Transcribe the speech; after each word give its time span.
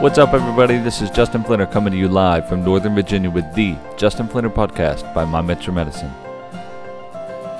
What's 0.00 0.16
up, 0.16 0.32
everybody? 0.32 0.78
This 0.78 1.02
is 1.02 1.10
Justin 1.10 1.44
Flinter 1.44 1.70
coming 1.70 1.92
to 1.92 1.98
you 1.98 2.08
live 2.08 2.48
from 2.48 2.64
Northern 2.64 2.94
Virginia 2.94 3.28
with 3.28 3.44
the 3.54 3.76
Justin 3.98 4.28
Flinter 4.28 4.48
podcast 4.48 5.12
by 5.12 5.26
My 5.26 5.42
Metro 5.42 5.74
Medicine. 5.74 6.10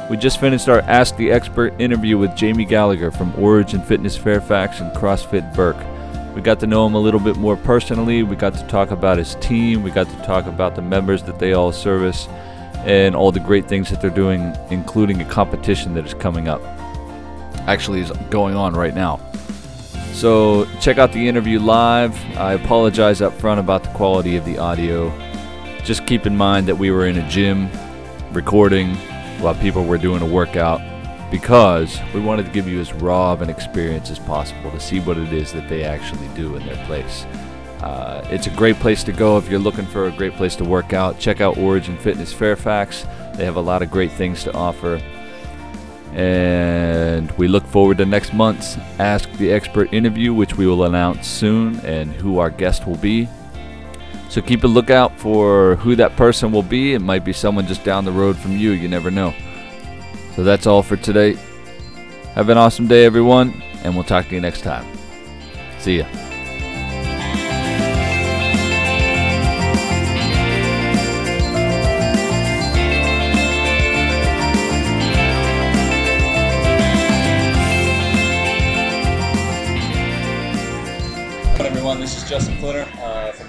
We 0.09 0.17
just 0.17 0.41
finished 0.41 0.67
our 0.67 0.81
Ask 0.81 1.17
the 1.17 1.31
Expert 1.31 1.79
interview 1.79 2.17
with 2.17 2.35
Jamie 2.35 2.65
Gallagher 2.65 3.11
from 3.11 3.39
Origin 3.39 3.83
Fitness 3.83 4.17
Fairfax 4.17 4.81
and 4.81 4.91
CrossFit 4.97 5.55
Burke. 5.55 5.85
We 6.35 6.41
got 6.41 6.59
to 6.61 6.67
know 6.67 6.87
him 6.87 6.95
a 6.95 6.99
little 6.99 7.21
bit 7.21 7.37
more 7.37 7.59
personally. 7.59 8.23
We 8.23 8.37
got 8.37 8.55
to 8.55 8.67
talk 8.69 8.91
about 8.91 9.19
his 9.19 9.35
team. 9.43 9.83
We 9.83 9.91
got 9.91 10.09
to 10.09 10.17
talk 10.23 10.47
about 10.47 10.77
the 10.77 10.83
members 10.83 11.23
that 11.25 11.39
they 11.39 11.53
all 11.53 11.73
service 11.73 12.27
and 12.87 13.15
all 13.15 13.33
the 13.33 13.41
great 13.41 13.69
things 13.69 13.91
that 13.91 14.01
they're 14.01 14.09
doing, 14.09 14.57
including 14.71 15.21
a 15.21 15.27
competition 15.27 15.93
that 15.93 16.07
is 16.07 16.15
coming 16.15 16.49
up. 16.49 16.63
Actually, 17.69 18.01
is 18.01 18.11
going 18.31 18.57
on 18.57 18.73
right 18.73 18.95
now. 18.95 19.21
So 20.13 20.67
check 20.81 20.99
out 20.99 21.13
the 21.13 21.29
interview 21.29 21.59
live. 21.59 22.15
I 22.37 22.53
apologize 22.53 23.23
up 23.23 23.33
front 23.35 23.61
about 23.61 23.85
the 23.85 23.91
quality 23.91 24.37
of 24.37 24.45
the 24.45 24.59
audio. 24.59 25.11
Just 25.83 26.07
keep 26.07 26.27
in 26.27 26.37
mind 26.37 26.67
that 26.69 26.77
we 26.77 26.91
were 26.91 27.07
in 27.07 27.17
a 27.17 27.29
gym 27.29 27.71
recording 28.33 28.95
while 29.41 29.55
people 29.55 29.85
were 29.85 29.99
doing 29.99 30.23
a 30.23 30.27
workout 30.27 30.81
because 31.31 31.99
we 32.13 32.21
wanted 32.21 32.45
to 32.45 32.53
give 32.53 32.69
you 32.69 32.81
as 32.81 32.93
raw 32.93 33.33
of 33.33 33.41
an 33.41 33.49
experience 33.49 34.11
as 34.11 34.19
possible 34.19 34.71
to 34.73 34.81
see 34.81 35.01
what 35.01 35.17
it 35.17 35.33
is 35.33 35.53
that 35.53 35.69
they 35.69 35.85
actually 35.85 36.29
do 36.35 36.57
in 36.57 36.67
their 36.67 36.85
place. 36.87 37.25
Uh, 37.81 38.27
it's 38.31 38.47
a 38.47 38.51
great 38.51 38.77
place 38.77 39.03
to 39.05 39.13
go 39.13 39.39
if 39.39 39.49
you're 39.49 39.59
looking 39.59 39.87
for 39.87 40.07
a 40.07 40.11
great 40.11 40.35
place 40.35 40.55
to 40.57 40.65
work 40.65 40.93
out. 40.93 41.19
Check 41.19 41.41
out 41.41 41.57
Origin 41.57 41.97
Fitness 41.97 42.33
Fairfax. 42.33 43.07
They 43.37 43.45
have 43.45 43.57
a 43.57 43.61
lot 43.61 43.81
of 43.81 43.91
great 43.91 44.13
things 44.13 44.45
to 44.45 44.53
offer. 44.53 45.01
And 46.15 47.31
we 47.33 47.47
look 47.47 47.65
forward 47.67 47.99
to 47.99 48.07
next 48.07 48.35
month's 48.35 48.77
Ask 48.99 49.31
the 49.33 49.53
Expert 49.53 49.93
interview, 49.93 50.35
which 50.35 50.57
we 50.57 50.67
will 50.67 50.85
announce 50.85 51.27
soon 51.29 51.79
and 51.81 52.13
who 52.13 52.39
our 52.39 52.51
guest 52.51 52.87
will 52.87 52.97
be. 52.97 53.29
So 54.29 54.41
keep 54.41 54.65
a 54.65 54.69
lookout 54.69 55.19
for 55.19 55.77
who 55.77 55.97
that 55.97 56.17
person 56.17 56.53
will 56.53 56.63
be. 56.63 56.95
It 56.95 57.01
might 57.01 57.25
be 57.25 57.33
someone 57.33 57.67
just 57.67 57.85
down 57.85 58.05
the 58.05 58.13
road 58.13 58.37
from 58.37 58.57
you. 58.57 58.71
You 58.71 58.89
never 58.89 59.11
know. 59.11 59.35
So 60.37 60.45
that's 60.45 60.67
all 60.67 60.83
for 60.83 60.97
today. 60.97 61.35
Have 62.35 62.49
an 62.49 62.57
awesome 62.57 62.87
day, 62.87 63.05
everyone, 63.05 63.61
and 63.83 63.95
we'll 63.95 64.05
talk 64.05 64.29
to 64.29 64.35
you 64.35 64.41
next 64.41 64.61
time. 64.63 64.87
See 65.79 65.99
ya. 65.99 66.30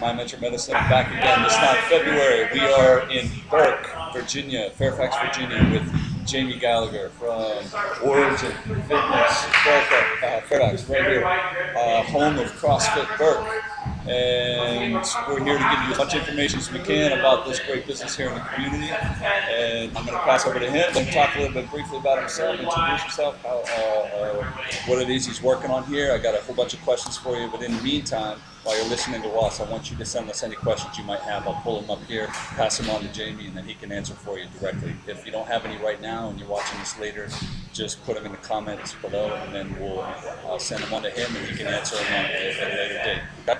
My 0.01 0.11
Metro 0.13 0.39
Medicine. 0.39 0.73
Back 0.73 1.11
again, 1.11 1.43
this 1.43 1.53
time 1.53 1.77
February. 1.87 2.49
We 2.51 2.59
are 2.61 3.07
in 3.11 3.29
Burke, 3.51 3.87
Virginia, 4.13 4.71
Fairfax, 4.71 5.15
Virginia, 5.19 5.63
with 5.71 6.25
Jamie 6.25 6.57
Gallagher 6.57 7.09
from 7.09 7.63
Origin 8.03 8.51
Fitness, 8.63 9.43
Fairfax, 9.63 10.23
uh, 10.23 10.41
Fairfax 10.49 10.89
right 10.89 11.05
here, 11.05 11.23
uh, 11.23 12.01
home 12.01 12.39
of 12.39 12.47
CrossFit 12.53 13.15
Burke. 13.19 13.63
And 14.07 14.93
we're 15.27 15.43
here 15.43 15.57
to 15.57 15.63
give 15.63 15.83
you 15.85 15.91
as 15.91 15.97
much 15.97 16.15
information 16.15 16.57
as 16.57 16.71
we 16.71 16.79
can 16.79 17.19
about 17.19 17.45
this 17.45 17.59
great 17.59 17.85
business 17.85 18.15
here 18.15 18.29
in 18.29 18.33
the 18.33 18.41
community. 18.41 18.89
And 18.89 19.95
I'm 19.95 20.05
going 20.05 20.17
to 20.17 20.23
pass 20.23 20.47
over 20.47 20.59
to 20.59 20.69
him 20.69 20.97
and 20.97 21.11
talk 21.11 21.35
a 21.35 21.39
little 21.39 21.53
bit 21.53 21.69
briefly 21.69 21.99
about 21.99 22.17
himself, 22.17 22.59
introduce 22.59 23.01
himself, 23.03 23.39
how, 23.43 23.59
uh, 23.59 24.17
uh, 24.17 24.51
what 24.87 24.99
it 25.01 25.09
is 25.09 25.27
he's 25.27 25.43
working 25.43 25.69
on 25.69 25.83
here. 25.83 26.13
I 26.13 26.17
got 26.17 26.33
a 26.33 26.41
whole 26.41 26.55
bunch 26.55 26.73
of 26.73 26.81
questions 26.81 27.15
for 27.15 27.37
you, 27.37 27.47
but 27.47 27.61
in 27.61 27.75
the 27.75 27.83
meantime, 27.83 28.39
while 28.63 28.75
you're 28.75 28.89
listening 28.89 29.21
to 29.21 29.29
us, 29.33 29.59
I 29.59 29.69
want 29.69 29.91
you 29.91 29.97
to 29.97 30.05
send 30.05 30.29
us 30.31 30.43
any 30.43 30.55
questions 30.55 30.97
you 30.97 31.03
might 31.03 31.21
have. 31.21 31.47
I'll 31.47 31.61
pull 31.61 31.81
them 31.81 31.89
up 31.91 32.03
here, 32.05 32.27
pass 32.27 32.79
them 32.79 32.89
on 32.89 33.01
to 33.01 33.07
Jamie, 33.11 33.47
and 33.47 33.57
then 33.57 33.65
he 33.65 33.75
can 33.75 33.91
answer 33.91 34.13
for 34.13 34.39
you 34.39 34.45
directly. 34.59 34.95
If 35.07 35.25
you 35.25 35.31
don't 35.31 35.47
have 35.47 35.65
any 35.65 35.77
right 35.77 36.01
now 36.01 36.29
and 36.29 36.39
you're 36.39 36.49
watching 36.49 36.79
this 36.79 36.99
later, 36.99 37.27
just 37.73 38.03
put 38.03 38.15
them 38.15 38.25
in 38.25 38.31
the 38.31 38.37
comments 38.39 38.95
below, 38.95 39.33
and 39.33 39.53
then 39.53 39.79
we'll 39.79 40.01
I'll 40.45 40.59
send 40.59 40.83
them 40.83 40.93
on 40.93 41.03
to 41.03 41.09
him, 41.11 41.35
and 41.35 41.47
he 41.47 41.55
can 41.55 41.67
answer 41.67 41.97
them 41.97 42.05
at 42.07 42.31
a 42.31 42.75
later 42.75 42.93
date. 42.93 43.21
Okay? 43.47 43.59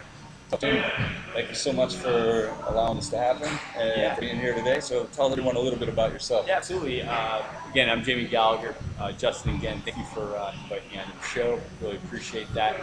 Thank 0.60 1.48
you 1.48 1.56
so 1.56 1.72
much 1.72 1.96
for 1.96 2.54
allowing 2.68 2.98
this 2.98 3.10
to 3.10 3.18
happen 3.18 3.48
and 3.78 4.02
Yeah. 4.02 4.20
being 4.20 4.36
here 4.38 4.54
today. 4.54 4.82
So 4.82 5.06
tell 5.06 5.32
everyone 5.32 5.56
a 5.56 5.60
little 5.60 5.80
bit 5.80 5.88
about 5.88 6.12
yourself. 6.12 6.46
Yeah, 6.46 6.58
absolutely. 6.58 7.04
Uh, 7.04 7.42
again, 7.70 7.90
I'm 7.90 8.04
Jamie 8.04 8.26
Gallagher. 8.26 8.76
Uh, 9.00 9.14
Justin, 9.14 9.56
again, 9.56 9.82
thank 9.86 9.98
you 9.98 10.04
for 10.14 10.36
uh, 10.36 10.52
inviting 10.64 10.92
me 10.92 10.98
onto 11.00 11.18
the 11.18 11.26
show. 11.26 11.60
Really 11.82 11.96
appreciate 11.96 12.54
that. 12.54 12.76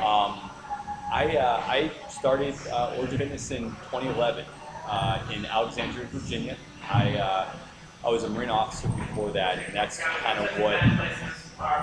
Um, 0.00 0.50
I, 1.12 1.36
uh, 1.36 1.62
I 1.66 1.90
started 2.08 2.54
uh, 2.72 2.94
Origin 2.96 3.18
Fitness 3.18 3.50
in 3.50 3.64
2011 3.90 4.46
uh, 4.88 5.18
in 5.34 5.44
Alexandria, 5.44 6.06
Virginia. 6.06 6.56
I, 6.90 7.16
uh, 7.18 7.48
I 8.02 8.08
was 8.08 8.24
a 8.24 8.30
Marine 8.30 8.48
officer 8.48 8.88
before 8.88 9.30
that, 9.32 9.58
and 9.58 9.74
that's 9.76 9.98
kind 9.98 10.38
of 10.38 10.48
what 10.58 10.80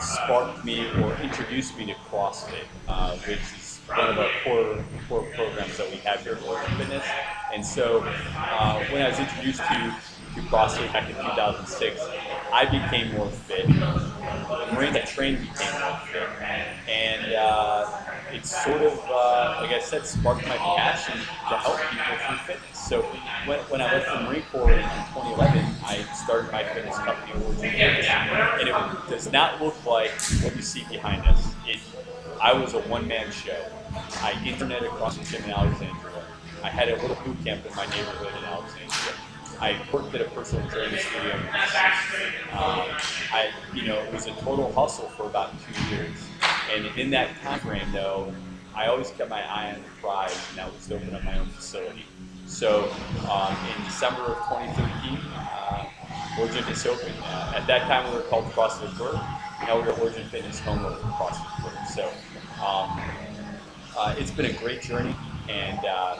sparked 0.02 0.66
me 0.66 0.90
or 1.02 1.14
introduced 1.18 1.78
me 1.78 1.86
to 1.86 1.94
CrossFit, 2.10 2.66
uh, 2.88 3.16
which 3.18 3.38
is 3.38 3.67
one 3.90 4.10
of 4.10 4.20
our 4.20 4.30
core, 4.44 4.84
core 5.08 5.26
programs 5.36 5.78
that 5.78 5.90
we 5.90 5.98
have 5.98 6.22
here 6.22 6.34
at 6.34 6.44
Origin 6.44 6.78
Fitness. 6.78 7.06
And 7.54 7.66
so 7.66 8.04
uh, 8.36 8.84
when 8.86 9.02
I 9.02 9.10
was 9.10 9.20
introduced 9.20 9.60
to, 9.60 9.96
to 10.36 10.42
CrossFit 10.50 10.92
back 10.92 11.10
in 11.10 11.16
2006, 11.16 12.02
I 12.52 12.66
became 12.66 13.14
more 13.16 13.30
fit. 13.30 13.68
The 13.68 14.74
Marine 14.74 14.94
that 14.94 15.08
trained 15.08 15.40
became 15.40 15.82
more 15.82 16.00
fit. 16.12 16.28
And 16.90 17.34
uh, 17.34 18.02
it 18.34 18.46
sort 18.46 18.82
of, 18.82 19.00
uh, 19.10 19.60
like 19.62 19.72
I 19.72 19.80
said, 19.80 20.06
sparked 20.06 20.46
my 20.48 20.58
passion 20.58 21.16
to 21.16 21.58
help 21.58 21.80
people 21.90 22.18
through 22.28 22.38
fitness. 22.56 22.78
So 22.78 23.02
when, 23.46 23.60
when 23.70 23.82
I 23.82 23.92
left 23.92 24.08
the 24.08 24.22
Marine 24.22 24.44
Corps 24.52 24.72
in 24.72 24.80
2011, 24.80 25.64
I 25.86 26.02
started 26.14 26.52
my 26.52 26.64
fitness 26.64 26.98
company, 26.98 27.32
Origin 27.44 27.72
Fitness. 27.72 28.08
And 28.10 28.68
it 28.68 29.10
does 29.10 29.32
not 29.32 29.62
look 29.62 29.84
like 29.86 30.12
what 30.42 30.56
you 30.56 30.62
see 30.62 30.84
behind 30.90 31.26
us. 31.26 31.54
It, 31.66 31.80
I 32.42 32.54
was 32.54 32.74
a 32.74 32.82
one-man 32.82 33.32
show. 33.32 33.66
I 34.22 34.42
internet 34.46 34.84
across 34.84 35.18
the 35.18 35.26
gym 35.26 35.44
in 35.44 35.52
Alexandria. 35.52 36.24
I 36.64 36.70
had 36.70 36.90
a 36.90 36.96
little 37.02 37.16
boot 37.24 37.38
camp 37.44 37.66
in 37.66 37.76
my 37.76 37.86
neighborhood 37.88 38.34
in 38.38 38.44
Alexandria. 38.46 39.14
I 39.60 39.82
worked 39.92 40.14
at 40.14 40.22
a 40.22 40.26
personal 40.26 40.70
training 40.70 41.00
studio. 41.00 41.34
Um, 42.52 42.86
I, 43.34 43.50
you 43.74 43.88
know, 43.88 43.96
it 43.96 44.14
was 44.14 44.28
a 44.28 44.34
total 44.36 44.72
hustle 44.74 45.10
for 45.10 45.24
about 45.24 45.52
two 45.66 45.96
years. 45.96 46.18
And 46.74 46.86
in 46.98 47.10
that 47.12 47.30
time 47.42 47.60
frame, 47.60 47.92
though, 47.92 48.32
I 48.76 48.88
always 48.88 49.10
kept 49.12 49.32
my 49.32 49.42
eye 49.42 49.74
on 49.74 49.82
the 49.82 49.90
prize, 50.00 50.38
and 50.50 50.60
that 50.60 50.72
was 50.72 50.86
to 50.88 50.96
open 50.96 51.16
up 51.16 51.24
my 51.24 51.40
own 51.40 51.48
facility. 51.48 52.06
So 52.46 52.90
um, 53.30 53.58
in 53.76 53.84
December 53.86 54.22
of 54.22 54.38
2013, 54.48 55.18
uh, 55.34 55.86
Origin 56.40 56.64
is 56.72 56.86
open. 56.86 57.12
Uh, 57.24 57.54
at 57.56 57.66
that 57.66 57.88
time, 57.88 58.10
we 58.12 58.18
were 58.18 58.24
called 58.24 58.46
CrossFit 58.52 58.96
Burke. 58.98 59.16
Now 59.66 59.80
we're 59.80 59.92
Origin 59.94 60.28
Fitness 60.30 60.60
home 60.60 60.86
of 60.86 61.00
CrossFit 61.02 61.64
Burke. 61.64 61.88
So 61.88 62.12
um, 62.66 63.00
uh, 63.98 64.16
it's 64.18 64.32
been 64.32 64.46
a 64.46 64.54
great 64.54 64.82
journey, 64.82 65.16
and 65.50 65.80
uh, 65.86 66.18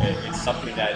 it- 0.00 0.16
it's 0.28 0.42
something 0.42 0.74
that 0.76 0.94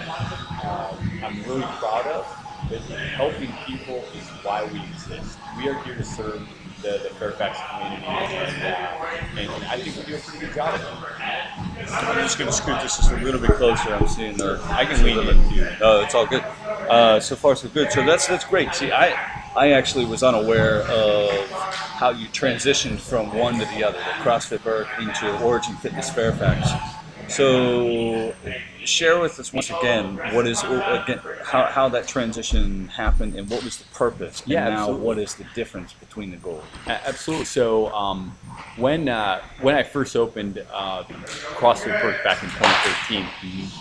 uh, 0.63 0.95
I'm 1.23 1.41
really 1.43 1.63
proud 1.79 2.05
of. 2.07 2.35
But 2.69 2.81
helping 2.81 3.51
people 3.65 4.03
is 4.15 4.27
why 4.43 4.65
we 4.65 4.79
exist. 4.91 5.39
We 5.57 5.69
are 5.69 5.81
here 5.83 5.95
to 5.95 6.03
serve 6.03 6.47
the, 6.83 6.99
the 7.03 7.09
Fairfax 7.17 7.57
community, 7.71 8.05
and, 8.05 8.63
uh, 8.63 9.53
and 9.55 9.63
I 9.65 9.77
think 9.79 9.95
we 9.95 10.03
do 10.03 10.15
a 10.17 10.19
pretty 10.19 10.45
good 10.45 10.53
job 10.55 10.75
of 10.75 10.81
it. 10.81 11.91
I'm 11.91 12.15
just 12.17 12.37
going 12.37 12.49
to 12.49 12.55
scoot 12.55 12.79
this 12.81 12.97
just 12.97 13.11
a 13.11 13.15
little 13.17 13.39
bit 13.39 13.51
closer. 13.51 13.93
I'm 13.93 14.07
seeing 14.07 14.37
the. 14.37 14.61
I 14.69 14.85
can 14.85 15.03
lean 15.03 15.17
in 15.19 15.49
too. 15.49 15.67
No, 15.79 16.01
it's 16.01 16.13
all 16.13 16.27
good. 16.27 16.43
Uh, 16.67 17.19
so 17.19 17.35
far, 17.35 17.55
so 17.55 17.67
good. 17.69 17.91
So 17.91 18.05
that's 18.05 18.27
that's 18.27 18.43
great. 18.45 18.75
See, 18.75 18.91
I 18.91 19.15
I 19.55 19.71
actually 19.71 20.05
was 20.05 20.21
unaware 20.21 20.81
of 20.83 21.31
how 21.99 22.11
you 22.11 22.27
transitioned 22.29 22.97
from 22.97 23.37
one 23.37 23.59
to 23.59 23.65
the 23.75 23.83
other, 23.83 23.97
the 23.97 24.23
CrossFit 24.23 24.63
Burke 24.63 24.87
into 24.99 25.37
Origin 25.43 25.75
Fitness 25.75 26.09
Fairfax. 26.09 26.71
So 27.27 28.33
share 28.85 29.19
with 29.19 29.37
us 29.37 29.51
once 29.51 29.69
again 29.69 30.15
what 30.33 30.47
is 30.47 30.63
again 30.63 31.19
how, 31.43 31.65
how 31.65 31.89
that 31.89 32.07
transition 32.07 32.87
happened 32.87 33.35
and 33.35 33.49
what 33.49 33.65
was 33.65 33.77
the 33.77 33.83
purpose. 33.93 34.41
And 34.41 34.49
Yeah, 34.49 34.69
now 34.69 34.79
absolutely. 34.79 35.05
what 35.05 35.19
is 35.19 35.35
the 35.35 35.43
difference 35.53 35.91
between 35.91 36.31
the 36.31 36.37
goals? 36.37 36.63
Absolutely. 36.87 37.45
So 37.45 37.93
um, 37.93 38.31
when 38.77 39.09
uh, 39.09 39.41
when 39.59 39.75
I 39.75 39.83
first 39.83 40.15
opened 40.15 40.65
uh, 40.73 41.03
CrossFit 41.03 42.01
Burke 42.01 42.23
back 42.23 42.41
in 42.41 42.49
2013, 42.49 43.25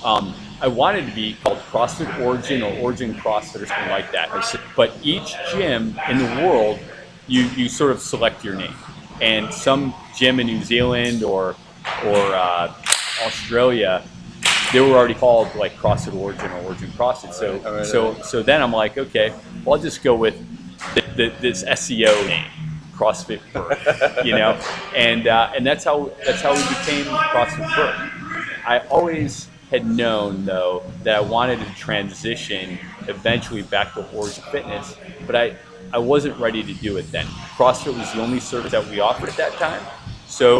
um, 0.04 0.34
I 0.60 0.66
wanted 0.66 1.06
to 1.06 1.14
be 1.14 1.36
called 1.44 1.58
CrossFit 1.70 2.20
Origin 2.20 2.62
or 2.64 2.76
Origin 2.80 3.14
CrossFit 3.14 3.62
or 3.62 3.66
something 3.66 3.90
like 3.90 4.10
that. 4.10 4.28
But 4.74 4.92
each 5.04 5.36
gym 5.52 5.96
in 6.10 6.18
the 6.18 6.42
world, 6.44 6.80
you 7.28 7.42
you 7.56 7.68
sort 7.68 7.92
of 7.92 8.00
select 8.00 8.44
your 8.44 8.54
name, 8.54 8.74
and 9.20 9.52
some 9.52 9.94
gym 10.16 10.40
in 10.40 10.46
New 10.46 10.62
Zealand 10.62 11.22
or 11.22 11.54
or 12.04 12.16
uh, 12.34 12.74
Australia. 13.24 14.02
They 14.72 14.80
were 14.80 14.96
already 14.96 15.14
called 15.14 15.54
like 15.54 15.74
CrossFit 15.76 16.14
Origin 16.14 16.50
or 16.50 16.60
Origin 16.64 16.90
CrossFit. 16.90 17.32
So, 17.32 17.58
alright, 17.64 17.86
so, 17.86 18.08
alright. 18.08 18.24
so 18.24 18.42
then 18.42 18.62
I'm 18.62 18.72
like, 18.72 18.98
okay, 18.98 19.32
well, 19.64 19.76
I'll 19.76 19.82
just 19.82 20.02
go 20.02 20.14
with 20.14 20.36
the, 20.94 21.00
the, 21.16 21.32
this 21.40 21.64
SEO 21.64 22.26
name, 22.26 22.44
CrossFit 22.94 23.40
Burke, 23.52 24.24
you 24.26 24.32
know, 24.32 24.60
and 24.96 25.26
uh, 25.26 25.52
and 25.56 25.66
that's 25.66 25.84
how 25.84 26.10
that's 26.24 26.42
how 26.42 26.52
we 26.52 26.62
became 26.68 27.06
CrossFit 27.06 27.74
Burke. 27.76 28.12
I 28.66 28.80
always 28.90 29.48
had 29.70 29.86
known 29.86 30.44
though 30.44 30.82
that 31.02 31.16
I 31.16 31.20
wanted 31.20 31.58
to 31.60 31.74
transition 31.74 32.78
eventually 33.06 33.62
back 33.62 33.94
to 33.94 34.06
Origin 34.12 34.44
Fitness, 34.50 34.96
but 35.26 35.34
I, 35.36 35.56
I 35.92 35.98
wasn't 35.98 36.38
ready 36.38 36.62
to 36.62 36.74
do 36.74 36.96
it 36.96 37.10
then. 37.10 37.26
CrossFit 37.56 37.96
was 37.98 38.12
the 38.12 38.20
only 38.20 38.40
service 38.40 38.72
that 38.72 38.86
we 38.88 39.00
offered 39.00 39.28
at 39.30 39.36
that 39.36 39.52
time, 39.54 39.82
so 40.26 40.58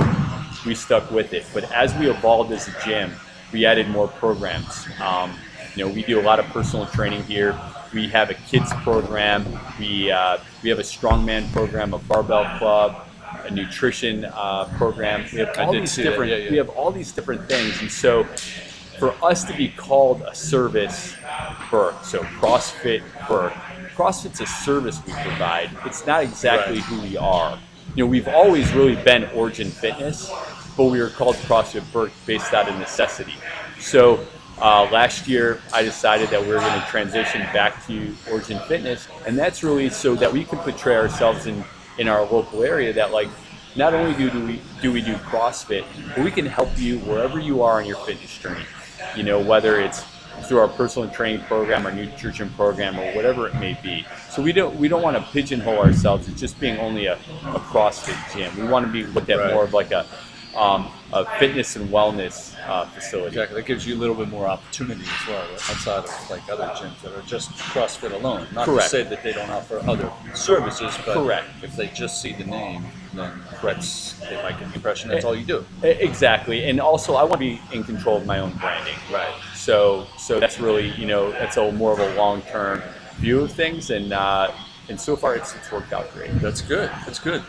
we 0.65 0.75
stuck 0.75 1.11
with 1.11 1.33
it. 1.33 1.45
But 1.53 1.71
as 1.73 1.95
we 1.95 2.11
evolved 2.11 2.53
as 2.53 2.69
a 2.69 2.75
gym, 2.85 3.13
we 3.53 3.67
added 3.67 3.89
more 3.89 4.09
programs. 4.09 4.87
Um, 5.01 5.35
you 5.75 5.85
know, 5.87 5.93
we 5.93 6.03
do 6.03 6.21
a 6.21 6.23
lot 6.23 6.39
of 6.39 6.47
personal 6.47 6.87
training 6.87 7.23
here. 7.25 7.59
We 7.93 8.09
have 8.09 8.31
a 8.31 8.35
kids 8.35 8.73
program. 8.83 9.47
We 9.79 10.11
uh, 10.11 10.39
we 10.63 10.71
have 10.71 10.79
a 10.79 10.83
strongman 10.83 11.53
program, 11.53 11.95
a 11.95 11.99
barbell 11.99 12.59
club, 12.59 13.07
a 13.45 13.51
nutrition 13.51 14.25
uh, 14.25 14.65
program. 14.77 15.25
We 15.33 15.39
have 15.39 15.59
all 15.59 15.73
these 15.73 15.95
different. 15.95 16.31
yeah, 16.31 16.37
yeah. 16.39 16.51
We 16.51 16.57
have 16.57 16.69
all 16.71 16.91
these 16.91 17.13
different 17.13 17.49
things, 17.49 17.81
and 17.81 17.91
so 17.91 18.25
for 18.99 19.15
us 19.25 19.45
to 19.45 19.57
be 19.57 19.69
called 19.69 20.23
a 20.23 20.35
service 20.35 21.15
for 21.71 21.95
so 22.03 22.21
CrossFit 22.41 23.03
Burke, 23.29 23.55
CrossFit's 23.99 24.41
a 24.41 24.47
service 24.47 25.01
we 25.05 25.13
provide. 25.13 25.71
It's 25.85 26.07
not 26.07 26.23
exactly 26.23 26.77
Right. 26.77 26.85
who 26.85 27.01
we 27.03 27.17
are. 27.17 27.59
You 27.97 28.05
know, 28.05 28.07
we've 28.09 28.29
always 28.29 28.73
really 28.73 28.95
been 28.95 29.25
Origin 29.35 29.73
Fitness, 29.73 30.31
but 30.77 30.85
we 30.85 31.01
were 31.01 31.09
called 31.09 31.35
CrossFit 31.35 31.83
Burke 31.93 32.13
based 32.25 32.55
out 32.55 32.69
of 32.69 32.79
necessity. 32.79 33.35
So 33.81 34.25
uh, 34.63 34.85
last 34.93 35.27
year, 35.27 35.61
I 35.75 35.83
decided 35.83 36.29
that 36.29 36.41
we 36.41 36.53
are 36.53 36.61
going 36.61 36.81
to 36.81 36.87
transition 36.87 37.41
back 37.53 37.85
to 37.89 38.15
Origin 38.31 38.61
Fitness, 38.69 39.09
and 39.27 39.37
that's 39.37 39.65
really 39.65 39.91
so 39.91 40.15
that 40.15 40.33
we 40.33 40.45
can 40.45 40.61
portray 40.61 40.95
ourselves 40.95 41.47
in 41.47 41.65
in 41.99 42.07
our 42.07 42.21
local 42.23 42.63
area. 42.63 42.93
That 42.93 43.11
like, 43.11 43.29
not 43.75 43.95
only 43.95 44.17
do, 44.17 44.31
do 44.31 44.47
we 44.47 44.61
do 44.81 44.93
we 44.93 45.03
do 45.03 45.15
CrossFit, 45.15 45.85
but 46.15 46.23
we 46.23 46.31
can 46.31 46.47
help 46.47 46.71
you 46.79 47.01
wherever 47.01 47.41
you 47.41 47.63
are 47.63 47.81
on 47.81 47.87
your 47.87 47.99
fitness 48.07 48.39
journey. 48.39 48.65
You 49.17 49.25
know, 49.25 49.41
whether 49.41 49.81
it's 49.81 50.05
through 50.43 50.59
our 50.59 50.69
personal 50.69 51.09
training 51.11 51.41
program, 51.47 51.87
our 51.87 51.93
nutrition 51.93 52.51
program, 52.51 52.99
or 52.99 53.13
whatever 53.15 53.47
it 53.49 53.55
may 53.57 53.79
be. 53.83 54.07
So 54.31 54.43
we 54.43 54.53
don't 54.53 54.77
we 54.77 54.89
don't 54.89 55.03
want 55.03 55.17
to 55.17 55.23
pigeonhole 55.33 55.79
ourselves 55.79 56.29
as 56.29 56.39
just 56.39 56.59
being 56.61 56.79
only 56.79 57.07
a, 57.07 57.15
a 57.15 57.61
CrossFit 57.71 58.35
gym. 58.37 58.57
We 58.57 58.67
want 58.71 58.87
to 58.87 58.93
be 58.93 59.05
looked 59.05 59.31
at 59.31 59.39
Right. 59.39 59.53
more 59.55 59.65
of 59.65 59.73
like 59.75 59.91
a 59.93 60.07
um, 60.57 60.91
a 61.13 61.25
fitness 61.39 61.77
and 61.77 61.89
wellness 61.91 62.57
uh, 62.67 62.85
facility. 62.87 63.29
Exactly. 63.29 63.61
That 63.61 63.67
gives 63.67 63.87
you 63.87 63.95
a 63.95 63.99
little 63.99 64.15
bit 64.15 64.29
more 64.29 64.47
opportunity 64.49 65.03
as 65.05 65.29
well 65.29 65.45
outside 65.53 66.05
of 66.05 66.31
like 66.31 66.49
other 66.51 66.65
gyms 66.75 67.01
that 67.03 67.13
are 67.17 67.23
just 67.23 67.51
CrossFit 67.53 68.13
alone. 68.13 68.47
Not 68.53 68.65
Correct. 68.65 68.85
to 68.85 68.89
say 68.89 69.03
that 69.05 69.23
they 69.23 69.33
don't 69.33 69.51
offer 69.51 69.79
other 69.87 70.11
services, 70.35 70.93
but 71.07 71.15
Correct. 71.15 71.47
if 71.63 71.77
they 71.77 71.87
just 71.89 72.21
see 72.21 72.33
the 72.33 72.45
name, 72.45 72.85
then 73.15 73.31
that's 73.63 74.15
they 74.29 74.37
might 74.43 74.59
get 74.59 74.69
the 74.71 74.75
impression 74.77 75.11
that's 75.11 75.25
all 75.25 75.37
you 75.37 75.45
do. 75.45 75.65
E- 75.85 75.89
Exactly, 75.89 76.65
and 76.69 76.81
also 76.81 77.15
I 77.15 77.23
want 77.23 77.35
to 77.35 77.39
be 77.41 77.61
in 77.73 77.85
control 77.85 78.17
of 78.17 78.27
my 78.27 78.41
own 78.41 78.53
branding. 78.55 78.97
Right. 79.13 79.33
So, 79.59 80.07
so 80.17 80.39
that's 80.39 80.61
really 80.61 80.91
you 80.91 81.07
know 81.07 81.33
that's 81.33 81.57
a 81.57 81.73
more 81.73 81.93
of 81.93 81.99
a 81.99 82.15
long 82.15 82.43
term 82.43 82.81
view 83.17 83.41
of 83.41 83.53
things, 83.53 83.91
and 83.91 84.13
uh, 84.13 84.53
and 84.89 84.99
so 84.99 85.17
far 85.17 85.35
it's, 85.35 85.55
it's 85.57 85.71
worked 85.71 85.93
out 85.93 86.11
great. 86.15 86.31
That's 86.41 86.63
good. 86.63 86.89
That's 87.05 87.19
good. 87.19 87.43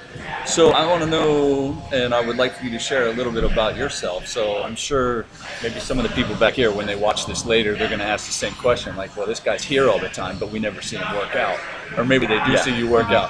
So 0.46 0.72
I 0.72 0.86
want 0.88 1.04
to 1.04 1.10
know, 1.10 1.82
and 1.94 2.14
I 2.14 2.26
would 2.26 2.36
like 2.38 2.54
for 2.56 2.66
you 2.66 2.72
to 2.72 2.80
share 2.80 3.08
a 3.08 3.14
little 3.14 3.32
bit 3.32 3.44
about 3.44 3.78
yourself. 3.78 4.28
So 4.28 4.62
I'm 4.64 4.76
sure 4.76 5.26
maybe 5.62 5.80
some 5.80 6.00
of 6.00 6.04
the 6.04 6.10
people 6.10 6.36
back 6.36 6.56
here, 6.56 6.72
when 6.72 6.88
they 6.88 6.96
watch 6.96 7.26
this 7.28 7.46
later, 7.46 7.76
they're 7.76 7.88
going 7.88 8.00
to 8.00 8.06
ask 8.06 8.26
the 8.26 8.34
same 8.34 8.54
question, 8.56 8.96
like, 8.98 9.16
"Well, 9.16 9.28
this 9.28 9.40
guy's 9.40 9.64
here 9.64 9.88
all 9.90 10.00
the 10.00 10.10
time, 10.10 10.40
but 10.40 10.50
we 10.52 10.60
never 10.60 10.82
see 10.82 10.98
him 10.98 11.16
work 11.16 11.36
out," 11.36 11.60
or 11.96 12.04
maybe 12.04 12.26
they 12.26 12.44
do 12.46 12.52
Yeah. 12.54 12.62
see 12.62 12.76
you 12.76 12.90
work 12.90 13.12
out. 13.12 13.30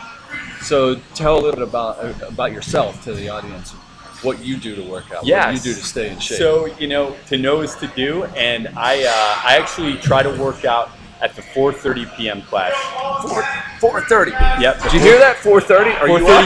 So 0.61 0.95
tell 1.15 1.35
a 1.35 1.41
little 1.41 1.59
bit 1.59 1.67
about 1.67 2.21
about 2.21 2.51
yourself 2.53 3.03
to 3.03 3.13
the 3.13 3.29
audience. 3.29 3.73
What 4.21 4.43
you 4.43 4.57
do 4.57 4.75
to 4.75 4.83
work 4.83 5.11
out? 5.11 5.23
What 5.23 5.53
you 5.53 5.59
do 5.59 5.73
to 5.73 5.85
stay 5.85 6.09
in 6.09 6.19
shape? 6.19 6.37
So 6.37 6.65
you 6.77 6.87
know, 6.87 7.15
to 7.27 7.37
know 7.37 7.61
is 7.61 7.75
to 7.75 7.87
do, 7.87 8.25
and 8.35 8.67
I 8.75 9.03
uh, 9.03 9.47
I 9.47 9.57
actually 9.57 9.97
try 9.97 10.23
to 10.23 10.29
work 10.41 10.65
out 10.65 10.91
at 11.21 11.35
the 11.35 11.41
4:30 11.41 12.15
p.m. 12.17 12.41
class. 12.43 12.73
four 13.21 13.43
four 13.79 14.01
thirty. 14.01 14.31
Yep. 14.31 14.83
Did 14.83 14.93
you 14.93 14.99
hear 14.99 15.19
that? 15.19 15.37
Four 15.37 15.61
thirty. 15.61 15.91
Are 15.91 16.07
you 16.07 16.27
up? 16.27 16.45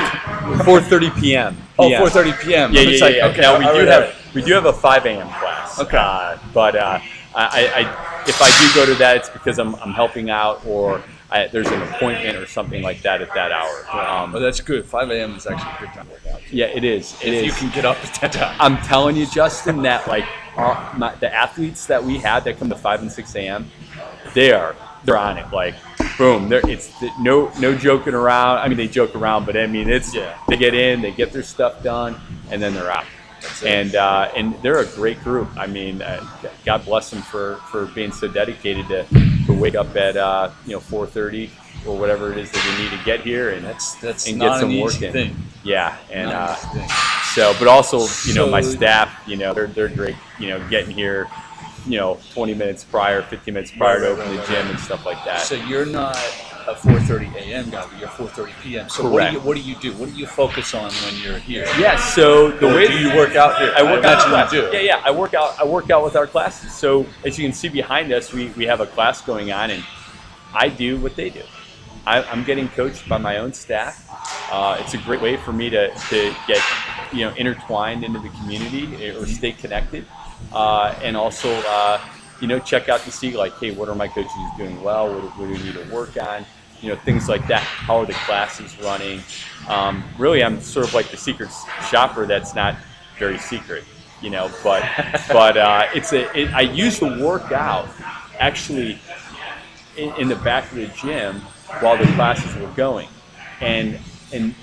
4:30 0.64 0.80
4:30 0.82 1.20
p.m. 1.20 1.58
Oh, 1.80 1.88
PM. 1.88 2.02
4:30 2.02 2.42
p.m. 2.42 2.74
Yeah, 2.74 2.82
It's 2.82 3.00
yeah, 3.00 3.06
like, 3.06 3.16
yeah. 3.16 3.28
Okay, 3.28 3.42
now 3.42 3.58
we 3.58 3.80
do 3.80 3.86
have 3.88 4.16
we 4.36 4.42
do 4.42 4.54
have 4.54 4.66
a 4.66 4.74
5 4.74 5.06
a.m. 5.06 5.28
class. 5.28 5.80
Okay. 5.80 5.98
Uh, 5.98 6.38
but 6.54 6.76
uh, 6.76 7.00
I, 7.36 7.68
I 7.76 8.24
if 8.28 8.42
I 8.42 8.50
do 8.60 8.76
go 8.76 8.86
to 8.86 8.98
that, 9.00 9.18
it's 9.18 9.30
because 9.30 9.60
I'm, 9.60 9.76
I'm 9.76 9.94
helping 9.94 10.30
out 10.30 10.66
or 10.66 11.04
I, 11.34 11.48
there's 11.48 11.68
an 11.68 11.82
appointment 11.82 12.38
or 12.38 12.46
something 12.46 12.84
like 12.84 13.02
that 13.02 13.22
at 13.22 13.34
that 13.34 13.52
hour. 13.52 13.86
Um, 13.92 14.32
that's 14.34 14.62
good. 14.62 14.86
5 14.86 15.10
a.m. 15.10 15.36
is 15.36 15.48
actually 15.48 15.72
a 15.72 15.80
good 15.80 15.94
time 15.96 16.06
to 16.06 16.12
work 16.14 16.28
out. 16.32 16.54
yeah, 16.54 16.68
it 16.68 16.84
is. 16.84 17.16
It 17.24 17.34
if 17.34 17.34
is. 17.34 17.46
you 17.46 17.52
can 17.54 17.72
get 17.74 17.86
up 17.86 17.98
at 18.06 18.22
that 18.22 18.32
time. 18.34 18.56
I'm 18.60 18.78
telling 18.84 19.16
you, 19.16 19.26
Justin, 19.26 19.82
that 19.82 20.08
like 20.08 20.26
our, 20.56 20.96
my, 20.96 21.16
the 21.16 21.34
athletes 21.34 21.88
that 21.88 22.04
we 22.04 22.20
have 22.20 22.44
that 22.44 22.60
come 22.60 22.70
to 22.70 22.76
5 22.76 23.02
and 23.02 23.12
6 23.12 23.36
a.m., 23.36 23.70
they 24.36 24.52
are 24.52 24.76
they're 25.06 25.18
on 25.18 25.38
it. 25.38 25.52
Like, 25.52 25.76
boom, 26.18 26.50
they're, 26.50 26.68
it's 26.70 26.92
no 27.20 27.52
no 27.60 27.76
joking 27.76 28.14
around. 28.14 28.60
I 28.60 28.68
mean, 28.68 28.78
they 28.78 28.88
joke 28.88 29.16
around, 29.16 29.46
but 29.46 29.58
I 29.58 29.68
mean, 29.68 29.90
it's 29.90 30.14
Yeah. 30.14 30.38
they 30.48 30.56
get 30.56 30.74
in, 30.74 31.02
they 31.02 31.12
get 31.12 31.34
their 31.34 31.44
stuff 31.44 31.84
done, 31.84 32.16
and 32.52 32.62
then 32.62 32.74
they're 32.74 32.92
out. 32.92 33.06
And 33.66 33.96
uh, 33.96 34.32
and 34.36 34.56
they're 34.62 34.80
a 34.80 34.86
great 34.86 35.22
group. 35.24 35.50
I 35.58 35.68
mean, 35.68 36.02
uh, 36.02 36.26
God 36.66 36.86
bless 36.86 37.10
them 37.10 37.22
for, 37.22 37.56
for 37.72 37.86
being 37.88 38.12
so 38.12 38.28
dedicated 38.28 38.88
to, 38.88 39.06
to 39.48 39.54
wake 39.54 39.76
up 39.76 39.96
at 39.96 40.18
uh, 40.18 40.52
you 40.66 40.74
know 40.74 40.80
4:30 40.80 41.50
or 41.86 41.98
whatever 41.98 42.32
it 42.32 42.38
is 42.38 42.50
that 42.52 42.64
they 42.78 42.84
need 42.84 42.98
to 42.98 43.04
get 43.04 43.22
here 43.22 43.50
and 43.52 43.66
That's 43.66 43.96
that's 43.96 44.28
and 44.30 44.38
not 44.40 44.54
get 44.54 44.60
some 44.62 44.72
an 44.72 44.80
work 44.80 44.94
easy 44.94 45.06
in. 45.08 45.12
thing. 45.14 45.36
Yeah, 45.64 45.98
and 46.12 46.30
uh, 46.32 46.56
thing. 46.56 46.88
so, 47.34 47.54
but 47.60 47.68
also, 47.68 48.06
you 48.28 48.34
know, 48.36 48.48
my 48.50 48.62
staff, 48.62 49.14
you 49.28 49.36
know, 49.38 49.54
they're, 49.54 49.68
they're 49.68 49.88
great, 49.90 50.16
you 50.40 50.50
know, 50.50 50.66
getting 50.70 50.92
here, 50.94 51.28
you 51.86 51.98
know, 51.98 52.20
20 52.34 52.54
minutes 52.54 52.84
prior, 52.84 53.22
15 53.22 53.54
minutes 53.54 53.72
prior 53.72 54.00
to 54.00 54.02
Right, 54.02 54.12
open 54.12 54.26
right, 54.26 54.32
the 54.34 54.38
right, 54.40 54.48
gym 54.48 54.68
and 54.70 54.80
stuff 54.80 55.06
like 55.06 55.24
that. 55.26 55.42
So 55.42 55.56
you're 55.56 55.86
not 55.86 56.18
a 56.68 56.74
4:30 56.76 57.34
a.m. 57.36 57.70
guy, 57.70 57.86
but 57.90 58.00
you're 58.00 58.10
4:30 58.10 58.52
p.m. 58.62 58.90
So 58.90 59.10
what 59.10 59.28
do 59.28 59.34
you 59.34 59.40
what 59.42 59.56
do 59.58 59.62
you 59.64 59.76
do? 59.76 59.94
What 59.94 60.10
do 60.10 60.16
you 60.16 60.26
focus 60.28 60.74
on 60.74 60.92
when 60.92 61.16
you're 61.22 61.38
here? 61.40 61.66
yeah, 61.80 61.96
so 61.98 62.52
the 62.52 62.68
Or 62.72 62.76
way 62.76 62.88
do 62.88 62.98
you 62.98 63.16
work 63.16 63.36
out 63.36 63.60
here? 63.60 63.74
I 63.76 63.84
work 63.84 64.04
I 64.06 64.14
out 64.14 64.22
class. 64.30 64.52
do. 64.52 64.70
Yeah, 64.74 64.80
yeah, 64.80 65.02
I 65.04 65.12
work 65.12 65.34
out. 65.34 65.60
I 65.60 65.66
work 65.66 65.90
out 65.90 66.04
with 66.04 66.16
our 66.16 66.28
classes. 66.28 66.74
So 66.74 67.06
as 67.26 67.38
you 67.38 67.46
can 67.46 67.54
see 67.54 67.70
behind 67.70 68.12
us, 68.12 68.32
we, 68.34 68.48
we 68.50 68.66
have 68.66 68.80
a 68.82 68.86
class 68.88 69.22
going 69.22 69.52
on, 69.52 69.72
and 69.72 69.84
I 70.54 70.70
do 70.70 70.98
what 71.00 71.16
they 71.16 71.30
do. 71.30 71.44
I, 72.06 72.22
I'm 72.24 72.44
getting 72.44 72.68
coached 72.70 73.08
by 73.08 73.18
my 73.18 73.38
own 73.38 73.54
staff. 73.54 74.06
Uh, 74.52 74.78
it's 74.82 74.94
a 74.94 74.98
great 74.98 75.22
way 75.22 75.38
for 75.38 75.54
me 75.54 75.70
to, 75.70 75.90
to 76.10 76.36
get 76.48 76.62
you 77.14 77.26
know 77.26 77.34
intertwined 77.36 78.04
into 78.04 78.20
the 78.20 78.30
community 78.30 79.06
eh, 79.06 79.16
or 79.18 79.26
stay 79.26 79.52
connected, 79.54 80.06
uh, 80.52 80.94
and 81.02 81.16
also 81.16 81.50
uh, 81.68 82.00
you 82.42 82.48
know 82.48 82.60
check 82.60 82.90
out 82.90 83.02
to 83.02 83.12
see 83.12 83.36
like, 83.38 83.54
hey, 83.60 83.72
what 83.72 83.90
are 83.90 83.96
my 83.96 84.08
coaches 84.08 84.32
doing 84.58 84.82
well? 84.84 85.08
What, 85.14 85.22
do- 85.22 85.28
what 85.30 85.48
do 85.48 85.52
we 85.54 85.64
need 85.64 85.76
to 85.76 85.94
work 85.94 86.18
on? 86.22 86.46
You 86.82 86.90
know 86.90 86.96
things 86.98 87.30
like 87.30 87.48
that. 87.48 87.62
How 87.62 87.98
are 88.00 88.06
the 88.06 88.14
classes 88.14 88.78
running? 88.82 89.22
Um, 89.70 90.04
really, 90.18 90.44
I'm 90.44 90.60
sort 90.60 90.86
of 90.86 90.94
like 90.94 91.10
the 91.10 91.18
secret 91.18 91.50
shopper 91.90 92.26
that's 92.26 92.54
not 92.54 92.76
very 93.18 93.38
secret, 93.38 93.86
you 94.22 94.30
know. 94.30 94.52
But 94.64 94.84
but 95.30 95.56
uh, 95.58 95.88
it's 95.96 96.12
a 96.12 96.30
it, 96.38 96.54
I 96.54 96.62
used 96.62 97.00
to 97.00 97.24
work 97.24 97.52
out 97.54 97.88
actually 98.40 99.00
in, 99.96 100.14
in 100.16 100.28
the 100.28 100.36
back 100.38 100.70
of 100.72 100.78
the 100.78 100.88
gym 100.88 101.40
while 101.80 101.98
the 101.98 102.06
classes 102.14 102.54
were 102.62 102.68
going, 102.72 103.08
and 103.62 103.98
and 104.34 104.54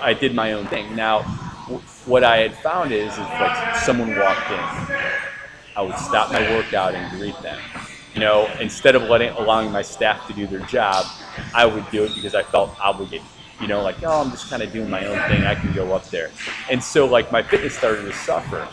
I 0.00 0.14
did 0.14 0.34
my 0.34 0.54
own 0.54 0.66
thing. 0.68 0.96
Now, 0.96 1.20
w- 1.66 1.80
what 2.06 2.24
I 2.24 2.38
had 2.38 2.54
found 2.58 2.92
is, 2.92 3.12
is 3.12 3.18
like 3.18 3.76
someone 3.76 4.16
walked 4.18 4.50
in, 4.50 4.96
I 5.78 5.82
would 5.82 5.96
stop 5.96 6.32
my 6.32 6.42
workout 6.56 6.96
and 6.96 7.08
greet 7.16 7.40
them. 7.40 7.56
You 8.12 8.18
know, 8.18 8.52
instead 8.60 8.96
of 8.96 9.02
letting 9.04 9.28
allowing 9.30 9.70
my 9.70 9.82
staff 9.82 10.26
to 10.26 10.32
do 10.32 10.44
their 10.48 10.66
job, 10.66 11.06
I 11.54 11.66
would 11.66 11.88
do 11.92 12.02
it 12.02 12.16
because 12.16 12.34
I 12.34 12.42
felt 12.42 12.76
obligated. 12.80 13.24
You 13.60 13.68
know, 13.68 13.80
like 13.82 14.02
oh, 14.02 14.20
I'm 14.20 14.32
just 14.32 14.50
kind 14.50 14.60
of 14.60 14.72
doing 14.72 14.90
my 14.90 15.06
own 15.06 15.16
thing. 15.28 15.44
I 15.44 15.54
can 15.54 15.72
go 15.72 15.92
up 15.92 16.04
there, 16.10 16.32
and 16.68 16.82
so 16.82 17.06
like 17.06 17.30
my 17.30 17.44
fitness 17.44 17.78
started 17.78 18.02
to 18.02 18.12
suffer. 18.12 18.66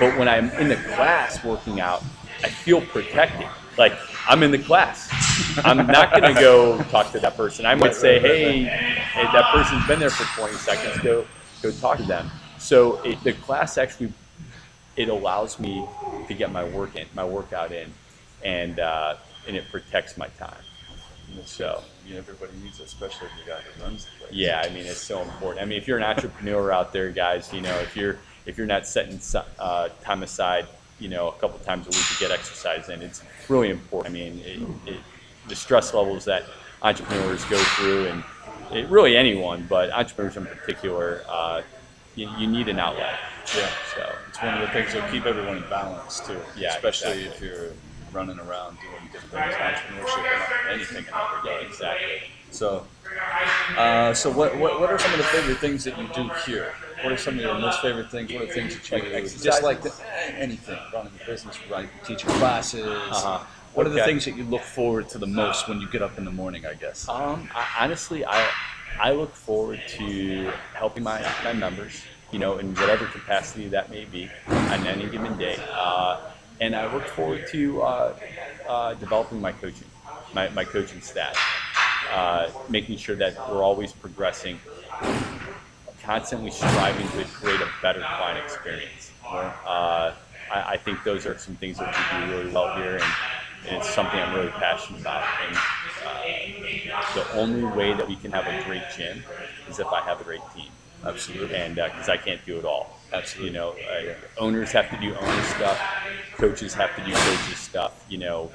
But 0.00 0.18
when 0.18 0.28
I'm 0.28 0.50
in 0.50 0.68
the 0.68 0.74
class 0.96 1.44
working 1.44 1.80
out, 1.80 2.02
I 2.42 2.48
feel 2.48 2.80
protected. 2.80 3.46
Like 3.78 3.92
I'm 4.28 4.42
in 4.42 4.50
the 4.50 4.58
class. 4.58 5.08
I'm 5.64 5.86
not 5.86 6.10
going 6.10 6.34
to 6.34 6.40
go 6.40 6.82
talk 6.84 7.12
to 7.12 7.20
that 7.20 7.36
person. 7.36 7.66
I 7.66 7.76
might 7.76 7.94
say, 7.94 8.18
hey, 8.18 8.64
hey, 8.64 9.24
that 9.32 9.52
person's 9.52 9.86
been 9.86 10.00
there 10.00 10.10
for 10.10 10.24
20 10.40 10.54
seconds. 10.56 11.02
Go, 11.02 11.24
go 11.62 11.70
talk 11.70 11.98
to 11.98 12.02
them. 12.02 12.30
So 12.58 13.00
it, 13.02 13.22
the 13.22 13.32
class 13.32 13.78
actually 13.78 14.12
it 14.96 15.08
allows 15.08 15.58
me 15.58 15.86
to 16.28 16.34
get 16.34 16.52
my 16.52 16.64
work 16.64 16.96
in, 16.96 17.06
my 17.14 17.24
workout 17.24 17.72
in, 17.72 17.92
and 18.44 18.78
uh, 18.78 19.16
and 19.46 19.56
it 19.56 19.70
protects 19.70 20.16
my 20.16 20.28
time. 20.28 20.62
So 21.46 21.82
Yeah, 22.06 22.18
everybody 22.18 22.52
needs, 22.62 22.78
it, 22.78 22.84
especially 22.84 23.28
the 23.42 23.50
guy 23.50 23.60
who 23.60 23.82
runs 23.82 24.04
the 24.04 24.10
place. 24.18 24.32
yeah, 24.32 24.62
I 24.64 24.68
mean 24.70 24.84
it's 24.84 25.00
so 25.00 25.22
important. 25.22 25.62
I 25.62 25.64
mean, 25.64 25.78
if 25.78 25.88
you're 25.88 25.96
an 25.96 26.04
entrepreneur 26.04 26.70
out 26.72 26.92
there, 26.92 27.10
guys, 27.10 27.52
you 27.52 27.62
know, 27.62 27.74
if 27.80 27.96
you're 27.96 28.18
if 28.44 28.58
you're 28.58 28.66
not 28.66 28.86
setting 28.86 29.18
uh, 29.58 29.88
time 30.02 30.22
aside, 30.22 30.66
you 30.98 31.08
know, 31.08 31.28
a 31.28 31.32
couple 31.32 31.58
times 31.60 31.86
a 31.86 31.90
week 31.90 32.06
to 32.12 32.18
get 32.18 32.30
exercise 32.30 32.88
in, 32.88 33.00
it's 33.02 33.22
really 33.48 33.70
important. 33.70 34.14
I 34.14 34.18
mean, 34.18 34.40
it, 34.44 34.90
it, 34.94 35.00
the 35.48 35.56
stress 35.56 35.94
levels 35.94 36.24
that 36.26 36.44
entrepreneurs 36.82 37.44
go 37.46 37.58
through, 37.58 38.08
and 38.08 38.24
it, 38.72 38.88
really 38.88 39.16
anyone, 39.16 39.64
but 39.68 39.90
entrepreneurs 39.92 40.36
in 40.36 40.44
particular, 40.46 41.22
uh, 41.28 41.62
you, 42.14 42.28
you 42.38 42.46
need 42.46 42.68
an 42.68 42.78
outlet. 42.78 43.18
Yeah. 43.56 43.68
So 43.94 44.14
It's 44.28 44.42
one 44.42 44.54
of 44.54 44.60
the 44.60 44.68
things 44.68 44.92
that 44.92 45.10
keep 45.10 45.26
everyone 45.26 45.56
in 45.58 45.62
balance 45.68 46.20
too. 46.20 46.38
Yeah, 46.56 46.74
Especially 46.74 47.24
exactly. 47.24 47.46
if 47.46 47.52
you're 47.52 47.72
running 48.12 48.38
around 48.38 48.76
doing 48.80 49.08
different 49.12 49.32
things, 49.32 49.54
entrepreneurship, 49.54 50.70
and 50.70 50.74
anything 50.74 50.96
in 50.98 51.04
that 51.04 51.36
regard. 51.42 51.66
exactly. 51.66 52.22
So, 52.50 52.86
uh, 53.78 54.12
so 54.12 54.30
what, 54.30 54.56
what 54.58 54.78
what 54.78 54.90
are 54.90 54.98
some 54.98 55.10
of 55.12 55.18
the 55.18 55.24
favorite 55.24 55.56
things 55.58 55.84
that 55.84 55.98
you 55.98 56.06
do 56.14 56.30
here? 56.44 56.74
What 57.02 57.12
are 57.12 57.16
some 57.16 57.34
of 57.36 57.40
your 57.40 57.58
most 57.58 57.80
favorite 57.80 58.10
things? 58.10 58.30
What 58.32 58.42
are 58.42 58.46
things 58.52 58.74
that 58.76 58.90
you 59.04 59.12
Like 59.12 59.40
just 59.40 59.62
like 59.62 59.82
the, 59.82 59.88
eh, 59.88 60.32
anything? 60.36 60.78
Running 60.92 61.12
a 61.22 61.26
business, 61.26 61.58
right? 61.70 61.88
Teaching 62.04 62.28
classes. 62.30 62.84
Uh-huh. 62.86 63.42
What 63.74 63.86
are 63.86 63.90
the 63.90 64.04
things 64.04 64.26
that 64.26 64.36
you 64.36 64.44
look 64.44 64.60
forward 64.60 65.08
to 65.10 65.18
the 65.18 65.26
most 65.26 65.66
when 65.66 65.80
you 65.80 65.88
get 65.88 66.02
up 66.02 66.18
in 66.18 66.26
the 66.26 66.30
morning? 66.30 66.66
I 66.66 66.74
guess. 66.74 67.08
Um, 67.08 67.48
I, 67.54 67.66
honestly, 67.80 68.24
I 68.26 68.46
I 69.00 69.12
look 69.12 69.34
forward 69.34 69.80
to 69.98 70.52
helping 70.74 71.02
my, 71.02 71.20
my 71.44 71.52
members, 71.52 72.02
you 72.30 72.38
know, 72.38 72.58
in 72.58 72.74
whatever 72.74 73.06
capacity 73.06 73.68
that 73.68 73.90
may 73.90 74.04
be 74.04 74.30
on 74.48 74.86
any 74.86 75.08
given 75.08 75.36
day. 75.38 75.56
Uh, 75.72 76.20
and 76.60 76.76
I 76.76 76.92
look 76.92 77.06
forward 77.08 77.46
to 77.48 77.82
uh, 77.82 78.14
uh, 78.68 78.94
developing 78.94 79.40
my 79.40 79.52
coaching, 79.52 79.88
my, 80.34 80.48
my 80.50 80.64
coaching 80.64 81.00
staff, 81.00 81.36
uh, 82.12 82.48
making 82.68 82.98
sure 82.98 83.16
that 83.16 83.36
we're 83.50 83.62
always 83.62 83.92
progressing, 83.92 84.60
constantly 86.02 86.50
striving 86.50 87.08
to 87.08 87.24
create 87.30 87.60
a 87.60 87.68
better 87.80 88.00
client 88.00 88.44
experience. 88.44 89.10
Uh, 89.24 90.14
I, 90.52 90.72
I 90.72 90.76
think 90.76 91.02
those 91.04 91.26
are 91.26 91.36
some 91.38 91.56
things 91.56 91.78
that 91.78 91.94
we 91.96 92.26
do 92.26 92.32
really 92.36 92.52
well 92.52 92.76
here, 92.76 92.96
and, 92.96 93.04
and 93.66 93.76
it's 93.76 93.88
something 93.88 94.18
I'm 94.18 94.34
really 94.34 94.50
passionate 94.50 95.00
about. 95.00 95.24
And 95.46 95.56
uh, 95.56 97.14
the 97.14 97.32
only 97.38 97.64
way 97.76 97.92
that 97.94 98.08
we 98.08 98.16
can 98.16 98.30
have 98.32 98.46
a 98.46 98.64
great 98.64 98.82
gym 98.96 99.22
is 99.68 99.78
if 99.78 99.92
I 99.92 100.00
have 100.00 100.20
a 100.20 100.24
great 100.24 100.42
team, 100.54 100.70
Absolutely. 101.04 101.56
and 101.56 101.74
because 101.74 102.08
I 102.08 102.16
can't 102.16 102.44
do 102.44 102.58
it 102.58 102.64
all. 102.64 102.98
Absolutely. 103.12 103.48
You 103.52 103.58
know, 103.58 103.70
uh, 103.70 104.14
owners 104.38 104.72
have 104.72 104.90
to 104.90 104.96
do 104.98 105.14
owner 105.14 105.42
stuff, 105.44 105.80
coaches 106.36 106.74
have 106.74 106.94
to 106.96 107.04
do 107.04 107.12
coaches 107.12 107.58
stuff. 107.58 108.04
You 108.08 108.18
know, 108.18 108.50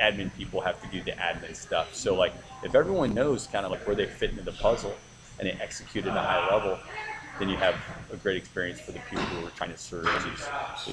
admin 0.00 0.34
people 0.36 0.60
have 0.60 0.80
to 0.82 0.88
do 0.88 1.02
the 1.02 1.12
admin 1.12 1.54
stuff. 1.54 1.94
So 1.94 2.14
like, 2.14 2.34
if 2.62 2.74
everyone 2.74 3.14
knows 3.14 3.46
kind 3.46 3.64
of 3.64 3.70
like 3.72 3.86
where 3.86 3.96
they 3.96 4.06
fit 4.06 4.30
into 4.30 4.42
the 4.42 4.52
puzzle 4.52 4.96
and 5.38 5.48
they 5.48 5.52
execute 5.52 6.06
at 6.06 6.16
a 6.16 6.20
high 6.20 6.52
level, 6.52 6.78
then 7.38 7.48
you 7.48 7.56
have 7.58 7.80
a 8.10 8.16
great 8.16 8.36
experience 8.36 8.80
for 8.80 8.92
the 8.92 8.98
people 9.00 9.26
who 9.36 9.44
are 9.44 9.50
trying 9.50 9.70
to 9.70 9.76
serve, 9.76 10.06
is, 10.26 10.50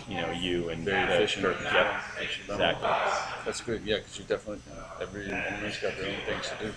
you 0.08 0.18
know, 0.18 0.30
you 0.30 0.70
and 0.70 0.84
Very 0.84 1.06
the 1.06 1.14
efficient. 1.14 1.44
church. 1.44 1.74
Yep, 1.74 1.96
exactly. 2.20 2.90
That's 3.46 3.62
good. 3.62 3.84
Yeah, 3.84 3.98
because 3.98 4.18
you 4.18 4.26
definitely 4.26 4.62
every 5.02 5.32
owner's 5.32 5.78
got 5.78 5.96
their 5.98 6.06
own 6.08 6.22
things 6.26 6.50
to 6.50 6.56
do. 6.56 6.74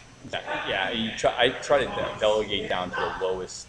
Yeah, 0.67 0.91
you 0.91 1.11
try, 1.17 1.33
I 1.39 1.49
try 1.51 1.85
to 1.85 2.17
delegate 2.19 2.69
down 2.69 2.91
to 2.91 2.97
the 2.97 3.13
lowest 3.25 3.69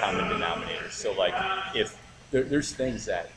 common 0.00 0.28
denominator. 0.28 0.90
So, 0.90 1.12
like, 1.12 1.36
if 1.74 1.98
there, 2.30 2.42
there's 2.42 2.72
things 2.72 3.06
that, 3.06 3.30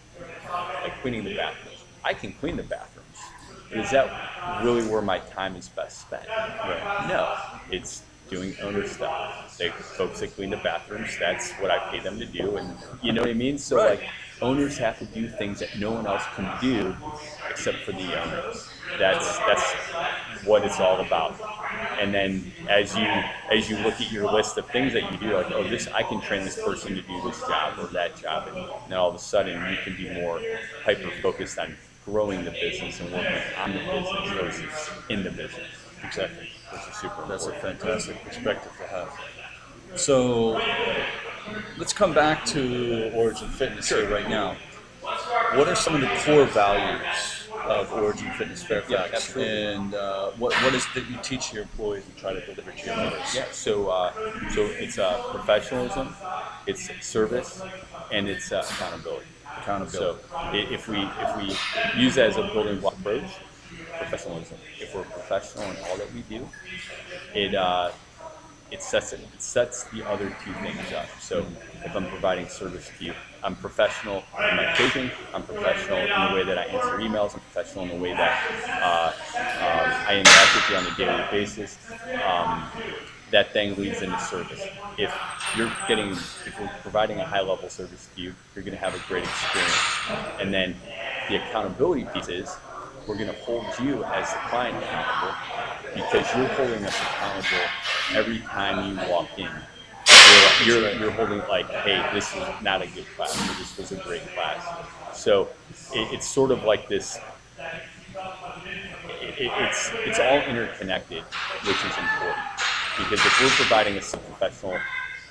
like 0.82 1.00
cleaning 1.02 1.24
the 1.24 1.30
bathrooms, 1.32 1.84
I 2.04 2.14
can 2.14 2.34
clean 2.34 2.58
the 2.58 2.64
bathrooms, 2.64 3.32
but 3.70 3.80
is 3.80 3.92
that 3.92 4.16
really 4.60 4.84
where 4.84 5.02
my 5.02 5.20
time 5.20 5.56
is 5.56 5.70
best 5.70 6.02
spent? 6.02 6.28
Right. 6.64 6.88
No, 7.08 7.38
it's 7.70 8.04
doing 8.29 8.55
owner 8.60 8.84
stuff. 8.86 9.17
They 9.58 9.70
folks 9.72 10.20
that 10.20 10.36
clean 10.36 10.50
the 10.50 10.58
bathrooms, 10.58 11.17
that's 11.17 11.58
what 11.60 11.72
I 11.72 11.79
pay 11.79 12.00
them 12.00 12.20
to 12.20 12.25
do, 12.25 12.58
and 12.58 12.77
you 13.01 13.13
know 13.13 13.22
what 13.22 13.29
I 13.29 13.34
mean. 13.34 13.58
So, 13.58 13.77
Right. 13.77 14.00
like, 14.00 14.10
owners 14.41 14.77
have 14.79 15.00
to 15.00 15.05
do 15.05 15.29
things 15.29 15.60
that 15.60 15.77
no 15.77 15.91
one 15.91 16.05
else 16.08 16.27
can 16.36 16.58
do 16.60 16.96
except 17.50 17.86
for 17.86 17.94
the 17.94 18.15
owners. 18.15 18.74
That's 18.98 19.39
that's 19.39 19.75
what 20.44 20.65
it's 20.65 20.79
all 20.79 21.01
about. 21.01 21.39
And 21.98 22.13
then 22.13 22.53
as 22.67 22.96
you 22.98 23.05
as 23.50 23.70
you 23.70 23.77
look 23.77 24.01
at 24.01 24.12
your 24.12 24.27
list 24.27 24.58
of 24.58 24.70
things 24.70 24.94
that 24.94 25.10
you 25.12 25.17
do, 25.17 25.36
like 25.36 25.51
oh 25.51 25.63
this 25.63 25.88
I 25.88 26.03
can 26.03 26.20
train 26.20 26.44
this 26.44 26.58
person 26.58 26.94
to 26.96 27.01
do 27.01 27.22
this 27.22 27.44
job 27.44 27.79
or 27.79 27.88
that 27.88 28.17
job, 28.17 28.48
and 28.48 28.67
then 28.88 28.98
all 28.98 29.10
of 29.10 29.15
a 29.15 29.20
sudden 29.20 29.65
you 29.65 29.77
can 29.77 29.96
be 29.96 30.08
more 30.10 30.44
hyper 30.84 31.12
focused 31.12 31.58
on 31.58 31.77
growing 32.03 32.44
the 32.44 32.51
business 32.51 33.00
and 33.00 33.12
working 33.12 33.44
on 33.55 33.74
the 33.74 33.79
business 33.79 34.32
versus 34.32 34.91
in 35.10 35.24
the 35.24 35.32
business. 35.32 35.88
Exactly. 36.03 36.48
Which 36.75 36.89
is 36.89 36.98
super 36.98 37.25
That's 37.27 37.48
a 37.48 37.53
fantastic 37.53 38.22
perspective 38.25 38.72
to 38.79 38.88
have. 38.88 39.10
So 39.96 40.60
let's 41.77 41.94
come 41.94 42.13
back 42.13 42.44
to 42.48 43.12
Origin 43.15 43.48
Fitness 43.48 43.88
here 43.88 44.10
right 44.10 44.29
now. 44.29 44.58
What 45.53 45.70
are 45.70 45.75
some 45.75 45.96
of 45.96 46.01
the 46.01 46.08
core 46.25 46.46
values 46.46 47.48
of 47.63 47.94
Origin 47.94 48.29
Fitness 48.32 48.62
Fairfax? 48.62 49.13
absolutely. 49.13 49.53
and 49.53 49.94
uh, 49.94 50.32
what, 50.32 50.53
what 50.63 50.74
is 50.74 50.86
that 50.96 51.10
you 51.10 51.17
teach 51.24 51.53
your 51.53 51.63
employees 51.63 52.03
and 52.05 52.17
try 52.17 52.34
to 52.34 52.41
deliver 52.41 52.72
to 52.72 52.86
your 52.86 52.96
members? 52.98 53.34
Yeah, 53.34 53.46
so 53.51 53.88
uh, 53.88 54.12
so 54.50 54.65
it's 54.65 54.98
uh, 54.98 55.22
professionalism, 55.32 56.13
it's 56.67 56.89
service, 57.05 57.62
and 58.12 58.27
it's 58.27 58.51
uh, 58.51 58.65
accountability. 58.70 59.27
Accountability. 59.60 59.98
So 59.98 60.17
if 60.53 60.89
we 60.89 60.98
if 61.22 61.38
we 61.38 62.01
use 62.01 62.15
that 62.15 62.32
as 62.32 62.38
a 62.38 62.44
building 62.44 62.82
block 62.82 63.00
approach, 63.00 63.24
professionalism. 63.98 64.58
If 64.80 64.96
we're 64.96 65.04
professional 65.04 65.70
in 65.72 65.78
all 65.90 65.98
that 65.98 66.12
we 66.14 66.22
do, 66.22 66.48
it 67.34 67.56
uh, 67.56 67.92
it 68.72 68.82
sets 68.82 69.14
it, 69.14 69.20
it 69.22 69.42
sets 69.42 69.84
the 69.86 70.08
other 70.10 70.36
two 70.44 70.54
things 70.54 70.92
up. 70.94 71.08
So 71.20 71.46
if 71.84 71.96
I'm 71.96 72.08
providing 72.08 72.48
service 72.48 72.90
to 72.98 73.06
you, 73.06 73.14
I'm 73.44 73.56
professional 73.56 74.24
in 74.50 74.56
my 74.56 74.74
coaching. 74.75 75.12
I'm 75.34 75.44
professional 75.44 76.00
in 76.00 76.30
the 76.30 76.36
way 76.36 76.44
that 76.44 76.58
I 76.58 76.64
answer 76.64 76.98
emails. 76.98 77.34
I'm 77.34 77.42
professional 77.42 77.86
in 77.86 77.90
the 77.92 78.04
way 78.04 78.14
that 78.14 78.34
uh, 78.82 79.14
um, 79.38 80.08
I 80.08 80.18
interact 80.18 80.56
with 80.56 80.70
you 80.70 80.75
on 80.78 80.86
a 80.88 80.96
daily 80.96 81.25
basis. 81.32 81.78
Um, 82.25 82.70
that 83.32 83.54
then 83.54 83.75
leads 83.75 84.02
into 84.02 84.20
service. 84.20 84.62
If 84.98 85.14
you're 85.58 85.72
getting, 85.88 86.12
if 86.12 86.60
we're 86.60 86.70
providing 86.82 87.20
a 87.20 87.25
high 87.25 87.42
level 87.42 87.70
service 87.70 88.08
to 88.16 88.22
you, 88.22 88.36
you're 88.54 88.64
going 88.64 88.78
to 88.78 88.84
have 88.84 88.96
a 88.96 89.08
great 89.08 89.24
experience. 89.24 89.75
And 90.40 90.54
then 90.54 90.75
the 91.28 91.38
accountability 91.38 92.08
piece 92.14 92.30
is 92.30 92.56
we're 93.08 93.16
going 93.16 93.28
to 93.28 93.42
hold 93.42 93.66
you 93.82 94.04
as 94.06 94.32
the 94.32 94.40
client 94.50 94.78
accountable 94.84 95.36
because 95.94 96.36
you're 96.36 96.48
holding 96.48 96.84
us 96.86 97.00
accountable 97.00 97.66
every 98.14 98.40
time 98.40 98.90
you 98.90 99.10
walk 99.10 99.30
in. 99.38 99.50
You're, 100.66 100.80
you're, 100.82 101.00
you're 101.00 101.12
holding 101.12 101.40
like, 101.48 101.68
hey, 101.70 102.04
this 102.14 102.34
is 102.36 102.44
not 102.62 102.82
a 102.82 102.88
good 102.88 103.06
class, 103.16 103.36
or 103.50 103.54
this 103.60 103.78
was 103.78 103.92
a 103.92 103.96
great 104.04 104.22
class. 104.34 104.64
So 105.14 105.44
it, 105.94 106.14
it's 106.14 106.28
sort 106.28 106.52
of 106.52 106.64
like 106.64 106.88
this 106.88 107.20
it, 109.22 109.40
it- 109.40 109.52
it's 109.60 109.92
it's 110.06 110.20
all 110.20 110.40
interconnected, 110.42 111.24
which 111.24 111.76
is 111.78 111.98
important. 111.98 112.44
Because 112.98 113.20
if 113.26 113.42
we're 113.42 113.50
providing 113.50 113.98
a 113.98 114.02
sub-professional 114.02 114.80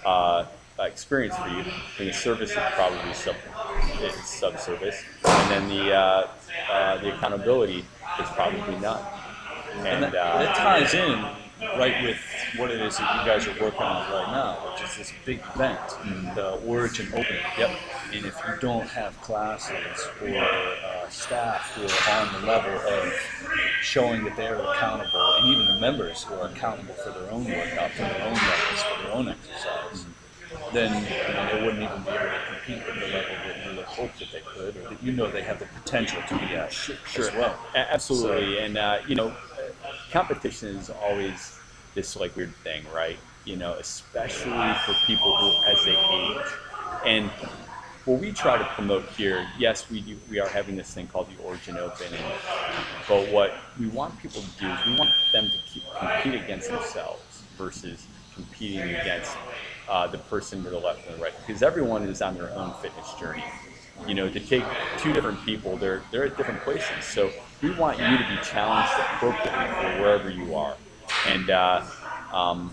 uh, 0.04 0.44
experience 0.78 1.36
for 1.36 1.48
you, 1.48 1.64
then 1.98 2.08
the 2.08 2.12
service 2.12 2.50
is 2.50 2.56
probably 2.74 3.12
sub 3.14 3.36
it's 4.00 4.28
sub-service, 4.28 5.02
and 5.24 5.50
then 5.50 5.68
the 5.68 5.94
uh, 5.94 6.28
uh, 6.70 6.98
the 6.98 7.14
accountability 7.14 7.84
is 8.20 8.28
probably 8.30 8.78
none. 8.78 9.04
And 9.76 9.86
And, 9.86 10.02
that, 10.04 10.14
uh, 10.14 10.38
that 10.38 10.56
ties 10.56 10.94
in 10.94 11.24
right 11.78 12.02
with 12.02 12.18
what 12.56 12.70
it 12.70 12.80
is 12.80 12.98
that 12.98 13.20
you 13.20 13.30
guys 13.30 13.46
are 13.46 13.62
working 13.62 13.82
on 13.82 14.10
right 14.10 14.30
now, 14.30 14.70
which 14.70 14.82
is 14.88 14.96
this 14.96 15.12
big 15.24 15.40
event, 15.54 15.80
the 16.34 16.52
Origin 16.66 17.06
Open. 17.12 17.36
Yep. 17.58 17.70
And 18.12 18.26
if 18.26 18.36
you 18.46 18.54
don't 18.60 18.86
have 18.88 19.20
classes 19.20 20.08
or 20.20 20.28
uh, 20.28 21.08
staff 21.08 21.72
who 21.74 21.82
are 21.82 22.20
on 22.20 22.40
the 22.40 22.46
level 22.46 22.72
of 22.72 23.12
showing 23.82 24.24
that 24.24 24.36
they're 24.36 24.56
accountable, 24.56 25.34
and 25.38 25.52
even 25.52 25.66
the 25.66 25.80
members 25.80 26.24
who 26.24 26.34
are 26.34 26.48
accountable 26.48 26.94
for 26.94 27.10
their 27.10 27.30
own 27.30 27.44
workout, 27.44 27.90
for 27.92 28.02
their 28.02 28.22
own 28.22 28.34
levels, 28.34 28.82
for 28.82 29.02
their 29.02 29.12
own 29.12 29.28
exercise, 29.28 30.06
then 30.74 31.08
you 31.26 31.34
know, 31.34 31.46
they 31.46 31.56
wouldn't 31.56 31.82
even 31.82 32.02
be 32.02 32.14
able 32.14 32.30
to 32.30 32.38
compete 32.40 32.86
at 32.88 32.98
the 32.98 33.06
level 33.06 33.36
that 33.46 33.56
you 33.64 33.74
would 33.76 33.86
hope 33.86 34.18
that 34.18 34.30
they 34.32 34.42
could, 34.54 34.76
or 34.76 34.86
that 34.86 35.02
you 35.02 35.12
know 35.12 35.30
they 35.30 35.42
have 35.42 35.58
the 35.58 35.66
potential 35.66 36.22
to 36.22 36.34
be 36.34 36.54
at 36.56 36.72
as 37.16 37.32
well. 37.32 37.58
A- 37.74 37.92
Absolutely, 37.94 38.58
and 38.58 38.76
uh, 38.78 38.98
you 39.06 39.14
know, 39.14 39.36
competition 40.10 40.68
is 40.76 40.90
always 40.90 41.60
this 41.94 42.16
like 42.16 42.36
weird 42.36 42.54
thing, 42.62 42.88
right? 42.88 43.20
You 43.44 43.56
know, 43.56 43.74
especially 43.74 44.74
for 44.74 44.94
people 44.94 45.36
who 45.36 45.56
as 45.72 45.84
they 45.84 45.98
age. 46.10 46.60
And 47.04 47.32
what 48.04 48.20
we 48.20 48.32
try 48.32 48.58
to 48.58 48.64
promote 48.64 49.08
here, 49.10 49.46
yes, 49.58 49.90
we 49.90 50.00
do, 50.00 50.20
we 50.28 50.38
are 50.40 50.48
having 50.48 50.76
this 50.76 50.92
thing 50.94 51.06
called 51.06 51.30
the 51.30 51.36
Origin 51.42 51.78
Open, 51.78 52.14
and, 52.14 52.34
but 53.06 53.28
what 53.28 53.72
we 53.78 53.86
want 53.88 54.18
people 54.18 54.42
to 54.42 54.50
do 54.58 54.72
is 54.72 54.84
we 54.84 54.92
want 54.92 55.14
them 55.32 55.50
to 55.50 55.58
keep, 55.58 55.84
compete 55.94 56.34
against 56.34 56.68
themselves 56.68 57.44
versus 57.56 58.08
competing 58.34 58.90
against 58.90 59.38
uh, 59.88 60.06
the 60.06 60.18
person 60.18 60.62
to 60.64 60.70
the 60.70 60.78
left 60.78 61.06
and 61.06 61.18
the 61.18 61.22
right, 61.22 61.32
because 61.46 61.62
everyone 61.62 62.04
is 62.04 62.22
on 62.22 62.34
their 62.34 62.50
own 62.52 62.72
fitness 62.74 63.12
journey 63.14 63.44
you 64.06 64.14
know, 64.14 64.28
to 64.28 64.40
take 64.40 64.64
two 64.98 65.12
different 65.12 65.42
people, 65.44 65.76
they're 65.76 66.02
they're 66.10 66.26
at 66.26 66.36
different 66.36 66.60
places. 66.62 67.04
So 67.04 67.30
we 67.62 67.70
want 67.70 67.98
you 67.98 68.18
to 68.18 68.28
be 68.28 68.36
challenged 68.42 68.92
appropriately 68.98 69.66
for 69.74 70.00
wherever 70.00 70.30
you 70.30 70.54
are. 70.54 70.76
And 71.28 71.50
uh, 71.50 71.84
um, 72.32 72.72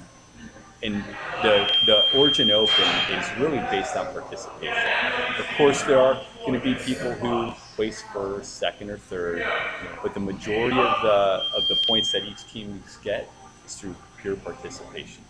and 0.84 1.04
the 1.42 1.72
the 1.86 2.18
Origin 2.18 2.52
Open 2.52 2.88
is 3.12 3.26
really 3.38 3.60
based 3.72 3.96
on 3.96 4.08
participation. 4.08 4.90
Of 5.40 5.46
course, 5.58 5.84
there 5.84 6.00
are 6.00 6.20
going 6.46 6.60
to 6.60 6.64
be 6.64 6.76
people 6.76 7.14
who 7.14 7.52
place 7.76 8.04
first, 8.14 8.58
second, 8.58 8.90
or 8.90 8.98
third, 8.98 9.46
but 10.02 10.14
the 10.14 10.20
majority 10.20 10.78
of 10.78 11.02
the 11.02 11.44
of 11.56 11.68
the 11.70 11.78
points 11.88 12.12
that 12.12 12.24
each 12.24 12.46
team 12.52 12.84
get 13.04 13.32
is 13.66 13.76
through 13.76 13.96
pure 14.18 14.36
participation. 14.36 15.24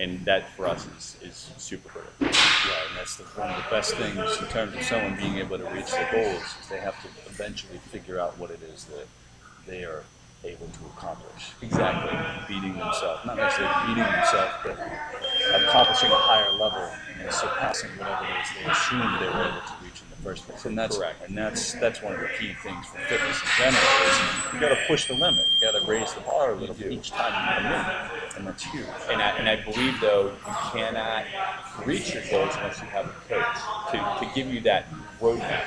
And 0.00 0.24
that 0.24 0.48
for 0.56 0.66
us 0.66 0.86
is, 0.96 1.16
is 1.22 1.50
super 1.58 1.88
critical. 1.90 2.14
Yeah, 2.20 2.88
and 2.88 2.98
that's 2.98 3.16
the, 3.16 3.24
one 3.24 3.50
of 3.50 3.56
the 3.62 3.70
best 3.70 3.94
things 3.94 4.16
in 4.16 4.46
terms 4.48 4.74
of 4.74 4.82
someone 4.82 5.16
being 5.16 5.36
able 5.36 5.58
to 5.58 5.64
reach 5.66 5.90
their 5.90 6.08
goals 6.10 6.42
is 6.60 6.68
they 6.70 6.80
have 6.80 7.00
to 7.02 7.08
eventually 7.26 7.78
figure 7.90 8.18
out 8.18 8.38
what 8.38 8.50
it 8.50 8.60
is 8.62 8.84
that 8.86 9.06
they 9.66 9.84
are 9.84 10.02
able 10.42 10.68
to 10.68 10.86
accomplish. 10.96 11.52
Exactly. 11.60 12.16
Beating 12.48 12.78
themselves, 12.78 13.26
not 13.26 13.36
necessarily 13.36 13.88
beating 13.88 14.10
themselves, 14.10 14.54
but 14.64 14.78
accomplishing 15.54 16.10
a 16.10 16.14
higher 16.14 16.52
level 16.58 16.90
and 17.20 17.32
surpassing 17.32 17.90
whatever 17.98 18.24
it 18.24 18.40
is 18.40 18.48
they 18.56 18.70
assumed 18.70 19.20
they 19.20 19.28
were 19.28 19.44
able 19.44 19.60
to 19.66 19.74
reach 19.82 20.00
in 20.02 20.08
the 20.10 20.22
first 20.22 20.46
place. 20.48 20.64
And 20.64 20.78
that's 20.78 20.96
Correct. 20.98 21.28
and 21.28 21.36
that's 21.36 21.74
that's 21.74 22.02
one 22.02 22.14
of 22.14 22.20
the 22.20 22.28
key 22.38 22.54
things 22.62 22.86
for 22.86 22.98
fitness 23.08 23.40
in 23.42 23.48
general 23.58 23.82
is 24.06 24.54
you 24.54 24.60
got 24.60 24.70
to 24.70 24.80
push 24.86 25.06
the 25.06 25.14
limit. 25.14 25.44
You 25.60 25.72
got 25.72 25.78
to 25.78 25.86
raise 25.86 26.12
the 26.14 26.20
bar 26.20 26.52
a 26.52 26.56
little 26.56 26.74
bit 26.74 26.92
each 26.92 27.10
time 27.10 27.32
you 27.32 27.62
come 27.62 27.66
in, 27.72 28.36
and 28.38 28.46
that's 28.46 28.64
huge. 28.64 28.86
And 29.10 29.20
I, 29.20 29.30
and 29.38 29.48
I 29.48 29.56
believe 29.64 30.00
though 30.00 30.32
you 30.32 30.54
cannot 30.72 31.24
reach 31.84 32.14
your 32.14 32.22
goals 32.30 32.54
unless 32.56 32.80
you 32.80 32.86
have 32.86 33.06
a 33.06 33.14
coach 33.28 33.90
to, 33.92 34.26
to 34.26 34.32
give 34.34 34.52
you 34.52 34.60
that 34.62 34.86
roadmap 35.20 35.64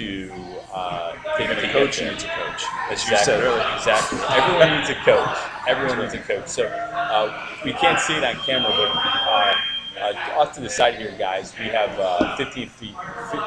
to 0.00 0.32
uh, 0.72 1.12
to, 1.36 1.68
a 1.68 1.72
coach 1.72 1.98
there. 1.98 2.10
needs 2.10 2.24
a 2.24 2.28
coach, 2.28 2.64
as 2.90 3.02
Exactly. 3.02 3.10
you 3.10 3.24
said 3.24 3.40
earlier. 3.42 3.76
Exactly. 3.76 4.18
Everyone 4.30 4.78
needs 4.78 4.90
a 4.90 4.94
coach. 4.94 5.38
Everyone 5.68 5.98
needs 5.98 6.14
a 6.14 6.18
coach. 6.18 6.48
So 6.48 6.66
uh, 6.66 7.46
we 7.64 7.72
can't 7.72 8.00
see 8.00 8.14
it 8.14 8.24
on 8.24 8.36
camera, 8.46 8.70
but 8.70 8.90
uh, 8.96 9.54
uh, 10.00 10.40
off 10.40 10.52
to 10.54 10.60
the 10.60 10.70
side 10.70 10.94
here, 10.94 11.14
guys, 11.18 11.52
we 11.58 11.66
have 11.66 11.98
uh, 11.98 12.36
15 12.36 12.68
feet, 12.68 12.94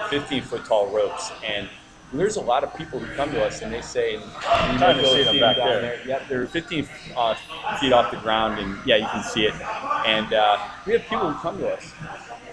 15 0.10 0.44
foot 0.44 0.66
tall 0.66 0.88
ropes, 0.88 1.32
and 1.46 1.68
there's 2.14 2.36
a 2.36 2.42
lot 2.42 2.64
of 2.64 2.74
people 2.76 3.00
who 3.00 3.16
come 3.16 3.32
to 3.32 3.44
us 3.44 3.64
and 3.64 3.74
they 3.74 3.82
say, 3.82 4.16
and 4.16 4.24
you 4.24 4.78
trying 4.78 4.98
to 4.98 5.08
see 5.08 5.24
them 5.24 5.40
back 5.40 5.58
down 5.58 5.82
there. 5.82 6.00
Yep, 6.06 6.22
they're 6.30 6.46
15 6.46 6.88
uh, 7.16 7.36
feet 7.80 7.92
off 7.92 8.12
the 8.12 8.18
ground, 8.18 8.60
and 8.60 8.78
yeah, 8.86 8.98
you 8.98 9.08
can 9.08 9.24
see 9.24 9.46
it. 9.46 9.54
And 10.06 10.32
uh, 10.32 10.60
we 10.86 10.94
have 10.94 11.02
people 11.04 11.32
who 11.32 11.40
come 11.40 11.58
to 11.58 11.74
us. 11.74 11.92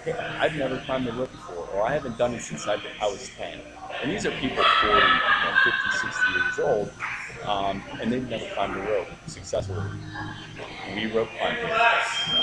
Hey, 0.03 0.13
I've 0.13 0.55
never 0.55 0.79
climbed 0.79 1.07
a 1.07 1.11
rope 1.11 1.31
before, 1.31 1.67
or 1.75 1.87
I 1.87 1.93
haven't 1.93 2.17
done 2.17 2.33
it 2.33 2.41
since 2.41 2.67
I, 2.67 2.81
I 2.99 3.05
was 3.05 3.29
10. 3.37 3.59
And 4.01 4.11
these 4.11 4.25
are 4.25 4.31
people 4.31 4.63
40, 4.63 4.95
you 4.95 4.99
know, 4.99 5.53
50, 5.63 5.97
60 6.07 6.31
years 6.33 6.59
old, 6.59 6.91
um, 7.47 7.83
and 8.01 8.11
they've 8.11 8.27
never 8.27 8.45
climbed 8.53 8.75
a 8.77 8.81
rope 8.81 9.07
successfully. 9.27 9.83
We 10.95 11.11
rope 11.11 11.29
climb, 11.37 11.57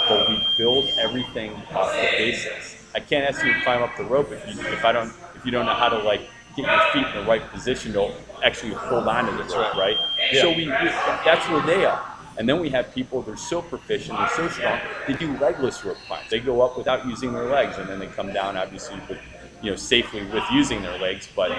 but 0.08 0.28
we 0.28 0.38
build 0.56 0.86
everything 0.98 1.52
off 1.74 1.92
the 1.92 2.08
basics. 2.16 2.76
I 2.94 3.00
can't 3.00 3.28
ask 3.28 3.44
you 3.44 3.52
to 3.52 3.60
climb 3.62 3.82
up 3.82 3.96
the 3.96 4.04
rope 4.04 4.30
if 4.32 4.46
you 4.46 4.60
if 4.72 4.84
I 4.84 4.92
don't 4.92 5.12
if 5.34 5.44
you 5.44 5.50
don't 5.50 5.66
know 5.66 5.74
how 5.74 5.88
to 5.88 5.98
like 5.98 6.22
get 6.56 6.66
your 6.66 6.80
feet 6.92 7.06
in 7.06 7.20
the 7.22 7.28
right 7.28 7.42
position 7.50 7.92
to 7.92 8.12
actually 8.44 8.72
hold 8.72 9.06
on 9.08 9.26
to 9.26 9.32
the 9.32 9.44
rope, 9.56 9.74
right? 9.76 9.96
So 10.40 10.50
we, 10.50 10.66
we 10.66 10.88
that's 11.24 11.48
where 11.48 11.62
they 11.66 11.84
are. 11.84 12.02
And 12.38 12.48
then 12.48 12.60
we 12.60 12.70
have 12.70 12.94
people 12.94 13.22
they're 13.22 13.36
so 13.36 13.60
proficient, 13.62 14.16
they're 14.18 14.28
so 14.28 14.48
strong, 14.48 14.80
they 15.08 15.14
do 15.14 15.36
legless 15.38 15.84
rope 15.84 15.98
climbs. 16.06 16.30
They 16.30 16.38
go 16.40 16.60
up 16.62 16.76
without 16.78 17.04
using 17.06 17.32
their 17.32 17.46
legs, 17.46 17.78
and 17.78 17.88
then 17.88 17.98
they 17.98 18.06
come 18.06 18.32
down 18.32 18.56
obviously 18.56 19.00
with 19.08 19.18
you 19.62 19.70
know 19.70 19.76
safely 19.76 20.24
with 20.26 20.44
using 20.52 20.82
their 20.82 20.98
legs. 20.98 21.28
But 21.34 21.50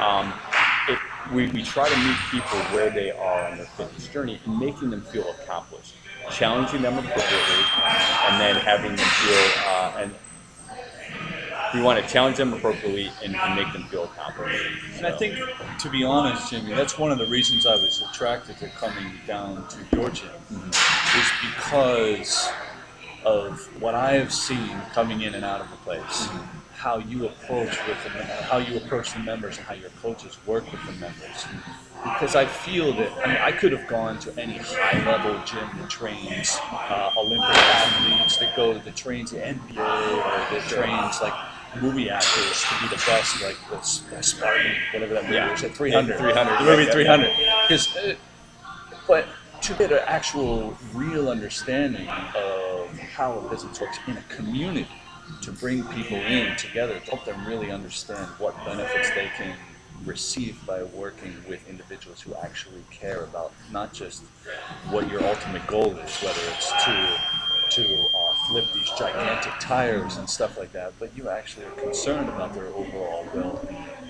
um, 0.00 0.32
it, 0.88 0.98
we, 1.32 1.48
we 1.48 1.62
try 1.62 1.88
to 1.88 1.96
meet 1.96 2.16
people 2.30 2.58
where 2.74 2.90
they 2.90 3.10
are 3.10 3.46
on 3.46 3.56
their 3.56 3.66
fitness 3.66 4.08
journey 4.08 4.40
and 4.44 4.58
making 4.58 4.90
them 4.90 5.02
feel 5.02 5.28
accomplished, 5.30 5.94
challenging 6.30 6.82
them 6.82 6.98
appropriately, 6.98 7.64
and 8.28 8.40
then 8.40 8.56
having 8.56 8.96
them 8.96 9.06
feel 9.06 9.64
uh, 9.66 9.92
and 9.98 10.14
we 11.74 11.80
want 11.80 12.04
to 12.04 12.12
challenge 12.12 12.36
them 12.36 12.52
appropriately 12.52 13.10
and, 13.24 13.34
and 13.34 13.54
make 13.54 13.72
them 13.72 13.84
feel 13.84 14.04
accomplished. 14.04 14.62
And 14.96 15.06
I 15.06 15.16
think, 15.16 15.38
to 15.78 15.90
be 15.90 16.04
honest, 16.04 16.50
Jimmy, 16.50 16.74
that's 16.74 16.98
one 16.98 17.10
of 17.10 17.18
the 17.18 17.26
reasons 17.26 17.66
I 17.66 17.74
was 17.74 18.02
attracted 18.10 18.58
to 18.58 18.68
coming 18.68 19.12
down 19.26 19.66
to 19.68 19.96
your 19.96 20.10
gym, 20.10 20.28
is 20.50 21.30
because 21.56 22.50
of 23.24 23.60
what 23.80 23.94
I 23.94 24.12
have 24.14 24.32
seen 24.32 24.70
coming 24.92 25.22
in 25.22 25.34
and 25.34 25.44
out 25.44 25.60
of 25.60 25.70
the 25.70 25.76
place, 25.78 26.28
how 26.82 26.98
you 26.98 27.26
approach 27.26 27.76
with 27.86 28.02
the, 28.02 28.10
how 28.50 28.58
you 28.58 28.76
approach 28.76 29.12
the 29.12 29.20
members, 29.20 29.56
and 29.56 29.66
how 29.66 29.74
your 29.74 29.90
coaches 30.02 30.36
work 30.46 30.64
with 30.72 30.84
the 30.84 30.92
members. 30.92 31.46
Because 32.02 32.34
I 32.34 32.44
feel 32.44 32.92
that 32.94 33.10
I 33.24 33.28
mean 33.28 33.36
I 33.36 33.52
could 33.52 33.70
have 33.70 33.86
gone 33.86 34.18
to 34.20 34.36
any 34.36 34.58
high 34.58 34.98
level 35.06 35.40
gym 35.46 35.68
that 35.78 35.88
trains 35.88 36.58
uh, 36.90 37.12
Olympic 37.16 37.48
athletes, 37.48 38.36
that 38.38 38.56
go 38.56 38.74
that 38.76 38.96
trains 38.96 39.30
the 39.30 39.38
NBA, 39.38 39.78
or 39.78 40.58
that 40.58 40.62
trains 40.68 41.22
like 41.22 41.34
movie 41.80 42.10
actors 42.10 42.64
to 42.64 42.74
be 42.82 42.88
the 42.88 43.02
best, 43.06 43.40
like 43.42 43.56
the, 43.70 43.76
the 44.16 44.22
Spartan, 44.22 44.72
whatever 44.92 45.14
that 45.14 45.22
movie 45.22 45.36
Yeah. 45.36 45.52
is, 45.52 45.62
at 45.62 45.74
300. 45.74 46.18
300, 46.18 46.58
The 46.58 46.64
movie 46.64 46.82
yeah, 46.82 46.86
yeah, 46.86 46.92
300. 46.92 47.30
Because, 47.62 47.96
uh, 47.96 48.14
but 49.06 49.26
to 49.62 49.74
get 49.74 49.92
an 49.92 50.00
actual 50.06 50.76
real 50.92 51.30
understanding 51.30 52.08
of 52.36 52.98
how 52.98 53.38
a 53.38 53.48
business 53.48 53.80
works 53.80 53.98
in 54.08 54.16
a 54.16 54.22
community, 54.22 54.88
to 55.40 55.52
bring 55.52 55.82
people 55.88 56.18
in 56.18 56.54
together, 56.56 57.00
to 57.00 57.10
help 57.10 57.24
them 57.24 57.46
really 57.46 57.70
understand 57.70 58.26
what 58.38 58.54
benefits 58.64 59.10
they 59.10 59.30
can 59.36 59.54
receive 60.04 60.58
by 60.66 60.82
working 60.82 61.34
with 61.48 61.68
individuals 61.68 62.20
who 62.20 62.34
actually 62.34 62.82
care 62.90 63.24
about 63.24 63.52
not 63.70 63.92
just 63.92 64.22
what 64.90 65.08
your 65.10 65.24
ultimate 65.24 65.66
goal 65.66 65.96
is, 65.96 66.16
whether 66.22 66.40
it's 66.52 66.70
to 66.84 67.20
to 67.70 67.98
uh, 67.98 68.34
flip 68.48 68.66
these 68.74 68.90
gigantic 68.98 69.52
tires 69.58 70.18
and 70.18 70.28
stuff 70.28 70.58
like 70.58 70.72
that, 70.72 70.92
but 70.98 71.16
you 71.16 71.30
actually 71.30 71.64
are 71.64 71.70
concerned 71.70 72.28
about 72.28 72.52
their 72.52 72.66
overall 72.66 73.26
well-being. 73.32 74.01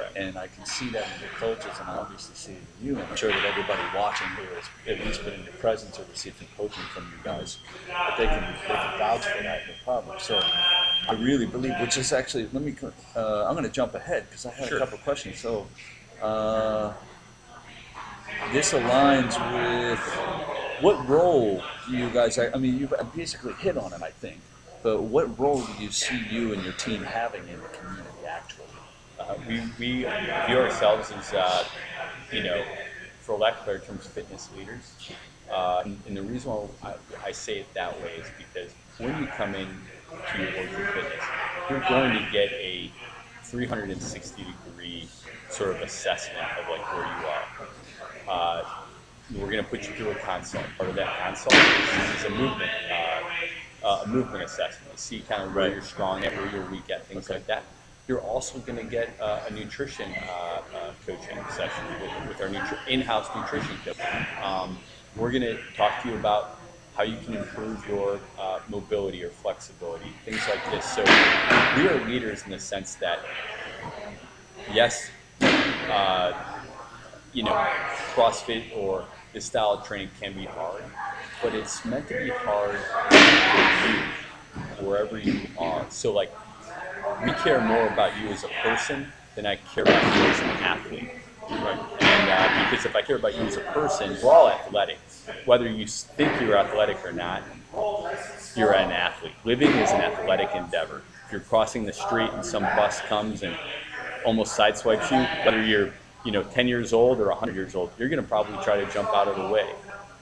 Correct. 0.00 0.16
And 0.16 0.36
I 0.38 0.46
can 0.46 0.64
see 0.66 0.88
that 0.90 1.04
in 1.14 1.20
your 1.20 1.30
coaches, 1.36 1.72
and 1.80 1.88
I 1.88 1.96
obviously 1.96 2.34
see 2.34 2.52
it 2.52 2.62
in 2.80 2.86
you. 2.86 2.98
And 2.98 3.06
I'm 3.08 3.16
sure 3.16 3.30
that 3.30 3.44
everybody 3.44 3.82
watching 3.94 4.26
who 4.28 4.42
has 4.54 4.64
at 4.86 5.04
least 5.06 5.24
been 5.24 5.34
in 5.34 5.44
your 5.44 5.52
presence 5.54 5.98
or 5.98 6.04
received 6.10 6.38
some 6.38 6.48
coaching 6.56 6.82
from 6.94 7.04
you 7.04 7.22
guys, 7.22 7.58
that 7.88 8.16
they 8.18 8.26
can 8.26 8.40
they 8.68 8.74
can 8.74 8.98
vouch 8.98 9.24
for 9.24 9.42
that, 9.42 9.62
no 9.66 9.74
problem. 9.84 10.18
So 10.18 10.40
I 11.08 11.12
really 11.18 11.46
believe, 11.46 11.74
which 11.80 11.96
is 11.96 12.12
actually, 12.12 12.48
let 12.52 12.62
me, 12.62 12.74
uh, 13.16 13.44
I'm 13.46 13.54
going 13.54 13.64
to 13.64 13.70
jump 13.70 13.94
ahead 13.94 14.26
because 14.28 14.46
I 14.46 14.50
had 14.52 14.68
Sure. 14.68 14.78
a 14.78 14.80
couple 14.80 14.98
questions. 14.98 15.38
So 15.38 15.66
uh, 16.22 16.92
this 18.52 18.72
aligns 18.72 19.34
with 19.52 20.00
what 20.80 21.06
role 21.08 21.62
do 21.86 21.96
you 21.96 22.10
guys? 22.10 22.38
I 22.38 22.50
I 22.52 22.56
mean, 22.58 22.78
you've 22.78 22.94
basically 23.14 23.52
hit 23.54 23.76
on 23.76 23.92
it, 23.92 24.02
I 24.02 24.10
think. 24.10 24.40
But 24.82 25.02
what 25.02 25.38
role 25.38 25.60
do 25.60 25.72
you 25.84 25.90
see 25.90 26.18
you 26.30 26.54
and 26.54 26.62
your 26.64 26.72
team 26.72 27.02
having 27.02 27.46
in 27.48 27.60
the 27.60 27.68
community 27.68 28.09
we, 29.46 29.60
we 29.78 30.04
view 30.46 30.58
ourselves 30.58 31.10
as, 31.10 31.32
uh, 31.34 31.64
you 32.30 32.42
know, 32.42 32.66
for 33.20 33.36
lack 33.36 33.60
of 33.60 33.66
better 33.66 33.78
terms, 33.78 34.06
fitness 34.06 34.50
leaders. 34.52 34.94
Uh, 35.50 35.82
and, 35.84 36.02
and 36.06 36.16
the 36.16 36.22
reason 36.22 36.50
why 36.50 36.68
I, 37.22 37.28
I 37.28 37.32
say 37.32 37.58
it 37.58 37.74
that 37.74 38.00
way 38.00 38.10
is 38.16 38.30
because 38.30 38.74
when 38.98 39.16
you 39.16 39.26
come 39.26 39.54
in 39.54 39.88
to 40.26 40.48
Origin 40.54 40.86
Fitness, 40.86 41.32
you're 41.68 41.80
going 41.80 42.12
to 42.12 42.20
get 42.20 42.52
a 42.52 42.92
360 43.42 44.44
degree 44.44 45.10
sort 45.48 45.70
of 45.74 45.82
assessment 45.82 46.46
of 46.56 46.68
like 46.68 46.90
where 46.92 47.06
you 47.06 47.26
are. 47.26 47.48
Uh, 48.26 48.62
we're 49.30 49.50
going 49.50 49.62
to 49.62 49.68
put 49.70 49.88
you 49.88 49.94
through 49.94 50.10
a 50.10 50.14
consult. 50.16 50.76
Part 50.76 50.90
of 50.90 50.96
that 50.96 51.18
consult 51.22 51.54
is, 51.54 52.12
is 52.14 52.24
a 52.24 52.30
movement, 52.30 52.72
uh, 52.90 53.22
uh, 53.82 54.02
a 54.04 54.08
movement 54.08 54.44
assessment 54.44 54.92
to 54.92 54.98
see 54.98 55.20
kind 55.22 55.42
of 55.42 55.54
where 55.54 55.64
Right. 55.64 55.72
you're 55.72 55.82
strong 55.82 56.24
at, 56.24 56.34
where 56.36 56.48
you're 56.48 56.70
weak 56.70 56.90
at, 56.90 57.06
things 57.08 57.28
like 57.30 57.46
that. 57.46 57.64
You're 58.10 58.20
also 58.22 58.58
going 58.58 58.74
to 58.74 58.82
get 58.82 59.16
uh, 59.20 59.44
a 59.46 59.52
nutrition 59.52 60.16
uh, 60.26 60.62
uh, 60.74 60.94
coaching 61.06 61.44
session 61.46 61.96
with, 61.96 62.10
with 62.26 62.40
our 62.40 62.48
nutri- 62.48 62.80
in-house 62.88 63.32
nutrition 63.36 63.78
coach. 63.78 63.94
Um, 64.36 64.80
we're 65.14 65.30
going 65.30 65.42
to 65.44 65.62
talk 65.74 66.02
to 66.02 66.08
you 66.08 66.16
about 66.16 66.58
how 66.96 67.04
you 67.04 67.18
can 67.18 67.34
improve 67.34 67.86
your 67.86 68.22
uh, 68.36 68.62
mobility 68.66 69.22
or 69.22 69.30
flexibility, 69.30 70.16
things 70.24 70.48
like 70.48 70.68
this. 70.68 70.88
So 70.88 71.14
we 71.70 71.86
are 71.86 71.98
leaders 72.04 72.42
in 72.42 72.50
the 72.50 72.58
sense 72.58 72.96
that, 72.96 73.36
yes, 74.66 75.12
uh, 75.88 76.34
you 77.32 77.42
know, 77.42 77.70
CrossFit 78.12 78.70
or 78.74 79.08
this 79.32 79.46
style 79.46 79.72
of 79.72 79.86
training 79.86 80.10
can 80.20 80.34
be 80.34 80.46
hard, 80.46 80.86
but 81.40 81.54
it's 81.54 81.84
meant 81.84 82.08
to 82.08 82.14
be 82.14 82.30
hard 82.30 82.86
for 83.50 83.64
you, 83.64 84.14
wherever 84.78 85.18
you 85.18 85.50
are. 85.58 85.90
So, 85.90 86.12
like, 86.12 86.32
we 87.24 87.32
care 87.32 87.60
more 87.60 87.86
about 87.88 88.18
you 88.20 88.28
as 88.28 88.44
a 88.44 88.48
person 88.62 89.12
than 89.34 89.46
I 89.46 89.56
care 89.56 89.84
about 89.84 90.02
you 90.16 90.22
as 90.22 90.40
an 90.40 90.50
athlete. 90.62 91.10
Right. 91.50 91.78
And 92.00 92.30
uh, 92.30 92.70
because 92.70 92.86
if 92.86 92.94
I 92.94 93.02
care 93.02 93.16
about 93.16 93.34
you 93.34 93.42
as 93.42 93.56
a 93.56 93.60
person, 93.60 94.16
we're 94.22 94.32
all 94.32 94.48
athletic. 94.48 94.98
Whether 95.44 95.68
you 95.68 95.86
think 95.86 96.40
you're 96.40 96.56
athletic 96.56 97.04
or 97.04 97.12
not, 97.12 97.42
you're 98.56 98.72
an 98.72 98.90
athlete. 98.90 99.32
Living 99.44 99.70
is 99.70 99.90
an 99.90 100.00
athletic 100.00 100.54
endeavor. 100.54 101.02
If 101.26 101.32
you're 101.32 101.40
crossing 101.40 101.84
the 101.84 101.92
street 101.92 102.30
and 102.32 102.44
some 102.44 102.62
bus 102.62 103.00
comes 103.02 103.42
and 103.42 103.56
almost 104.24 104.58
sideswipes 104.58 105.10
you, 105.10 105.24
whether 105.44 105.62
you're 105.64 105.92
you 106.24 106.32
know 106.32 106.42
10 106.42 106.68
years 106.68 106.92
old 106.92 107.20
or 107.20 107.28
100 107.28 107.54
years 107.54 107.74
old, 107.74 107.90
you're 107.98 108.08
going 108.08 108.22
to 108.22 108.28
probably 108.28 108.62
try 108.64 108.82
to 108.82 108.90
jump 108.92 109.08
out 109.10 109.28
of 109.28 109.36
the 109.36 109.48
way. 109.48 109.72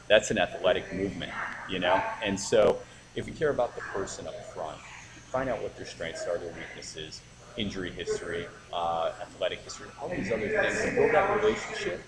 That's 0.09 0.31
an 0.31 0.39
athletic 0.39 0.93
movement, 0.93 1.33
you 1.69 1.79
know. 1.79 2.03
And 2.23 2.39
so, 2.39 2.79
if 3.15 3.27
we 3.27 3.33
care 3.33 3.51
about 3.51 3.75
the 3.75 3.83
person 3.83 4.27
up 4.27 4.55
front, 4.55 4.79
find 5.31 5.49
out 5.49 5.63
what 5.63 5.77
their 5.77 5.87
strengths 5.87 6.27
are, 6.27 6.39
their 6.39 6.53
weaknesses, 6.55 7.21
injury 7.57 7.91
history, 7.91 8.47
uh, 8.73 9.13
athletic 9.21 9.59
history, 9.61 9.89
all 10.01 10.09
these 10.09 10.31
other 10.33 10.49
things, 10.49 10.81
and 10.81 10.97
build 10.97 11.13
that 11.13 11.43
relationship, 11.43 12.01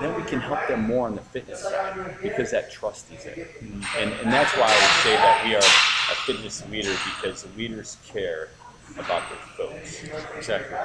then 0.00 0.14
we 0.16 0.22
can 0.28 0.40
help 0.40 0.66
them 0.68 0.82
more 0.82 1.06
on 1.06 1.14
the 1.14 1.22
fitness 1.22 1.60
side 1.62 2.16
because 2.20 2.50
that 2.50 2.70
trust 2.70 3.10
is 3.12 3.24
there. 3.24 3.48
And, 3.96 4.12
and 4.12 4.32
that's 4.32 4.52
why 4.56 4.66
I 4.66 4.74
would 4.74 5.02
say 5.02 5.16
that 5.16 5.44
we 5.44 5.54
are 5.54 5.58
a 5.58 6.16
fitness 6.26 6.68
leader 6.70 6.94
because 7.20 7.44
the 7.44 7.56
leaders 7.56 7.96
care 8.06 8.50
about 8.98 9.22
their 9.28 9.38
folks. 9.56 10.04
Exactly. 10.36 10.76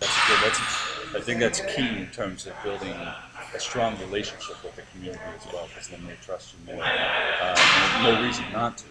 That's 0.00 0.28
good. 0.28 0.38
That's 0.42 0.60
I 1.14 1.20
think 1.20 1.40
that's 1.40 1.60
key 1.74 1.88
in 1.88 2.06
terms 2.08 2.46
of 2.46 2.52
building 2.62 2.94
a 3.54 3.58
strong 3.58 3.98
relationship 3.98 4.62
with 4.62 4.76
the 4.76 4.82
community 4.92 5.20
as 5.36 5.52
well, 5.52 5.66
because 5.68 5.88
then 5.88 6.06
they 6.06 6.14
trust 6.24 6.54
you 6.54 6.74
more. 6.74 6.84
Uh, 6.84 8.02
no 8.02 8.22
reason 8.22 8.44
not 8.52 8.76
to. 8.78 8.84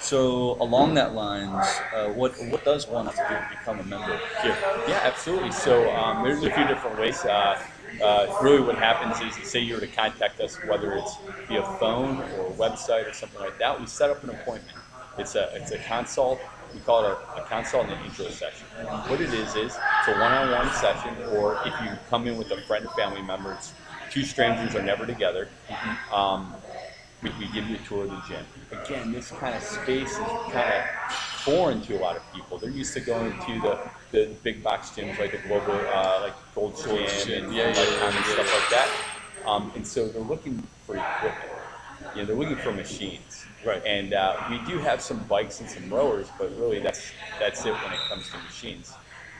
So 0.00 0.56
along 0.60 0.94
that 0.94 1.14
lines, 1.14 1.82
uh, 1.92 2.08
what 2.08 2.40
what 2.40 2.64
does 2.64 2.88
one 2.88 3.06
have 3.06 3.16
to 3.16 3.24
do 3.24 3.34
to 3.38 3.46
become 3.48 3.80
a 3.80 3.84
member 3.84 4.14
of 4.14 4.22
KIP? 4.40 4.58
Yeah, 4.86 5.00
absolutely. 5.02 5.50
So 5.52 5.90
um, 5.94 6.22
there's 6.22 6.42
a 6.44 6.50
few 6.50 6.66
different 6.66 6.96
ways. 6.96 7.24
Uh, 7.24 7.56
uh, 8.00 8.28
really, 8.40 8.60
what 8.62 8.76
happens 8.76 9.20
is, 9.20 9.34
say 9.42 9.58
you 9.60 9.74
were 9.74 9.80
to 9.80 9.88
contact 9.88 10.40
us, 10.40 10.62
whether 10.62 10.94
it's 10.96 11.18
via 11.48 11.64
phone 11.64 12.20
or 12.20 12.54
website 12.54 13.08
or 13.08 13.12
something 13.12 13.40
like 13.40 13.58
that, 13.58 13.78
we 13.80 13.86
set 13.86 14.08
up 14.10 14.22
an 14.22 14.30
appointment. 14.30 14.78
It's 15.16 15.34
a 15.34 15.50
it's 15.54 15.72
a 15.72 15.78
consult. 15.78 16.48
We 16.72 16.80
call 16.80 17.04
it 17.06 17.18
a, 17.36 17.40
a 17.40 17.42
consult 17.42 17.88
and 17.88 17.98
an 17.98 18.04
intro 18.06 18.30
session. 18.30 18.68
What 19.06 19.20
it 19.20 19.32
is 19.32 19.56
is 19.56 19.80
it's 19.98 20.08
a 20.08 20.12
one-on-one 20.12 20.72
session, 20.72 21.18
or 21.26 21.58
if 21.64 21.80
you 21.80 21.98
come 22.08 22.26
in 22.26 22.36
with 22.36 22.50
a 22.52 22.58
friend 22.58 22.84
or 22.84 22.90
family 22.90 23.22
member, 23.22 23.52
it's 23.52 23.74
two 24.10 24.22
strangers 24.24 24.76
are 24.76 24.82
never 24.82 25.06
together. 25.06 25.48
Um, 26.10 26.56
we, 27.22 27.30
we 27.38 27.46
give 27.52 27.68
you 27.68 27.76
a 27.76 27.78
tour 27.80 28.04
of 28.04 28.10
the 28.10 28.22
gym. 28.28 28.44
Again, 28.70 29.12
this 29.12 29.30
kind 29.30 29.54
of 29.54 29.62
space 29.62 30.12
is 30.12 30.18
kind 30.52 30.72
of 30.72 31.12
foreign 31.44 31.80
to 31.82 31.98
a 31.98 32.00
lot 32.00 32.16
of 32.16 32.22
people. 32.32 32.58
They're 32.58 32.70
used 32.70 32.94
to 32.94 33.00
going 33.00 33.32
to 33.32 33.60
the, 33.60 33.90
the 34.12 34.34
big 34.42 34.62
box 34.62 34.90
gyms 34.90 35.18
like 35.18 35.32
the 35.32 35.48
Global, 35.48 35.72
uh, 35.72 36.20
like 36.22 36.34
Gold's 36.54 36.82
Gym, 36.82 37.06
Gym, 37.24 37.44
and 37.44 37.54
yeah, 37.54 37.68
yeah, 37.68 37.74
yeah, 37.74 38.16
and 38.16 38.24
stuff 38.26 38.52
like 38.52 38.70
that. 38.70 38.90
Um, 39.46 39.72
and 39.74 39.86
so 39.86 40.08
they're 40.08 40.22
looking 40.22 40.62
for 40.86 40.96
equipment. 40.96 41.52
You 42.14 42.22
know, 42.22 42.26
they're 42.26 42.36
looking 42.36 42.56
for 42.56 42.72
machines. 42.72 43.44
Right. 43.66 43.84
And 43.84 44.14
uh, 44.14 44.36
we 44.50 44.58
do 44.70 44.78
have 44.78 45.00
some 45.00 45.18
bikes 45.24 45.60
and 45.60 45.68
some 45.68 45.90
rowers, 45.90 46.28
but 46.38 46.56
really 46.58 46.78
that's 46.78 47.10
that's 47.40 47.66
it 47.66 47.72
when 47.72 47.92
it 47.92 47.98
comes 48.08 48.30
to 48.30 48.38
machines. 48.38 48.92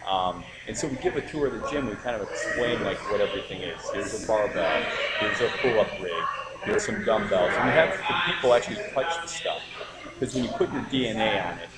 Um, 0.09 0.43
and 0.67 0.77
so 0.77 0.88
we 0.88 0.97
give 0.97 1.17
a 1.17 1.21
tour 1.21 1.47
of 1.47 1.53
the 1.53 1.71
gym. 1.71 1.87
We 1.87 1.95
kind 1.97 2.21
of 2.21 2.29
explain 2.29 2.83
like 2.83 2.99
what 3.12 3.21
everything 3.21 3.62
is. 3.62 3.81
Here's 3.93 4.25
a 4.25 4.27
barbell. 4.27 4.83
Here's 5.21 5.41
a 5.41 5.49
pull-up 5.59 5.91
rig. 6.03 6.12
Here's 6.64 6.85
some 6.85 7.05
dumbbells. 7.05 7.57
And 7.57 7.71
have 7.71 8.07
the 8.09 8.14
people 8.33 8.55
actually 8.55 8.81
touch 8.94 9.21
the 9.23 9.29
stuff 9.29 9.62
because 10.18 10.35
when 10.35 10.44
you 10.44 10.51
put 10.51 10.73
your 10.73 10.83
DNA 10.83 11.40
on 11.40 11.59
it, 11.59 11.71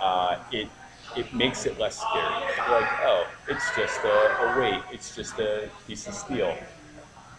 uh, 0.00 0.38
it 0.50 0.70
it 1.14 1.32
makes 1.32 1.64
it 1.66 1.78
less 1.78 2.00
scary. 2.00 2.46
Like, 2.66 2.90
oh, 3.00 3.30
it's 3.46 3.70
just 3.70 4.04
a, 4.04 4.36
a 4.40 4.46
weight. 4.58 4.82
It's 4.90 5.14
just 5.14 5.38
a 5.38 5.70
piece 5.86 6.06
of 6.08 6.14
steel. 6.14 6.58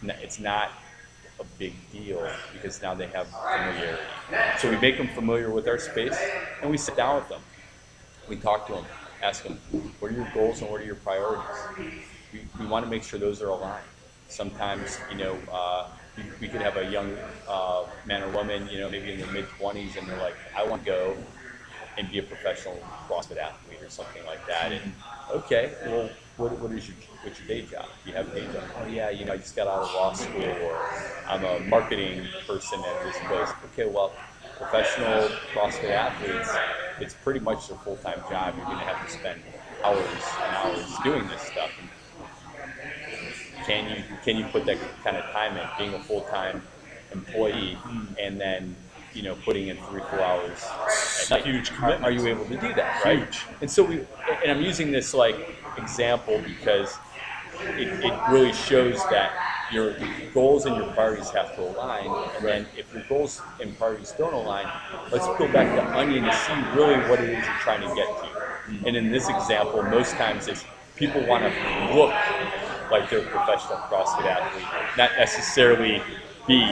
It's 0.02 0.38
not 0.38 0.72
a 1.38 1.44
big 1.44 1.90
deal 1.90 2.40
because 2.52 2.80
now 2.82 2.94
they 2.94 3.08
have 3.08 3.28
familiarity. 3.50 4.14
So 4.54 4.68
we 4.70 4.76
make 4.78 4.96
them 4.98 5.08
familiar 5.08 5.50
with 5.50 5.68
our 5.68 5.78
space, 5.78 6.32
and 6.62 6.70
we 6.70 6.78
sit 6.78 6.96
down 6.96 7.16
with 7.16 7.28
them. 7.28 7.42
We 8.26 8.36
talk 8.36 8.66
to 8.68 8.74
them, 8.74 8.86
ask 9.22 9.44
them, 9.44 9.60
what 9.98 10.10
are 10.10 10.14
your 10.14 10.26
goals 10.26 10.60
and 10.62 10.70
what 10.70 10.80
are 10.80 10.84
your 10.84 10.96
priorities? 10.96 11.68
We, 12.32 12.48
we 12.58 12.66
want 12.66 12.84
to 12.84 12.90
make 12.90 13.02
sure 13.04 13.18
those 13.18 13.42
are 13.42 13.48
aligned. 13.48 13.86
Sometimes, 14.28 15.00
you 15.08 15.16
know, 15.16 15.42
uh, 15.50 15.90
we, 16.16 16.24
we 16.40 16.48
could 16.48 16.62
have 16.62 16.76
a 16.76 16.84
young 16.84 17.16
uh, 17.46 17.84
man 18.04 18.22
or 18.22 18.30
woman, 18.30 18.68
you 18.68 18.78
know, 18.78 18.88
maybe 18.90 19.12
in 19.12 19.18
their 19.18 19.30
mid 19.30 19.48
20s, 19.50 19.96
and 19.96 20.08
they're 20.08 20.16
like, 20.16 20.36
I 20.54 20.64
want 20.64 20.84
to 20.84 20.90
go 20.90 21.16
and 21.96 22.10
be 22.10 22.18
a 22.18 22.22
professional 22.22 22.82
CrossFit 23.08 23.38
athlete 23.38 23.82
or 23.82 23.88
something 23.88 24.24
like 24.24 24.46
that. 24.46 24.72
And 24.72 24.92
okay, 25.30 25.76
well, 25.84 26.10
what, 26.36 26.58
what 26.58 26.72
is 26.72 26.88
your 26.88 26.96
what's 27.22 27.38
your 27.38 27.48
day 27.48 27.62
job? 27.62 27.86
Do 28.04 28.10
you 28.10 28.16
have 28.16 28.28
a 28.28 28.34
day 28.34 28.46
job? 28.52 28.64
Oh 28.74 28.86
yeah, 28.86 29.10
you 29.10 29.24
know, 29.24 29.32
I 29.32 29.36
just 29.36 29.56
got 29.56 29.66
out 29.66 29.82
of 29.82 29.94
law 29.94 30.12
school, 30.12 30.42
or 30.44 30.90
I'm 31.26 31.44
a 31.44 31.60
marketing 31.60 32.28
person 32.46 32.84
at 32.84 33.02
this 33.02 33.18
place. 33.20 33.54
Okay, 33.72 33.86
well, 33.86 34.12
professional 34.56 35.28
CrossFit 35.54 35.90
athletes, 35.90 36.60
it's 37.00 37.14
pretty 37.14 37.40
much 37.40 37.68
their 37.68 37.78
full 37.78 37.96
time 37.96 38.22
job. 38.28 38.54
You're 38.56 38.66
going 38.66 38.78
to 38.78 38.84
have 38.84 39.02
to 39.02 39.08
spend 39.08 39.42
hours 39.84 40.38
and 40.46 40.54
hours 40.54 40.98
doing 41.04 41.26
this 41.28 41.42
stuff. 41.42 41.70
Can 43.66 43.90
you 43.90 44.04
can 44.24 44.36
you 44.36 44.44
put 44.46 44.64
that 44.66 44.78
kind 45.02 45.16
of 45.16 45.24
time 45.32 45.56
in, 45.56 45.66
being 45.76 45.94
a 45.94 46.02
full 46.04 46.22
time 46.22 46.62
employee, 47.12 47.76
mm-hmm. 47.82 48.14
and 48.20 48.40
then 48.40 48.76
you 49.12 49.22
know 49.22 49.34
putting 49.44 49.68
in 49.68 49.76
three 49.88 50.02
four 50.10 50.20
hours 50.20 50.64
at 51.22 51.30
night? 51.30 51.44
Huge 51.44 51.70
commitment. 51.70 52.04
are 52.04 52.12
you 52.12 52.26
able 52.28 52.44
to 52.44 52.56
do 52.56 52.72
that? 52.74 53.04
Right. 53.04 53.18
Huge. 53.18 53.44
And 53.60 53.70
so 53.70 53.82
we, 53.82 54.00
and 54.42 54.52
I'm 54.52 54.62
using 54.62 54.92
this 54.92 55.12
like 55.14 55.36
example 55.76 56.40
because 56.46 56.96
it, 57.76 57.88
it 58.04 58.30
really 58.30 58.52
shows 58.52 59.02
that 59.10 59.32
your 59.72 59.96
goals 60.32 60.66
and 60.66 60.76
your 60.76 60.86
priorities 60.92 61.30
have 61.30 61.54
to 61.56 61.62
align. 61.62 62.06
And 62.36 62.44
then 62.44 62.66
if 62.76 62.92
your 62.94 63.02
goals 63.08 63.42
and 63.60 63.76
priorities 63.76 64.12
don't 64.12 64.34
align, 64.34 64.66
let's 65.10 65.26
peel 65.36 65.48
back 65.48 65.74
the 65.74 65.84
onion 65.96 66.24
to 66.24 66.32
see 66.32 66.52
really 66.76 66.96
what 67.08 67.20
it 67.20 67.30
is 67.30 67.44
you're 67.44 67.54
trying 67.58 67.80
to 67.80 67.94
get 67.94 68.06
to. 68.06 68.26
Mm-hmm. 68.26 68.86
And 68.86 68.96
in 68.96 69.10
this 69.10 69.28
example, 69.28 69.82
most 69.82 70.14
times 70.14 70.48
it's 70.48 70.64
people 70.96 71.24
want 71.26 71.42
to 71.42 71.94
look 71.94 72.14
like 72.90 73.10
they're 73.10 73.20
a 73.20 73.30
professional 73.30 73.78
CrossFit 73.78 74.26
athlete, 74.26 74.66
not 74.96 75.10
necessarily 75.18 76.02
be 76.46 76.62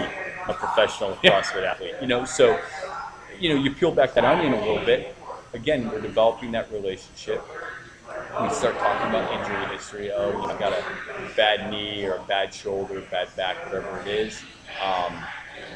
a 0.48 0.54
professional 0.54 1.14
CrossFit 1.16 1.64
athlete. 1.64 1.94
You 2.00 2.06
know, 2.06 2.24
so 2.24 2.60
you 3.38 3.50
know, 3.50 3.62
you 3.62 3.72
peel 3.72 3.90
back 3.90 4.14
that 4.14 4.24
onion 4.24 4.52
a 4.52 4.60
little 4.60 4.84
bit. 4.84 5.14
Again, 5.52 5.88
we're 5.90 6.00
developing 6.00 6.52
that 6.52 6.70
relationship. 6.72 7.44
We 8.40 8.50
start 8.50 8.76
talking 8.78 9.08
about 9.08 9.32
injury 9.32 9.76
history. 9.76 10.10
Oh, 10.12 10.30
you 10.30 10.38
know, 10.38 10.54
I 10.54 10.58
got 10.58 10.72
a 10.72 10.84
bad 11.36 11.70
knee 11.70 12.04
or 12.04 12.14
a 12.14 12.22
bad 12.24 12.52
shoulder, 12.52 13.02
bad 13.10 13.34
back, 13.36 13.64
whatever 13.66 14.00
it 14.00 14.08
is. 14.08 14.42
Um, 14.84 15.14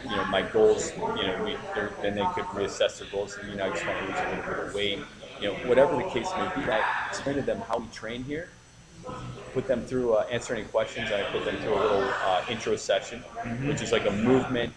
you 0.05 0.17
know, 0.17 0.25
my 0.27 0.43
goals. 0.43 0.93
You 0.97 1.27
know, 1.27 1.45
we 1.45 1.57
then 2.03 2.15
they 2.15 2.27
could 2.35 2.45
reassess 2.47 2.99
their 2.99 3.09
goals. 3.11 3.37
And, 3.37 3.51
you 3.51 3.57
know, 3.57 3.67
I 3.67 3.71
just 3.71 3.87
want 3.87 3.99
to 4.01 4.07
lose 4.07 4.19
a 4.19 4.29
little 4.29 4.55
bit 4.55 4.67
of 4.67 4.75
weight. 4.75 4.99
You 5.41 5.49
know, 5.49 5.55
whatever 5.69 5.97
the 5.97 6.05
case 6.05 6.29
may 6.37 6.51
be. 6.57 6.71
I 6.71 6.83
explain 7.09 7.37
to 7.37 7.43
them 7.43 7.61
how 7.61 7.79
we 7.79 7.87
train 7.89 8.25
here. 8.25 8.49
Put 9.55 9.67
them 9.67 9.83
through, 9.83 10.15
uh, 10.15 10.27
answer 10.31 10.55
any 10.55 10.65
questions. 10.65 11.11
I 11.11 11.23
put 11.33 11.45
them 11.45 11.57
through 11.57 11.75
a 11.75 11.83
little 11.83 12.09
uh, 12.25 12.45
intro 12.49 12.77
session, 12.77 13.21
which 13.67 13.83
is 13.83 13.93
like 13.93 14.07
a 14.07 14.13
movement, 14.13 14.73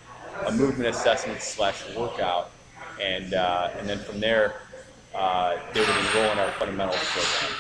a 0.46 0.52
movement 0.52 0.90
assessment 0.90 1.42
slash 1.42 1.84
workout, 1.96 2.52
and 3.00 3.34
uh, 3.34 3.70
and 3.78 3.88
then 3.88 4.00
from 4.00 4.20
there, 4.20 4.56
uh, 5.14 5.58
they 5.74 5.82
would 5.82 5.90
enroll 5.90 6.32
in 6.32 6.40
our 6.40 6.52
fundamentals 6.54 7.04
program, 7.12 7.52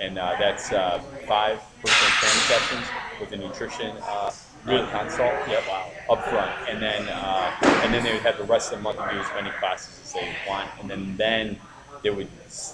and 0.00 0.18
uh, 0.18 0.34
that's 0.38 0.72
uh, 0.72 1.00
five 1.26 1.60
personal 1.80 2.10
training 2.20 2.44
sessions 2.50 2.86
with 3.20 3.32
a 3.32 3.36
nutrition 3.36 3.96
uh, 4.08 4.30
uh, 4.66 4.90
consult. 4.90 5.32
Yep, 5.48 5.68
wow. 5.68 5.90
Up 6.10 6.24
front, 6.28 6.50
and 6.68 6.82
then 6.82 7.08
uh, 7.08 7.52
and 7.84 7.94
then 7.94 8.02
they 8.02 8.12
would 8.12 8.22
have 8.22 8.36
the 8.36 8.44
rest 8.44 8.72
of 8.72 8.78
the 8.78 8.82
month 8.82 8.98
to 8.98 9.08
do 9.10 9.20
as 9.20 9.26
many 9.34 9.50
classes 9.58 10.00
as 10.04 10.12
they 10.12 10.36
want, 10.48 10.68
and 10.80 10.90
then 10.90 11.16
then 11.16 11.58
they 12.02 12.10
would 12.10 12.28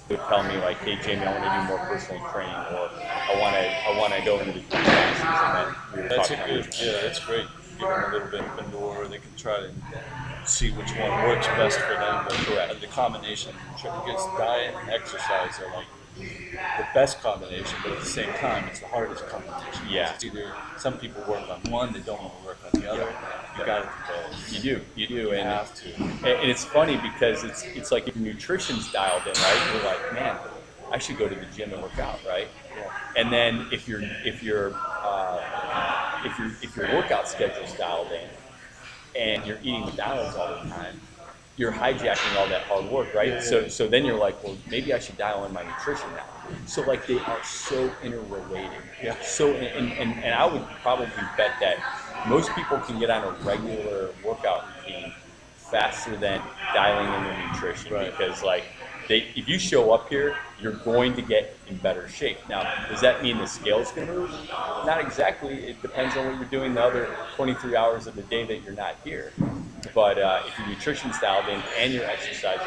they 0.08 0.16
would 0.16 0.24
tell 0.26 0.42
me 0.42 0.56
like, 0.58 0.76
hey 0.78 0.96
Jamie, 1.02 1.24
I 1.26 1.32
want 1.32 1.44
to 1.44 1.60
do 1.60 1.76
more 1.76 1.86
personal 1.86 2.20
training, 2.30 2.54
or 2.54 2.90
I 2.92 3.36
want 3.40 3.54
to 3.56 3.88
I 3.88 3.98
want 3.98 4.12
to 4.14 4.24
go 4.24 4.38
into 4.40 4.52
the 4.52 4.64
classes, 4.66 5.24
and 5.24 5.56
then 5.56 5.74
we 5.94 6.02
would 6.02 6.10
That's 6.10 6.28
good. 6.28 6.86
Yeah, 6.86 7.00
that's 7.02 7.20
great. 7.20 7.46
Give 7.78 7.88
them 7.88 8.04
a 8.04 8.12
little 8.12 8.28
bit 8.28 8.40
of 8.40 8.58
a 8.58 8.70
door. 8.70 9.06
They 9.06 9.18
can 9.18 9.34
try 9.36 9.60
to 9.60 9.70
see 10.46 10.70
which 10.72 10.90
one 10.96 11.10
works 11.24 11.46
best 11.48 11.78
for 11.80 11.94
them. 11.94 12.24
But 12.28 12.34
Correct. 12.34 12.80
the 12.80 12.86
combination, 12.86 13.54
because 13.76 14.24
diet 14.38 14.74
and 14.80 14.90
exercise 14.90 15.58
are 15.60 15.74
like 15.74 15.86
the 16.16 16.86
best 16.94 17.20
combination, 17.20 17.78
but 17.82 17.92
at 17.92 18.00
the 18.00 18.06
same 18.06 18.32
time, 18.34 18.66
it's 18.68 18.80
the 18.80 18.86
hardest 18.86 19.26
combination. 19.28 19.88
Yeah. 19.88 20.14
It's 20.14 20.24
either 20.24 20.52
some 20.76 20.98
people 20.98 21.22
work 21.28 21.48
on 21.48 21.70
one, 21.70 21.92
they 21.92 22.00
don't 22.00 22.20
want 22.20 22.40
to 22.40 22.46
work 22.46 22.58
on 22.72 22.80
the 22.80 22.90
other. 22.90 23.12
You 23.58 23.64
got 23.64 23.82
to 23.82 23.84
do 23.84 23.90
both. 24.08 24.52
You 24.52 24.60
do, 24.60 24.80
you 24.96 25.06
do, 25.06 25.14
You 25.14 25.30
and 25.32 25.48
have 25.48 25.74
to. 25.76 25.94
And 25.94 26.26
and 26.26 26.50
it's 26.50 26.64
funny 26.64 26.96
because 26.96 27.44
it's 27.44 27.62
it's 27.64 27.92
like 27.92 28.08
if 28.08 28.16
nutrition's 28.16 28.90
dialed 28.92 29.26
in, 29.26 29.32
right? 29.32 29.72
You're 29.72 29.84
like, 29.84 30.12
man, 30.12 30.38
I 30.90 30.98
should 30.98 31.18
go 31.18 31.28
to 31.28 31.34
the 31.34 31.46
gym 31.56 31.72
and 31.72 31.82
work 31.82 31.98
out, 31.98 32.20
right? 32.26 32.48
Yeah. 32.76 32.90
And 33.16 33.32
then 33.32 33.68
if 33.72 33.88
your 33.88 34.02
if 34.24 34.42
your 34.42 34.74
uh, 34.74 36.22
if 36.24 36.38
your 36.38 36.48
if 36.62 36.76
your 36.76 36.94
workout 36.94 37.28
schedule's 37.28 37.72
dialed 37.74 38.10
in, 38.12 38.28
and 39.20 39.46
you're 39.46 39.58
eating 39.62 39.80
McDonald's 39.80 40.36
all 40.36 40.48
the 40.48 40.68
time, 40.70 41.00
you're 41.56 41.72
hijacking 41.72 42.34
all 42.34 42.48
that 42.48 42.62
hard 42.62 42.86
work, 42.86 43.14
right? 43.14 43.28
Yeah, 43.28 43.34
yeah, 43.34 43.40
so 43.40 43.60
yeah. 43.60 43.68
so 43.68 43.88
then 43.88 44.04
you're 44.04 44.18
like, 44.18 44.42
well, 44.42 44.56
maybe 44.68 44.92
I 44.92 44.98
should 44.98 45.16
dial 45.16 45.44
in 45.44 45.52
my 45.52 45.62
nutrition 45.62 46.14
now. 46.14 46.26
So 46.66 46.82
like 46.82 47.06
they 47.06 47.18
are 47.18 47.42
so 47.44 47.90
interrelated. 48.02 48.82
Yeah. 49.02 49.20
So 49.22 49.54
and, 49.54 49.92
and, 49.92 50.24
and 50.24 50.34
I 50.34 50.46
would 50.46 50.64
probably 50.82 51.06
bet 51.36 51.52
that 51.60 51.78
most 52.26 52.54
people 52.54 52.78
can 52.80 52.98
get 52.98 53.10
on 53.10 53.24
a 53.24 53.30
regular 53.44 54.10
workout 54.24 54.64
routine 54.84 55.12
faster 55.56 56.16
than 56.16 56.42
dialing 56.72 57.12
in 57.14 57.24
their 57.24 57.48
nutrition 57.48 57.92
Right. 57.92 58.10
because 58.10 58.42
like 58.42 58.64
they 59.08 59.18
if 59.34 59.48
you 59.48 59.58
show 59.58 59.92
up 59.92 60.08
here 60.08 60.36
you're 60.60 60.72
going 60.72 61.14
to 61.14 61.22
get 61.22 61.56
in 61.66 61.76
better 61.78 62.08
shape 62.08 62.38
now 62.48 62.62
does 62.88 63.00
that 63.00 63.22
mean 63.22 63.38
the 63.38 63.46
scale's 63.46 63.90
going 63.92 64.06
to 64.06 64.12
move 64.14 64.30
not 64.86 65.00
exactly 65.00 65.54
it 65.66 65.82
depends 65.82 66.16
on 66.16 66.26
what 66.26 66.36
you're 66.36 66.44
doing 66.44 66.74
the 66.74 66.82
other 66.82 67.16
23 67.36 67.76
hours 67.76 68.06
of 68.06 68.14
the 68.14 68.22
day 68.22 68.44
that 68.44 68.62
you're 68.62 68.74
not 68.74 68.96
here 69.04 69.32
but 69.92 70.18
uh, 70.18 70.42
if 70.46 70.58
your 70.58 70.68
nutrition's 70.68 71.18
dialed 71.18 71.48
in 71.48 71.60
and 71.78 71.92
you're 71.92 72.04
exercising 72.04 72.66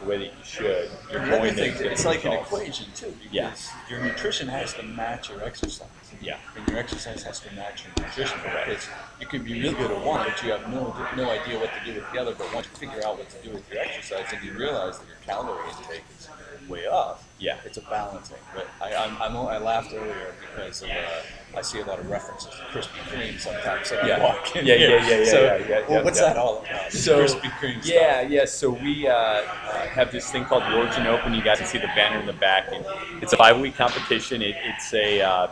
the 0.00 0.08
way 0.08 0.18
that 0.18 0.24
you 0.26 0.44
should, 0.44 0.90
you're 1.10 1.24
going 1.26 1.54
to 1.54 1.64
get 1.70 1.80
it's 1.80 2.04
like 2.04 2.24
an 2.24 2.32
equation 2.32 2.86
too, 2.94 3.14
because 3.22 3.32
Yeah. 3.32 3.54
your 3.88 4.00
nutrition 4.00 4.48
has 4.48 4.74
to 4.74 4.82
match 4.82 5.30
your 5.30 5.42
exercise. 5.44 5.88
Yeah. 6.20 6.38
And 6.56 6.66
your 6.68 6.78
exercise 6.78 7.22
has 7.22 7.40
to 7.40 7.54
match 7.54 7.84
your 7.84 8.06
nutrition. 8.06 8.38
Because 8.42 8.88
you 9.20 9.26
can 9.26 9.44
be 9.44 9.54
really 9.60 9.74
good 9.74 9.90
at 9.90 10.04
one, 10.04 10.26
but 10.26 10.42
you 10.42 10.50
have 10.50 10.68
no 10.68 10.94
no 11.16 11.30
idea 11.30 11.58
what 11.58 11.70
to 11.74 11.84
do 11.84 11.94
with 11.94 12.12
the 12.12 12.18
other. 12.20 12.34
But 12.34 12.52
once 12.54 12.66
you 12.72 12.76
figure 12.88 13.06
out 13.06 13.18
what 13.18 13.28
to 13.30 13.36
do 13.46 13.50
with 13.54 13.70
your 13.70 13.80
exercise, 13.80 14.26
and 14.34 14.44
you 14.44 14.52
realize 14.58 14.98
that 14.98 15.06
your 15.06 15.16
calorie 15.24 15.62
intake 15.70 16.02
is 16.18 16.28
way 16.68 16.86
off. 16.86 17.27
Yeah. 17.38 17.56
It's 17.64 17.78
a 17.78 17.82
balancing. 17.82 18.36
But 18.54 18.66
I 18.80 18.94
I'm, 18.94 19.20
I'm, 19.22 19.36
I 19.36 19.58
laughed 19.58 19.92
earlier 19.94 20.34
because 20.40 20.82
of, 20.82 20.90
uh, 20.90 21.56
I 21.56 21.62
see 21.62 21.78
a 21.80 21.84
lot 21.84 21.98
of 22.00 22.10
references 22.10 22.50
to 22.50 22.56
Krispy 22.78 22.98
Kreme 23.10 23.38
sometimes. 23.38 23.88
So 23.88 24.00
Yeah. 24.04 24.16
I 24.16 24.22
walk 24.22 24.56
in 24.56 24.66
Yeah, 24.66 24.74
here. 24.76 24.98
yeah, 24.98 25.08
yeah, 25.08 25.18
yeah, 25.18 25.24
So, 25.30 25.40
yeah, 25.42 25.68
yeah, 25.68 25.88
well, 25.88 26.04
what's 26.04 26.20
yeah. 26.20 26.26
that 26.28 26.36
all 26.36 26.58
about? 26.64 26.92
So 26.92 27.24
Krispy 27.24 27.50
Kreme 27.60 27.82
stuff. 27.82 27.94
yeah, 27.94 28.20
yeah. 28.22 28.44
So 28.44 28.70
we 28.70 29.06
uh, 29.06 29.12
uh, 29.14 29.42
have 29.88 30.10
this 30.10 30.30
thing 30.30 30.44
called 30.46 30.64
the 30.64 30.76
Origin 30.76 31.06
Open. 31.06 31.32
You 31.32 31.42
guys 31.42 31.58
can 31.58 31.66
see 31.68 31.78
the 31.78 31.86
banner 31.88 32.18
in 32.18 32.26
the 32.26 32.32
back, 32.32 32.72
and 32.72 32.84
it's 33.22 33.32
a 33.32 33.36
five-week 33.36 33.76
competition. 33.76 34.42
It, 34.42 34.56
it's 34.64 34.92
a 34.94 35.20
uh, 35.22 35.48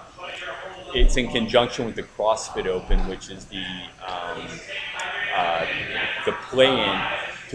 it's 0.95 1.17
in 1.17 1.29
conjunction 1.31 1.85
with 1.87 1.95
the 1.97 2.03
CrossFit 2.03 2.67
Open, 2.67 3.07
which 3.09 3.31
is 3.31 3.45
the 3.47 3.65
um, 4.07 4.43
uh, 5.37 5.67
the 6.25 6.33
play-in 6.51 7.01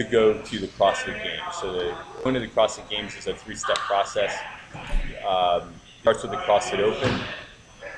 to 0.02 0.10
go 0.10 0.40
to 0.42 0.58
the 0.58 0.66
CrossFit 0.68 1.22
Games. 1.22 1.56
So 1.60 1.72
the 1.72 1.96
going 2.22 2.34
to 2.34 2.40
the 2.40 2.48
CrossFit 2.48 2.88
Games 2.88 3.16
is 3.16 3.26
a 3.26 3.34
three-step 3.34 3.78
process. 3.78 4.36
Um, 5.26 5.72
starts 6.00 6.22
with 6.22 6.32
the 6.32 6.38
CrossFit 6.38 6.80
Open. 6.80 7.20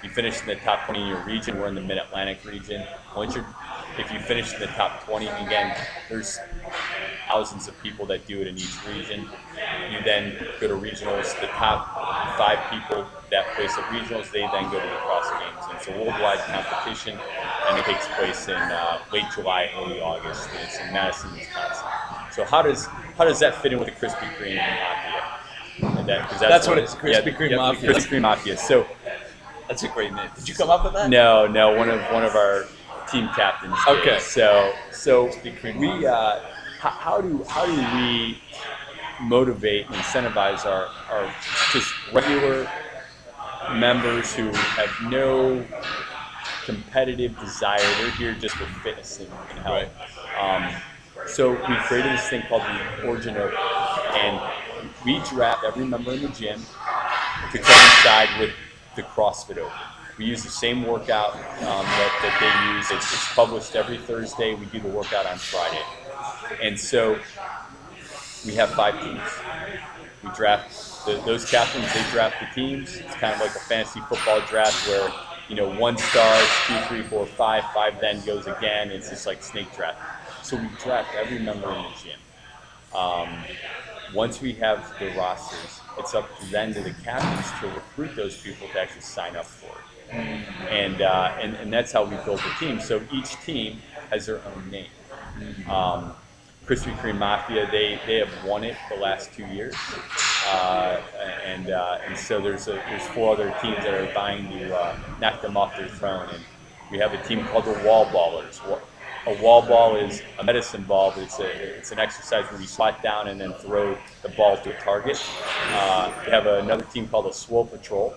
You 0.03 0.11
finish 0.11 0.41
in 0.43 0.47
the 0.47 0.57
top 0.57 0.85
20 0.85 1.01
in 1.01 1.09
your 1.09 1.25
region. 1.25 1.59
We're 1.59 1.69
in 1.69 1.75
the 1.75 1.81
Mid 1.81 1.97
Atlantic 1.97 2.45
region. 2.45 2.87
Once 3.17 3.35
you're, 3.35 3.47
if 3.99 4.13
you 4.13 4.19
finish 4.21 4.53
in 4.53 4.61
the 4.61 4.67
top 4.67 5.03
20, 5.05 5.27
again, 5.27 5.75
there's 6.11 6.39
thousands 7.27 7.69
of 7.69 7.83
people 7.83 8.05
that 8.07 8.27
do 8.27 8.41
it 8.41 8.47
in 8.47 8.57
each 8.57 8.77
region. 8.87 9.29
You 9.91 10.03
then 10.05 10.37
go 10.61 10.69
to 10.69 10.75
regionals. 10.75 11.41
The 11.41 11.47
top 11.47 12.37
five 12.37 12.59
people 12.71 13.07
that 13.31 13.47
place 13.55 13.73
at 13.79 13.85
regionals, 13.85 14.31
they 14.31 14.41
then 14.41 14.65
go 14.71 14.79
to 14.79 14.87
the 14.87 15.01
CrossFit 15.03 15.41
games. 15.41 15.65
And 15.69 15.79
it's 15.79 15.89
a 15.89 15.93
worldwide 15.93 16.41
competition, 16.41 17.19
and 17.69 17.79
it 17.79 17.85
takes 17.85 18.07
place 18.19 18.49
in 18.49 18.55
uh, 18.55 18.99
late 19.13 19.25
July, 19.35 19.71
early 19.77 20.01
August. 20.01 20.51
And 20.51 20.61
it's 20.69 20.79
in 20.79 20.93
Madison, 20.93 21.33
Wisconsin. 21.33 21.74
So 22.35 22.45
how 22.45 22.63
does 22.63 22.87
how 23.17 23.25
does 23.25 23.39
that 23.41 23.55
fit 23.63 23.73
in 23.73 23.79
with 23.79 23.89
the 23.89 23.95
Krispy 23.95 24.29
Kreme 24.37 24.57
Mafia? 24.57 25.99
And 25.99 26.09
that, 26.09 26.29
'cause 26.29 26.41
That's 26.41 26.67
what 26.67 26.79
it 26.79 26.85
is, 26.85 26.95
Krispy 26.95 27.37
Kreme 27.37 27.51
yep, 27.51 27.59
Mafia. 27.59 27.91
Krispy 27.93 28.09
Kreme 28.09 28.23
Mafia. 28.23 28.57
So 28.57 28.87
That's 29.69 29.83
a 29.85 29.89
great 29.89 30.13
name. 30.13 30.29
Did 30.37 30.49
you 30.49 30.55
come 30.55 30.71
up 30.71 30.85
with 30.85 30.93
that? 30.95 31.09
no, 31.09 31.47
no, 31.47 31.77
one 31.77 31.89
of 31.91 32.01
one 32.13 32.25
of 32.25 32.35
our 32.35 32.65
team 33.11 33.29
captains. 33.37 33.77
did. 33.87 33.99
Okay. 33.99 34.19
So 34.19 34.73
so 34.91 35.29
Kreme 35.29 35.79
we 35.79 36.07
uh, 36.07 36.41
how, 36.81 36.91
how 36.91 37.21
do 37.21 37.45
how 37.49 37.67
do 37.67 37.73
we 37.97 38.39
motivate 39.23 39.87
and 39.87 39.95
incentivize 39.95 40.67
our, 40.67 40.89
our 41.11 41.33
just 41.73 41.93
regular 42.13 42.69
members 43.73 44.35
who 44.35 44.49
have 44.49 44.91
no 45.11 45.65
competitive 46.65 47.39
desire. 47.39 47.79
They're 47.99 48.11
here 48.13 48.35
just 48.35 48.57
for 48.57 48.67
fitness 48.83 49.21
and, 49.21 49.29
and 49.51 49.59
health. 49.61 49.89
Um, 50.41 50.69
so 51.27 51.53
we 51.53 51.77
created 51.87 52.13
this 52.13 52.29
thing 52.29 52.43
called 52.49 52.63
the 52.63 53.09
Origin 53.09 53.37
Open, 53.37 53.57
and 54.15 54.41
we 55.05 55.21
draft 55.31 55.65
every 55.65 55.85
member 55.85 56.13
in 56.13 56.23
the 56.23 56.29
gym 56.29 56.61
to 57.53 57.59
coincide 57.59 58.29
with 58.39 58.51
the 58.97 59.03
CrossFit 59.03 59.59
Open. 59.59 59.73
We 60.19 60.27
use 60.27 60.45
the 60.45 60.51
same 60.51 60.87
workout 60.87 61.35
um, 61.35 61.41
that, 61.85 62.19
that 62.23 62.37
they 62.41 62.77
use. 62.77 62.91
It's, 62.91 63.13
it's 63.13 63.35
published 63.35 63.75
every 63.75 63.99
Thursday. 63.99 64.55
We 64.55 64.67
do 64.67 64.81
the 64.81 64.89
workout 64.89 65.27
on 65.27 65.39
Friday. 65.39 65.83
And 66.63 66.79
so 66.79 67.19
we 68.47 68.55
have 68.55 68.71
five 68.71 69.01
teams. 69.03 69.21
We 70.23 70.31
draft 70.31 71.05
the, 71.05 71.21
those 71.27 71.51
captains. 71.51 71.93
They 71.93 72.05
draft 72.13 72.37
the 72.41 72.47
teams. 72.55 72.97
It's 72.97 73.15
kind 73.17 73.35
of 73.35 73.41
like 73.41 73.51
a 73.51 73.61
fantasy 73.61 74.01
football 74.09 74.41
draft 74.49 74.87
where 74.87 75.11
you 75.49 75.57
know 75.57 75.69
one 75.79 75.99
starts, 75.99 76.67
two, 76.67 76.79
three, 76.89 77.03
four, 77.03 77.27
five, 77.27 77.65
five 77.75 78.01
then 78.01 78.25
goes 78.25 78.47
again. 78.47 78.91
It's 78.91 79.11
just 79.11 79.27
like 79.27 79.43
snake 79.43 79.75
draft. 79.75 79.99
So 80.45 80.59
we 80.59 80.69
draft 80.79 81.15
every 81.15 81.39
member 81.39 81.73
in 81.73 81.83
the 81.83 81.93
gym. 82.03 82.21
Um, 82.95 83.31
once 84.13 84.43
we 84.43 84.53
have 84.53 84.93
the 85.01 85.09
rosters, 85.17 85.81
it's 85.99 86.15
up 86.15 86.29
then 86.51 86.75
to 86.75 86.83
the 86.83 86.93
captains 87.03 87.51
to 87.61 87.69
recruit 87.69 88.15
those 88.15 88.37
people 88.37 88.69
to 88.69 88.79
actually 88.79 89.01
sign 89.01 89.37
up 89.37 89.47
for 89.47 89.75
it. 89.75 90.15
And, 90.69 91.01
uh, 91.01 91.35
and, 91.41 91.55
and 91.55 91.73
that's 91.73 91.93
how 91.93 92.05
we 92.05 92.17
build 92.27 92.41
the 92.41 92.53
team. 92.59 92.79
So 92.79 93.01
each 93.11 93.35
team 93.41 93.79
has 94.11 94.27
their 94.27 94.43
own 94.55 94.71
name. 94.71 94.91
Um, 95.67 96.13
Krispy 96.67 96.95
Kreme 96.99 97.19
Mafia, 97.19 97.67
they, 97.71 97.99
they 98.07 98.19
have 98.19 98.45
won 98.45 98.65
it 98.65 98.77
the 98.91 98.97
last 98.97 99.33
two 99.33 99.47
years. 99.47 99.75
Uh, 100.47 101.01
and, 101.43 101.71
uh, 101.71 102.01
and 102.07 102.19
so 102.19 102.39
there's, 102.43 102.69
a, 102.69 102.73
there's 102.73 103.07
four 103.09 103.33
other 103.33 103.55
teams 103.63 103.79
that 103.79 103.95
are 103.95 104.13
vying 104.13 104.51
to 104.51 104.77
uh, 104.77 104.99
knock 105.23 105.41
them 105.41 105.57
off 105.57 105.75
their 105.75 105.89
throne. 105.89 106.29
And 106.35 106.45
we 106.91 106.99
have 106.99 107.15
a 107.15 107.23
team 107.25 107.47
called 107.47 107.65
the 107.65 107.83
Wall 107.83 108.05
Ballers. 108.07 108.61
Wa- 109.27 109.33
A 109.33 109.43
wall 109.43 109.63
ball 109.63 109.97
is 109.97 110.23
a 110.39 110.45
medicine 110.45 110.83
ball, 110.85 111.11
but 111.15 111.23
it's, 111.25 111.39
a, 111.39 111.47
it's 111.79 111.93
an 111.93 111.99
exercise 111.99 112.45
where 112.51 112.61
you 112.61 112.67
squat 112.67 113.03
down 113.03 113.29
and 113.29 113.41
then 113.41 113.53
throw 113.55 113.97
the 114.23 114.29
ball 114.31 114.57
to 114.59 114.77
a 114.77 114.81
target. 114.81 115.23
Uh, 115.71 116.13
we 116.25 116.31
have 116.31 116.47
another 116.47 116.85
team 116.85 117.09
called 117.09 117.27
the 117.27 117.33
Swole 117.33 117.67
Patrol. 117.67 118.15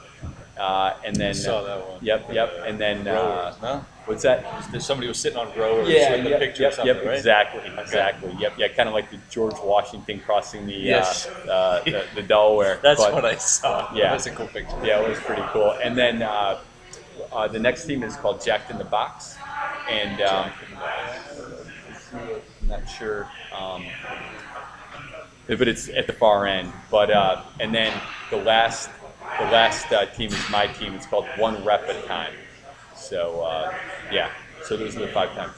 Uh, 0.58 0.98
and 1.06 1.16
then, 1.16 1.36
saw 1.36 1.62
that 1.62 1.88
one. 1.88 2.00
Yep, 2.04 2.34
yep. 2.34 2.52
And 2.66 2.80
then, 2.80 3.08
uh, 3.08 3.14
Rowers, 3.14 3.62
no? 3.62 3.86
what's 4.08 4.24
that? 4.24 4.44
There's 4.72 4.84
somebody 4.84 5.08
was 5.08 5.20
sitting 5.20 5.38
on 5.38 5.56
rowers 5.56 5.88
Yeah, 5.88 6.16
with 6.16 6.26
a 6.26 6.30
yep, 6.32 6.40
picture 6.40 6.64
yep, 6.64 6.72
or 6.72 6.76
something, 6.78 6.96
yep, 6.96 7.06
right? 7.06 7.16
exactly, 7.18 7.72
exactly. 7.78 8.36
Yep, 8.40 8.54
yeah, 8.58 8.68
kind 8.70 8.90
of 8.90 8.96
like 8.96 9.12
the 9.12 9.20
George 9.30 9.54
Washington 9.64 10.20
crossing 10.20 10.66
the 10.66 10.74
Yes. 10.74 11.28
uh, 11.28 11.52
uh, 11.52 11.84
the, 11.84 12.06
the 12.16 12.24
Delaware. 12.24 12.80
That's 12.82 13.04
but- 13.04 13.14
what 13.14 13.24
I 13.24 13.36
saw. 13.36 13.94
Yeah. 13.94 14.10
That's 14.10 14.26
a 14.26 14.32
cool 14.32 14.48
picture. 14.48 14.76
Yeah, 14.84 15.00
it 15.04 15.08
was 15.10 15.20
pretty 15.20 15.44
cool. 15.50 15.78
And 15.84 15.96
then 15.96 16.24
uh, 16.24 16.58
uh, 17.32 17.48
the 17.48 17.60
next 17.60 17.86
team 17.86 18.02
is 18.02 18.16
called 18.16 18.44
Jacked 18.44 18.72
in 18.72 18.80
the 18.80 18.84
Box, 18.86 19.37
and 19.90 20.22
um, 20.22 20.52
I'm 22.14 22.68
not 22.68 22.90
sure, 22.90 23.30
um, 23.56 23.86
but 25.48 25.68
it's 25.68 25.90
at 25.90 26.08
the 26.08 26.14
far 26.14 26.46
end. 26.46 26.72
But 26.92 27.12
uh, 27.12 27.44
and 27.60 27.74
then 27.74 27.94
the 28.30 28.38
last 28.38 28.90
the 29.40 29.46
last 29.46 29.92
uh, 29.92 30.06
team 30.08 30.32
is 30.32 30.50
my 30.50 30.68
team. 30.68 30.94
It's 30.94 31.06
called 31.06 31.26
One 31.38 31.64
Rep 31.64 31.88
at 31.90 31.96
a 31.96 32.08
Time. 32.08 32.34
So 32.96 33.42
uh, 33.42 33.74
yeah, 34.12 34.32
so 34.64 34.78
those 34.78 34.96
are 34.98 35.02
the 35.02 35.08
five 35.08 35.34
times. 35.34 35.54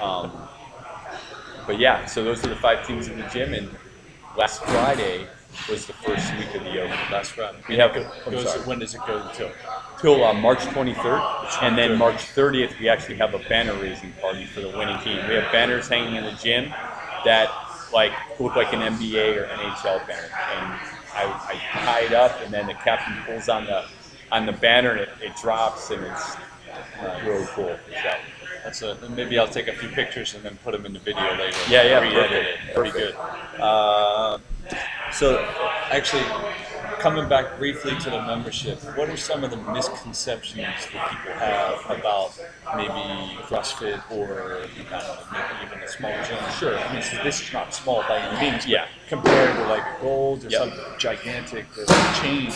Um, 0.00 0.32
but 1.66 1.78
yeah, 1.78 2.06
so 2.06 2.24
those 2.24 2.44
are 2.44 2.48
the 2.48 2.56
five 2.56 2.86
teams 2.86 3.08
in 3.08 3.18
the 3.18 3.26
gym, 3.28 3.54
and 3.54 3.70
last 4.36 4.62
Friday 4.64 5.28
was 5.68 5.86
the 5.86 5.92
first 5.92 6.32
week 6.36 6.54
of 6.54 6.64
the 6.64 6.82
open. 6.82 6.96
That's 7.10 7.36
right. 7.38 7.54
We 7.68 7.76
have- 7.76 7.94
goes, 7.94 8.50
sorry. 8.50 8.60
when 8.62 8.78
does 8.78 8.94
it 8.94 9.00
go 9.06 9.28
till? 9.34 9.50
till 9.98 10.24
uh, 10.24 10.32
March 10.32 10.58
23rd, 10.58 11.62
and 11.62 11.78
then 11.78 11.96
March 11.96 12.16
30th 12.34 12.78
we 12.80 12.88
actually 12.88 13.16
have 13.16 13.34
a 13.34 13.38
banner 13.48 13.74
raising 13.74 14.12
party 14.14 14.44
for 14.46 14.60
the 14.60 14.68
winning 14.68 14.98
team. 14.98 15.16
We 15.28 15.34
have 15.34 15.50
banners 15.52 15.88
hanging 15.88 16.16
in 16.16 16.24
the 16.24 16.32
gym 16.32 16.70
that 17.24 17.48
like 17.92 18.12
look 18.40 18.56
like 18.56 18.72
an 18.72 18.80
NBA 18.80 19.36
or 19.36 19.46
NHL 19.46 20.06
banner, 20.08 20.30
and 20.54 20.66
I, 21.14 21.24
I 21.24 21.84
tie 21.84 22.00
it 22.00 22.12
up, 22.12 22.40
and 22.42 22.52
then 22.52 22.66
the 22.66 22.74
captain 22.74 23.14
pulls 23.24 23.48
on 23.48 23.66
the 23.66 23.84
on 24.32 24.46
the 24.46 24.52
banner, 24.52 24.90
and 24.90 25.00
it, 25.00 25.10
it 25.20 25.36
drops, 25.36 25.90
and 25.90 26.02
it's 26.02 26.36
uh, 27.00 27.20
really 27.24 27.46
cool. 27.48 27.76
So, 28.02 28.14
That's 28.64 28.82
a, 28.82 29.08
maybe 29.10 29.38
I'll 29.38 29.46
take 29.46 29.68
a 29.68 29.74
few 29.74 29.88
pictures 29.90 30.34
and 30.34 30.42
then 30.42 30.58
put 30.64 30.72
them 30.72 30.86
in 30.86 30.94
the 30.94 30.98
video 30.98 31.36
later. 31.36 31.58
Yeah, 31.68 31.82
yeah, 31.82 32.00
perfect. 32.00 32.74
Pretty 32.74 32.90
good. 32.90 33.14
Uh, 33.60 34.38
so, 35.12 35.36
actually, 35.90 36.24
coming 37.00 37.28
back 37.28 37.56
briefly 37.58 37.96
to 37.98 38.10
the 38.10 38.22
membership, 38.22 38.78
what 38.96 39.08
are 39.08 39.16
some 39.16 39.44
of 39.44 39.50
the 39.50 39.56
misconceptions 39.56 40.86
that 40.92 41.10
people 41.10 41.32
have 41.38 41.98
about 41.98 42.32
maybe 42.76 43.36
CrossFit 43.42 44.00
or 44.10 44.62
know, 44.90 45.18
maybe 45.32 45.66
even 45.66 45.78
a 45.82 45.88
small 45.88 46.12
gym? 46.22 46.38
Sure, 46.58 46.78
I 46.78 46.92
mean, 46.92 47.02
so 47.02 47.16
this 47.22 47.40
is 47.42 47.52
not 47.52 47.74
small 47.74 48.02
by 48.08 48.18
any 48.18 48.50
means, 48.50 48.66
Yeah. 48.66 48.86
compared 49.08 49.54
to 49.56 49.64
like 49.64 49.84
Gold 50.00 50.44
or 50.44 50.50
Yep. 50.50 50.60
some 50.60 50.72
gigantic 50.98 51.66
uh, 51.76 52.12
chain, 52.22 52.50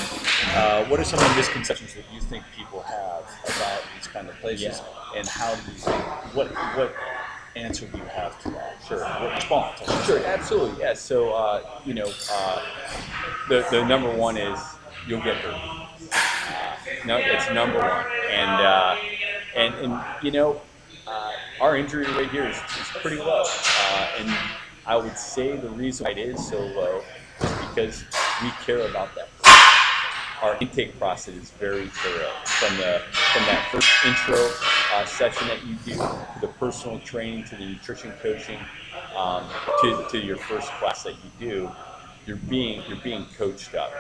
uh, 0.55 0.85
what 0.85 1.01
are 1.01 1.05
some 1.05 1.19
of 1.19 1.29
the 1.29 1.35
misconceptions 1.37 1.95
that 1.95 2.05
you 2.15 2.21
think 2.21 2.45
people 2.55 2.83
have 2.83 3.25
about 3.57 3.83
these 3.95 4.07
kind 4.07 4.29
of 4.29 4.41
places, 4.41 4.81
and 5.17 5.27
how 5.29 5.55
do 5.55 5.73
you 5.73 5.79
think 5.79 6.03
what 6.35 6.49
what 6.77 6.95
answer 7.57 7.87
do 7.87 7.99
you 7.99 8.05
have 8.05 8.41
to 8.43 8.51
that? 8.51 8.77
Sure, 8.87 9.01
what 9.05 9.35
response? 9.35 9.81
Sure, 10.05 10.25
absolutely. 10.25 10.81
Yeah. 10.81 10.95
So, 10.95 11.33
uh, 11.33 11.81
you 11.85 11.95
know, 11.95 12.11
uh, 12.31 12.63
the, 13.49 13.67
the 13.71 13.85
number 13.85 14.15
one 14.15 14.37
is 14.37 14.61
you'll 15.07 15.23
get 15.23 15.37
hurt. 15.37 15.55
Uh, 16.13 17.07
no, 17.07 17.17
it's 17.17 17.51
number 17.51 17.79
one. 17.79 18.05
And, 18.31 18.51
uh, 18.51 18.97
and, 19.57 19.75
and 19.77 20.05
you 20.23 20.31
know, 20.31 20.61
uh, 21.07 21.33
our 21.61 21.77
injury 21.77 22.07
rate 22.13 22.31
here 22.31 22.47
is, 22.47 22.57
is 22.57 22.89
pretty 23.01 23.17
low. 23.17 23.45
Uh, 23.47 24.09
and 24.19 24.37
I 24.87 24.97
would 24.97 25.17
say 25.19 25.57
the 25.57 25.71
reason 25.71 26.05
why 26.05 26.13
it 26.13 26.19
is 26.19 26.47
so 26.47 26.59
low 26.59 27.03
is 27.41 27.53
because 27.69 28.05
we 28.43 28.51
care 28.65 28.89
about 28.89 29.15
that. 29.15 29.29
Our 30.43 30.57
intake 30.61 30.99
process 30.99 31.35
is 31.35 31.51
very 31.53 31.87
thorough. 31.87 32.31
From 32.45 32.77
the 32.77 33.01
from 33.33 33.43
that 33.47 33.69
first 33.73 33.89
intro 34.05 34.51
uh, 34.93 35.05
session 35.07 35.49
that 35.49 35.65
you 35.65 35.75
do, 35.77 35.95
to 35.95 36.41
the 36.43 36.49
personal 36.59 36.99
training, 37.01 37.45
to 37.45 37.57
the 37.57 37.65
nutrition 37.65 38.13
coaching, 38.23 38.59
um, 39.17 39.45
to, 39.81 40.07
to 40.11 40.19
your 40.19 40.37
first 40.37 40.71
class 40.73 41.05
that 41.05 41.15
you 41.15 41.31
do, 41.39 41.71
you're 42.27 42.37
being 42.37 42.83
you're 42.87 43.01
being 43.03 43.25
coached 43.39 43.75
up. 43.75 43.91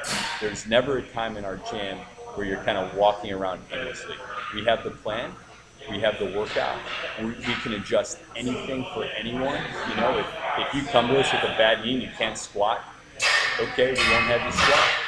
There's 0.40 0.66
never 0.66 0.99
a 0.99 1.03
time 1.03 1.38
in 1.38 1.44
our 1.46 1.57
gym 1.70 1.99
where 2.35 2.46
you're 2.46 2.62
kind 2.64 2.77
of 2.77 2.94
walking 2.94 3.33
around 3.33 3.62
aimlessly. 3.72 4.16
We 4.55 4.62
have 4.66 4.85
the 4.85 4.90
plan, 4.90 5.33
we 5.90 6.01
have 6.01 6.18
the 6.18 6.27
workout. 6.37 6.79
We, 7.18 7.29
we 7.29 7.55
can 7.62 7.72
adjust 7.75 8.18
anything 8.37 8.85
for 8.92 9.05
anyone. 9.05 9.61
You 9.88 9.96
know, 9.96 10.18
if, 10.18 10.27
if 10.59 10.75
you 10.75 10.83
come 10.90 11.09
to 11.09 11.18
us 11.18 11.33
with 11.33 11.44
a 11.44 11.55
bad 11.57 11.83
knee 11.83 11.94
and 11.94 12.03
you 12.03 12.11
can't 12.18 12.37
squat, 12.37 12.85
okay, 13.59 13.92
we 13.92 14.11
won't 14.11 14.27
have 14.27 14.44
you 14.44 14.53
squat. 14.53 15.05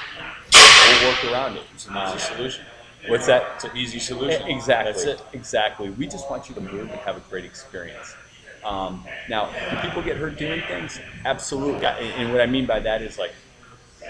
Work 1.05 1.25
around 1.33 1.57
it. 1.57 1.63
It's 1.75 1.87
an 1.87 1.93
easy 1.97 2.13
Um, 2.13 2.19
solution. 2.19 2.65
What's 3.07 3.27
that? 3.27 3.45
It's 3.57 3.65
an 3.65 3.77
easy 3.77 3.99
solution. 3.99 4.47
Exactly. 4.49 4.93
That's 4.93 5.05
it. 5.05 5.21
Exactly. 5.33 5.91
We 5.91 6.07
just 6.07 6.29
want 6.31 6.49
you 6.49 6.55
to 6.57 6.61
move 6.61 6.91
and 6.91 7.01
have 7.01 7.17
a 7.17 7.21
great 7.31 7.45
experience. 7.45 8.15
Um, 8.65 9.05
now, 9.29 9.51
do 9.71 9.77
people 9.89 10.03
get 10.03 10.17
hurt 10.17 10.37
doing 10.37 10.61
things? 10.63 10.99
Absolutely. 11.25 11.85
And, 11.87 12.13
and 12.15 12.33
what 12.33 12.41
I 12.41 12.47
mean 12.47 12.67
by 12.67 12.81
that 12.81 13.01
is 13.03 13.17
like, 13.19 13.33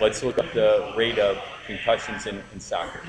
let's 0.01 0.22
look 0.22 0.38
up 0.38 0.51
the 0.55 0.92
rate 0.96 1.18
of 1.18 1.37
concussions 1.66 2.27
in, 2.27 2.40
in 2.55 2.61
soccer. 2.61 3.01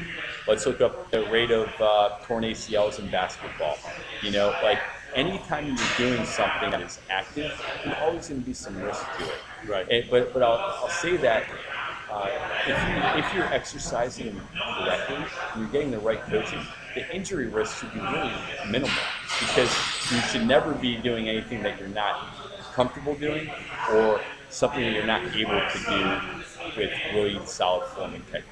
Let's 0.47 0.65
look 0.65 0.81
up 0.81 1.09
the 1.11 1.23
rate 1.29 1.51
of 1.51 1.69
uh, 1.79 2.17
torn 2.23 2.43
ACLs 2.43 2.99
in 2.99 3.09
basketball. 3.09 3.77
You 4.21 4.31
know, 4.31 4.53
like 4.61 4.79
anytime 5.15 5.65
you're 5.67 5.77
doing 5.97 6.25
something 6.25 6.71
that 6.71 6.81
is 6.81 6.99
active, 7.09 7.51
there's 7.85 7.97
always 8.01 8.27
going 8.27 8.41
to 8.41 8.45
be 8.45 8.53
some 8.53 8.79
risk 8.81 9.03
to 9.17 9.23
it. 9.23 9.35
Right. 9.65 9.87
And- 9.89 10.09
but 10.11 10.33
but 10.33 10.43
I'll, 10.43 10.57
I'll 10.83 10.89
say 10.89 11.15
that 11.17 11.45
uh, 12.11 12.27
if, 12.67 13.23
you, 13.23 13.23
if 13.23 13.33
you're 13.33 13.53
exercising 13.53 14.39
correctly 14.57 15.15
and 15.15 15.61
you're 15.61 15.69
getting 15.69 15.91
the 15.91 15.99
right 15.99 16.21
coaching, 16.23 16.59
the 16.95 17.15
injury 17.15 17.47
risk 17.47 17.79
should 17.79 17.93
be 17.93 17.99
really 17.99 18.31
minimal 18.69 18.89
because 19.39 19.69
you 20.11 20.19
should 20.21 20.45
never 20.47 20.73
be 20.73 20.97
doing 20.97 21.29
anything 21.29 21.61
that 21.63 21.79
you're 21.79 21.87
not 21.89 22.27
comfortable 22.73 23.15
doing 23.15 23.49
or 23.91 24.21
something 24.49 24.81
that 24.81 24.93
you're 24.93 25.05
not 25.05 25.21
able 25.35 25.51
to 25.51 25.79
do 25.87 26.79
with 26.79 26.91
really 27.13 27.39
solid 27.45 27.85
form 27.89 28.13
and 28.13 28.25
technique. 28.27 28.43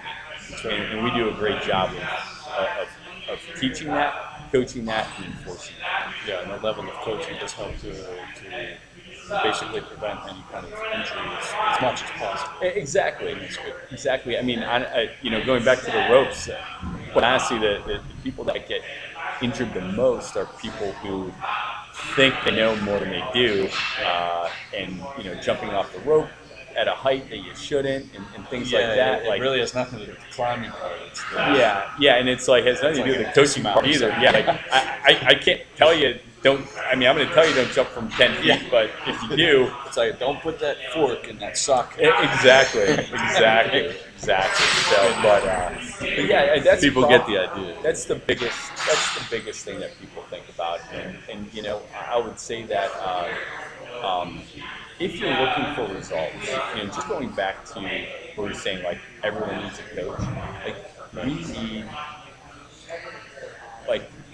And, 0.64 0.74
and 0.74 1.04
we 1.04 1.12
do 1.12 1.30
a 1.30 1.34
great 1.34 1.62
job 1.64 1.90
of, 1.90 3.28
of, 3.28 3.34
of 3.34 3.60
teaching 3.60 3.88
that, 3.88 4.50
coaching 4.52 4.86
that, 4.86 5.08
and 5.18 5.26
enforcing 5.26 5.76
that. 5.82 6.14
Yeah, 6.28 6.42
and 6.42 6.52
the 6.52 6.66
level 6.66 6.84
of 6.88 6.94
coaching 6.96 7.36
does 7.40 7.54
help 7.54 7.76
to, 7.80 7.92
to 7.92 8.78
basically 9.30 9.82
prevent 9.82 10.20
any 10.28 10.44
kind 10.52 10.66
of 10.66 10.72
injury 10.72 11.22
as, 11.38 11.82
much 11.82 12.04
as 12.04 12.10
possible. 12.12 12.54
Exactly. 12.62 13.38
Exactly. 13.92 14.38
I 14.38 14.42
mean, 14.42 14.60
I, 14.60 14.84
I, 14.84 15.10
you 15.22 15.30
know, 15.30 15.44
going 15.46 15.64
back 15.64 15.80
to 15.80 15.92
the 15.92 16.08
ropes, 16.10 16.50
uh, 16.50 16.62
but 17.14 17.24
honestly, 17.24 17.60
the, 17.60 17.82
the, 17.86 17.94
the 17.94 18.22
people 18.24 18.44
that 18.46 18.68
get 18.68 18.82
injured 19.42 19.74
the 19.74 19.82
most 19.82 20.36
are 20.36 20.46
people 20.62 20.92
who 20.94 21.32
think 22.16 22.36
they 22.46 22.56
know 22.56 22.76
more 22.78 23.00
than 23.00 23.10
they 23.10 23.24
do, 23.34 23.70
uh, 24.04 24.50
and 24.76 25.02
you 25.18 25.24
know, 25.26 25.36
jumping 25.42 25.70
off 25.70 25.92
the 25.94 26.00
rope 26.02 26.28
at 26.76 26.88
a 26.88 26.94
height 26.94 27.28
that 27.30 27.38
you 27.38 27.56
shouldn't, 27.56 28.06
and, 28.16 28.24
and 28.36 28.48
things 28.50 28.72
yeah, 28.72 28.80
like 28.80 28.96
that. 28.96 29.24
It, 29.24 29.30
like, 29.30 29.40
it 29.40 29.44
really 29.44 29.60
has 29.60 29.74
nothing 29.74 30.00
to 30.00 30.06
do 30.06 30.12
with 30.12 30.20
the 30.20 30.34
climbing 30.34 30.70
part. 30.70 30.94
It's 31.08 31.24
the, 31.32 31.36
yeah, 31.36 31.92
yeah, 32.00 32.16
and 32.16 32.30
it's 32.30 32.48
like 32.48 32.66
has 32.66 32.82
nothing 32.84 33.04
to 33.04 33.04
do 33.04 33.18
with 33.18 33.26
like 33.26 33.36
the 33.36 33.42
coaching 33.42 33.64
part 33.64 33.86
either. 33.88 34.10
Yeah, 34.22 34.32
like 34.32 34.48
I, 34.48 34.60
I, 34.72 35.28
I 35.30 35.36
can't 35.36 35.62
tell 35.76 35.94
you 35.94 36.20
don't. 36.48 36.64
I 36.92 36.96
mean, 36.96 37.08
I'm 37.10 37.16
going 37.18 37.28
to 37.28 37.34
tell 37.38 37.48
you 37.50 37.56
don't 37.60 37.74
jump 37.80 37.90
from 37.98 38.08
ten 38.20 38.32
feet, 38.38 38.46
Yeah. 38.46 38.62
but 38.76 38.90
if 39.12 39.18
you 39.24 39.36
do, 39.48 39.54
It's 39.86 39.98
like 40.02 40.14
don't 40.26 40.40
put 40.48 40.56
that 40.66 40.78
fork 40.94 41.22
in 41.32 41.38
that 41.44 41.56
sock. 41.66 41.90
Exactly, 42.00 42.90
exactly, 43.22 43.84
exactly. 44.16 44.68
So, 44.92 45.00
but, 45.28 45.44
uh, 45.44 45.70
but 46.00 46.26
yeah, 46.34 46.60
that's 46.68 46.82
People 46.88 47.04
prob- 47.04 47.14
get 47.16 47.24
the 47.32 47.38
idea. 47.48 47.72
That's 47.86 48.04
the 48.12 48.16
biggest. 48.30 48.60
That's 48.88 49.08
the 49.20 49.26
biggest 49.36 49.60
thing 49.66 49.78
that 49.84 49.92
people 50.02 50.22
think 50.34 50.46
about, 50.56 50.80
and, 51.00 51.12
and 51.32 51.40
you 51.56 51.64
know, 51.68 51.78
I 52.16 52.18
would 52.26 52.40
say 52.50 52.60
that 52.76 52.92
uh, 53.12 53.28
um, 54.10 54.30
if 55.00 55.12
you're 55.20 55.38
looking 55.44 55.68
for 55.76 55.86
results, 55.94 56.34
you 56.76 56.84
know, 56.84 56.90
just 56.98 57.08
going 57.08 57.30
back 57.44 57.56
to 57.72 57.80
what 57.82 57.92
we 58.38 58.44
were 58.50 58.54
saying, 58.66 58.84
like 58.84 59.00
everyone 59.24 59.58
needs 59.64 59.80
a 59.80 59.88
coach. 59.96 60.24
Like 60.66 60.78
we 61.26 61.34
need, 61.56 61.86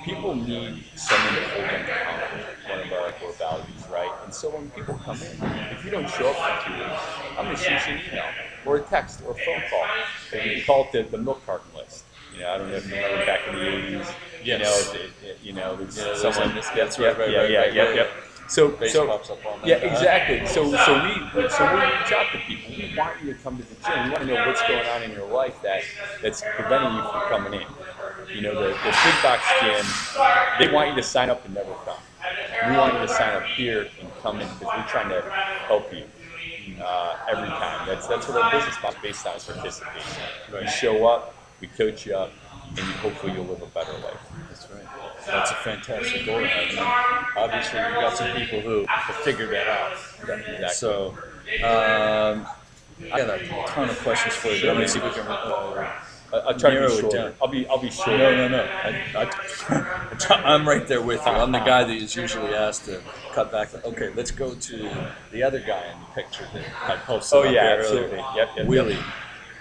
people 0.04 0.36
need 0.36 0.84
someone 0.96 1.34
to 1.34 1.42
hold 1.50 1.70
them 1.70 1.82
accountable. 1.82 2.44
One 2.68 2.80
of 2.80 2.92
our 2.92 3.12
core 3.14 3.34
values, 3.34 3.68
right? 3.92 4.12
And 4.24 4.34
so 4.34 4.50
when 4.50 4.70
people 4.72 5.00
come 5.06 5.22
in, 5.22 5.38
if 5.72 5.84
you 5.86 5.92
don't 5.92 6.10
show 6.10 6.30
up 6.30 6.36
for 6.36 6.70
two 6.70 6.78
weeks, 6.78 7.02
I'm 7.38 7.46
going 7.46 7.56
to 7.58 7.62
shoot 7.64 7.88
you 7.92 7.98
an 7.98 8.02
email 8.12 8.34
or 8.66 8.78
a 8.78 8.82
text 8.82 9.22
or 9.26 9.32
a 9.32 9.36
phone 9.36 9.62
call. 9.70 9.88
We 10.34 10.62
call 10.62 10.86
it 10.86 10.92
the, 10.92 11.18
the 11.18 11.24
milk 11.24 11.46
carton 11.46 11.68
list. 11.76 12.06
You 12.34 12.40
know, 12.40 12.50
I 12.50 12.58
don't 12.58 12.72
know 12.72 12.78
if 12.78 12.86
you 12.88 12.96
remember 12.96 13.26
back 13.26 13.48
in 13.48 13.56
the 13.56 13.62
80s. 13.62 14.14
You 14.44 14.58
know, 14.58 14.64
Yes. 14.64 14.94
it, 14.94 15.12
it, 15.26 15.38
you 15.42 15.54
know, 15.54 15.76
there's 15.78 15.98
Yeah, 15.98 16.16
someone. 16.16 16.54
that's 16.76 17.00
right, 17.00 17.18
right, 17.18 17.30
yeah, 17.30 17.38
right, 17.40 17.52
yeah, 17.52 17.60
right, 17.60 17.74
yeah, 17.74 17.84
right. 17.84 17.96
yeah. 17.96 18.08
So, 18.48 18.78
so 18.88 19.08
pops 19.08 19.30
up 19.30 19.46
on 19.46 19.62
that. 19.62 19.68
yeah, 19.68 19.76
exactly. 19.90 20.46
So, 20.48 20.76
so 20.76 20.94
we, 21.04 21.48
so 21.50 21.64
we 21.74 21.80
reach 21.80 22.12
out 22.12 22.32
to 22.34 22.40
people. 22.46 22.72
We 22.78 22.94
want 22.98 23.24
you 23.24 23.34
to 23.34 23.40
come 23.40 23.58
to 23.58 23.64
the 23.64 23.76
gym. 23.84 24.04
We 24.04 24.10
want 24.12 24.24
to 24.24 24.28
know 24.28 24.46
what's 24.48 24.62
going 24.68 24.86
on 24.86 25.04
in 25.04 25.12
your 25.12 25.26
life 25.28 25.62
that 25.64 25.84
that's 26.22 26.42
preventing 26.42 26.94
you 26.94 27.02
from 27.04 27.22
coming 27.30 27.54
in. 27.62 27.68
You 28.34 28.42
know, 28.42 28.56
the, 28.56 28.70
the 28.70 28.98
big 29.04 29.24
box 29.24 29.44
gyms, 29.60 30.60
they 30.60 30.72
want 30.72 30.90
you 30.90 30.96
to 30.96 31.04
sign 31.04 31.30
up 31.30 31.46
and 31.46 31.54
never 31.54 31.74
come. 31.86 31.98
We 32.70 32.78
want 32.78 32.94
you 32.94 33.00
to 33.00 33.08
sign 33.08 33.36
up 33.36 33.44
here 33.44 33.88
and 34.00 34.10
come 34.22 34.40
in 34.40 34.48
because 34.48 34.74
we're 34.76 34.88
trying 34.88 35.10
to 35.10 35.22
help 35.68 35.94
you 35.94 36.06
uh, 36.82 37.18
every 37.30 37.50
time. 37.50 37.88
That's 37.88 38.08
that's 38.08 38.28
what 38.28 38.42
our 38.42 38.52
business 38.52 38.76
model 38.82 38.98
is 38.98 39.02
based 39.02 39.28
on 39.28 39.36
is 39.36 39.44
participation. 39.44 40.24
We 40.52 40.68
show 40.68 41.06
up, 41.08 41.36
we 41.60 41.68
coach 41.68 42.06
you 42.06 42.16
up, 42.16 42.32
and 42.70 42.78
you, 42.78 42.94
hopefully 42.94 43.34
you'll 43.34 43.46
live 43.46 43.62
a 43.62 43.68
better 43.68 43.94
life. 43.94 44.20
That's 44.50 44.70
right. 44.72 44.84
That's 45.28 45.52
a 45.52 45.56
fantastic 45.56 46.26
goal 46.26 46.44
have. 46.44 46.70
And 46.70 46.80
obviously, 47.38 47.80
we've 47.80 48.02
got 48.02 48.18
some 48.18 48.36
people 48.36 48.62
who 48.62 48.86
have 48.88 49.16
figured 49.18 49.52
that 49.52 49.68
out. 49.68 49.92
Exactly. 50.22 50.68
So, 50.70 51.18
um, 51.64 52.48
I 53.12 53.18
got 53.18 53.30
a 53.30 53.66
ton 53.68 53.90
of 53.90 54.00
questions 54.00 54.36
for 54.36 54.50
you. 54.50 54.56
Sure, 54.56 54.76
I'm 54.76 54.88
see 54.88 55.00
if 55.00 55.06
we 55.06 55.12
can. 55.12 55.28
Uh, 55.28 55.92
I- 56.34 56.38
I'll 56.48 56.58
try 56.58 56.72
to 56.72 56.76
Narrow 56.80 56.88
be 56.90 56.94
it 56.96 57.00
short. 57.02 57.14
down. 57.14 57.34
I'll 57.42 57.48
be 57.48 57.68
I'll 57.68 57.78
be 57.78 57.90
short. 57.92 58.08
no, 58.18 58.36
no, 58.36 58.48
no. 58.48 58.64
I, 58.64 59.30
I, 59.70 60.26
I'm 60.46 60.68
right 60.68 60.88
there 60.88 61.02
with 61.02 61.22
you. 61.26 61.32
I'm 61.32 61.52
the 61.52 61.60
guy 61.60 61.84
that 61.84 61.96
is 61.96 62.16
usually 62.16 62.54
asked 62.56 62.86
to 62.86 63.02
cut 63.34 63.52
back. 63.52 63.74
Okay, 63.86 64.12
let's 64.16 64.32
go 64.32 64.54
to 64.56 64.90
the 65.32 65.44
other 65.44 65.60
guy 65.60 65.84
in 65.92 66.00
the 66.00 66.06
picture 66.22 66.48
that 66.54 66.64
I 66.92 66.96
posted. 66.98 67.38
Oh 67.40 67.44
yeah, 67.44 67.76
absolutely. 67.80 68.18
earlier. 68.18 68.26
Yep, 68.36 68.50
yep. 68.58 68.68
Willie. 68.68 68.98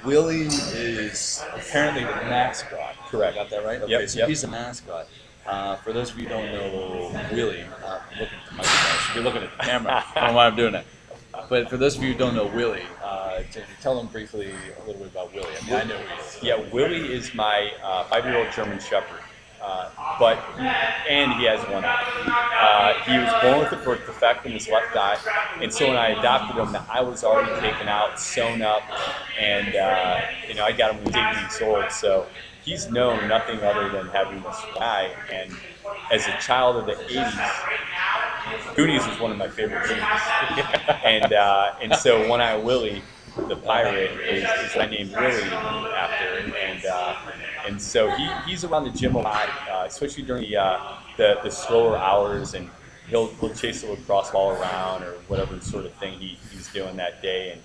Willie 0.04 0.46
is 0.46 1.44
apparently 1.54 2.02
the 2.04 2.10
mascot. 2.10 2.96
Correct. 3.08 3.36
I 3.36 3.40
got 3.42 3.50
that 3.50 3.64
right? 3.64 3.80
Okay, 3.82 3.90
Yep, 3.92 4.08
so 4.08 4.18
yep. 4.20 4.28
he's 4.28 4.42
a 4.44 4.48
mascot. 4.48 5.06
Uh, 5.46 5.76
for 5.76 5.92
those 5.92 6.10
of 6.10 6.18
you 6.18 6.24
who 6.28 6.30
don't 6.34 6.52
know 6.52 7.26
Willie, 7.32 7.62
uh, 7.62 7.98
I'm 8.10 8.18
looking 8.18 8.38
at 8.38 8.48
the 8.48 8.54
microphone. 8.56 9.14
Be 9.14 9.20
looking 9.20 9.42
at 9.42 9.58
the 9.58 9.64
camera. 9.64 10.04
I 10.14 10.20
don't 10.20 10.28
know 10.30 10.36
why 10.36 10.46
I'm 10.46 10.56
doing 10.56 10.72
that. 10.72 10.84
But 11.48 11.68
for 11.68 11.76
those 11.76 11.96
of 11.96 12.02
you 12.02 12.12
who 12.12 12.18
don't 12.18 12.34
know 12.34 12.46
Willie, 12.46 12.82
uh, 13.02 13.42
tell 13.80 13.96
them 13.96 14.06
briefly 14.06 14.50
a 14.50 14.86
little 14.86 15.02
bit 15.02 15.12
about 15.12 15.34
Willie. 15.34 15.48
I 15.62 15.66
mean, 15.66 15.74
I 15.74 15.84
know. 15.84 16.00
Yeah, 16.42 16.62
Willie 16.72 17.12
is 17.12 17.34
my 17.34 17.72
uh, 17.82 18.04
five-year-old 18.04 18.52
German 18.52 18.78
Shepherd, 18.78 19.20
uh, 19.62 19.90
but 20.18 20.38
and 21.08 21.32
he 21.34 21.44
has 21.44 21.60
one 21.70 21.84
eye. 21.84 22.04
Uh, 22.60 23.10
he 23.10 23.18
was 23.18 23.42
born 23.42 23.58
with 23.60 23.72
a 23.72 23.84
birth 23.84 24.06
defect 24.06 24.44
in 24.46 24.52
his 24.52 24.68
left 24.68 24.94
eye, 24.96 25.16
and 25.60 25.72
so 25.72 25.88
when 25.88 25.96
I 25.96 26.08
adopted 26.08 26.56
him, 26.56 26.72
the 26.72 26.82
eye 26.90 27.02
was 27.02 27.24
already 27.24 27.58
taken 27.60 27.88
out, 27.88 28.20
sewn 28.20 28.62
up, 28.62 28.82
and 29.40 29.74
uh, 29.74 30.20
you 30.48 30.54
know 30.54 30.64
I 30.64 30.72
got 30.72 30.94
him 30.94 31.04
when 31.04 31.14
he 31.14 31.20
was 31.20 31.36
eight 31.36 31.42
weeks 31.42 31.62
old. 31.62 31.90
So 31.90 32.26
he's 32.64 32.90
known 32.90 33.28
nothing 33.28 33.60
other 33.60 33.88
than 33.88 34.08
having 34.08 34.42
this 34.42 34.60
eye. 34.80 35.10
And 35.32 35.50
as 36.10 36.26
a 36.26 36.36
child 36.38 36.76
of 36.76 36.86
the 36.86 36.92
'80s, 36.92 38.74
Goonies 38.74 39.06
was 39.06 39.18
one 39.20 39.30
of 39.30 39.38
my 39.38 39.48
favorite 39.48 39.82
movies, 39.82 40.02
and 41.04 41.32
uh, 41.32 41.74
and 41.80 41.94
so 41.94 42.26
One 42.28 42.40
Eye 42.40 42.56
Willie, 42.56 43.02
the 43.36 43.56
pirate, 43.56 44.10
is, 44.20 44.44
is 44.44 44.76
I 44.76 44.86
named 44.86 45.10
Willie 45.10 45.42
after, 45.42 46.38
and 46.56 46.84
uh, 46.84 47.16
and 47.66 47.80
so 47.80 48.10
he, 48.10 48.28
he's 48.46 48.64
around 48.64 48.84
the 48.84 48.90
gym 48.90 49.14
a 49.14 49.20
lot, 49.20 49.48
uh, 49.70 49.84
especially 49.86 50.24
during 50.24 50.42
the, 50.42 50.56
uh, 50.56 50.96
the 51.16 51.38
the 51.42 51.50
slower 51.50 51.96
hours, 51.96 52.54
and 52.54 52.68
he'll 53.08 53.28
he'll 53.34 53.54
chase 53.54 53.82
a 53.84 53.90
lacrosse 53.90 54.30
ball 54.30 54.52
around 54.52 55.02
or 55.02 55.12
whatever 55.28 55.60
sort 55.60 55.86
of 55.86 55.92
thing 55.94 56.18
he, 56.18 56.38
he's 56.50 56.72
doing 56.72 56.96
that 56.96 57.22
day, 57.22 57.52
and 57.52 57.62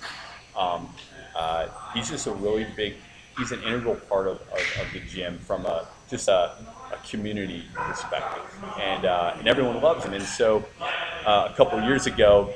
um, 0.55 0.89
uh, 1.35 1.67
he's 1.93 2.09
just 2.09 2.27
a 2.27 2.31
really 2.31 2.67
big. 2.75 2.95
He's 3.37 3.51
an 3.51 3.61
integral 3.61 3.95
part 3.95 4.27
of, 4.27 4.41
of, 4.41 4.81
of 4.81 4.93
the 4.93 4.99
gym 5.07 5.37
from 5.37 5.65
a 5.67 5.87
just 6.09 6.27
a, 6.27 6.55
a 6.91 6.97
community 7.07 7.63
perspective, 7.73 8.43
and 8.79 9.05
uh, 9.05 9.35
and 9.37 9.47
everyone 9.47 9.81
loves 9.81 10.05
him. 10.05 10.13
And 10.13 10.23
so, 10.23 10.65
uh, 11.25 11.49
a 11.51 11.53
couple 11.55 11.81
years 11.83 12.05
ago, 12.05 12.53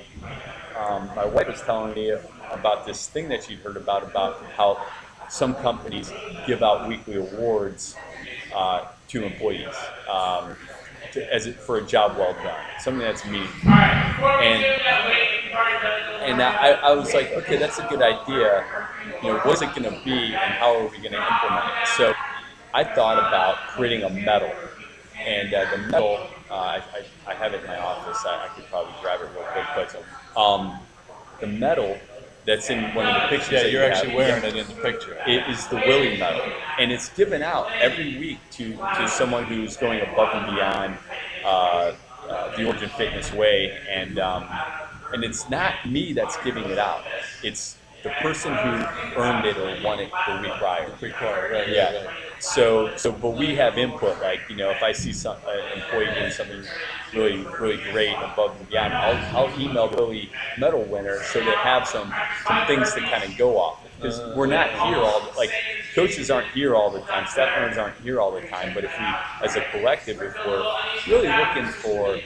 um, 0.77 1.09
my 1.15 1.25
wife 1.25 1.47
was 1.47 1.61
telling 1.61 1.93
me 1.93 2.13
about 2.51 2.85
this 2.85 3.07
thing 3.07 3.29
that 3.29 3.43
she'd 3.43 3.59
heard 3.59 3.77
about 3.77 4.03
about 4.03 4.43
how 4.57 4.85
some 5.29 5.55
companies 5.55 6.11
give 6.45 6.61
out 6.61 6.87
weekly 6.87 7.15
awards 7.15 7.95
uh, 8.53 8.85
to 9.07 9.23
employees 9.23 9.75
um, 10.09 10.55
to, 11.13 11.33
as 11.33 11.47
it, 11.47 11.55
for 11.55 11.77
a 11.77 11.81
job 11.81 12.17
well 12.17 12.33
done, 12.33 12.63
something 12.79 12.99
that's 13.01 13.25
meaningful. 13.25 13.71
And 13.71 14.63
and 16.21 16.41
I, 16.41 16.71
I 16.71 16.93
was 16.93 17.13
like, 17.13 17.31
okay, 17.31 17.57
that's 17.57 17.79
a 17.79 17.87
good 17.87 18.01
idea. 18.01 18.63
You 19.23 19.29
know, 19.29 19.39
what's 19.39 19.61
it 19.61 19.73
going 19.75 19.83
to 19.83 19.99
be, 20.03 20.35
and 20.35 20.53
how 20.53 20.77
are 20.77 20.83
we 20.83 20.97
going 20.97 21.13
to 21.13 21.27
implement 21.27 21.65
it? 21.81 21.87
So 21.97 22.13
I 22.73 22.83
thought 22.83 23.17
about 23.17 23.57
creating 23.75 24.03
a 24.03 24.09
medal 24.09 24.51
and 25.25 25.53
uh, 25.53 25.69
the 25.71 25.77
medal, 25.77 26.27
uh, 26.49 26.53
I, 26.53 26.75
I, 27.27 27.31
I 27.31 27.33
have 27.35 27.53
it 27.53 27.61
in 27.61 27.67
my 27.67 27.77
office. 27.77 28.23
I, 28.25 28.45
I 28.45 28.47
could 28.49 28.65
probably 28.65 28.93
grab 29.01 29.21
it 29.21 29.29
real 29.35 29.45
quick, 29.51 29.65
but 29.75 30.39
um, 30.39 30.79
the 31.39 31.47
medal 31.47 31.97
that's 32.45 32.69
in 32.71 32.95
one 32.95 33.05
of 33.05 33.13
the 33.13 33.27
pictures. 33.27 33.51
Yeah, 33.51 33.63
that 33.63 33.71
you're 33.71 33.83
you 33.83 33.91
actually 33.91 34.09
have, 34.09 34.17
wearing 34.17 34.43
yeah, 34.43 34.61
it 34.61 34.69
in 34.69 34.75
the 34.75 34.81
picture. 34.81 35.17
It 35.27 35.47
is 35.47 35.67
the 35.67 35.75
Willie 35.75 36.17
Medal, 36.17 36.51
and 36.79 36.91
it's 36.91 37.09
given 37.09 37.43
out 37.43 37.71
every 37.73 38.17
week 38.17 38.39
to, 38.51 38.75
to 38.75 39.07
someone 39.07 39.43
who's 39.43 39.77
going 39.77 40.01
above 40.01 40.33
and 40.33 40.55
beyond 40.55 40.97
uh, 41.45 41.93
uh, 42.27 42.57
the 42.57 42.65
Origin 42.65 42.89
Fitness 42.89 43.31
way, 43.31 43.77
and 43.89 44.17
um, 44.17 44.47
and 45.13 45.23
it's 45.23 45.49
not 45.49 45.87
me 45.87 46.13
that's 46.13 46.41
giving 46.43 46.63
it 46.63 46.79
out. 46.79 47.03
It's 47.43 47.77
the 48.01 48.09
person 48.21 48.53
who 48.55 49.21
earned 49.21 49.45
it 49.45 49.57
or 49.57 49.77
won 49.83 49.99
it 49.99 50.11
the 50.27 50.41
week 50.41 50.51
prior. 50.53 50.89
Pre-choir, 50.89 51.51
right? 51.51 51.69
Yeah. 51.69 51.93
Right, 51.93 52.05
right. 52.07 52.30
So, 52.41 52.95
so, 52.97 53.11
but 53.11 53.31
we 53.31 53.55
have 53.55 53.77
input. 53.77 54.19
Like, 54.19 54.41
you 54.49 54.55
know, 54.55 54.71
if 54.71 54.81
I 54.81 54.91
see 54.91 55.13
some 55.13 55.37
an 55.47 55.79
employee 55.79 56.13
doing 56.13 56.31
something 56.31 56.63
really, 57.13 57.45
really 57.59 57.77
great 57.91 58.15
above 58.15 58.57
and 58.59 58.67
beyond, 58.67 58.93
I'll, 58.93 59.37
I'll 59.47 59.59
email 59.61 59.87
the 59.87 59.97
Willie 59.97 60.29
medal 60.57 60.83
winner 60.83 61.21
so 61.23 61.39
they 61.39 61.51
have 61.51 61.87
some, 61.87 62.11
some 62.47 62.65
things 62.65 62.93
to 62.93 63.01
kind 63.01 63.23
of 63.23 63.37
go 63.37 63.57
off. 63.57 63.85
Because 63.95 64.19
uh. 64.19 64.33
we're 64.35 64.47
not 64.47 64.71
here 64.71 64.97
all 64.97 65.21
the, 65.21 65.37
like 65.37 65.51
coaches 65.93 66.31
aren't 66.31 66.47
here 66.47 66.73
all 66.75 66.89
the 66.89 67.01
time, 67.01 67.27
staff 67.27 67.59
members 67.59 67.77
aren't 67.77 67.97
here 67.97 68.19
all 68.19 68.31
the 68.31 68.41
time. 68.47 68.73
But 68.73 68.85
if 68.85 68.91
we, 68.97 69.05
as 69.45 69.55
a 69.55 69.61
collective, 69.71 70.19
if 70.21 70.35
we're 70.45 70.65
really 71.07 71.29
looking 71.29 71.67
for 71.67 72.17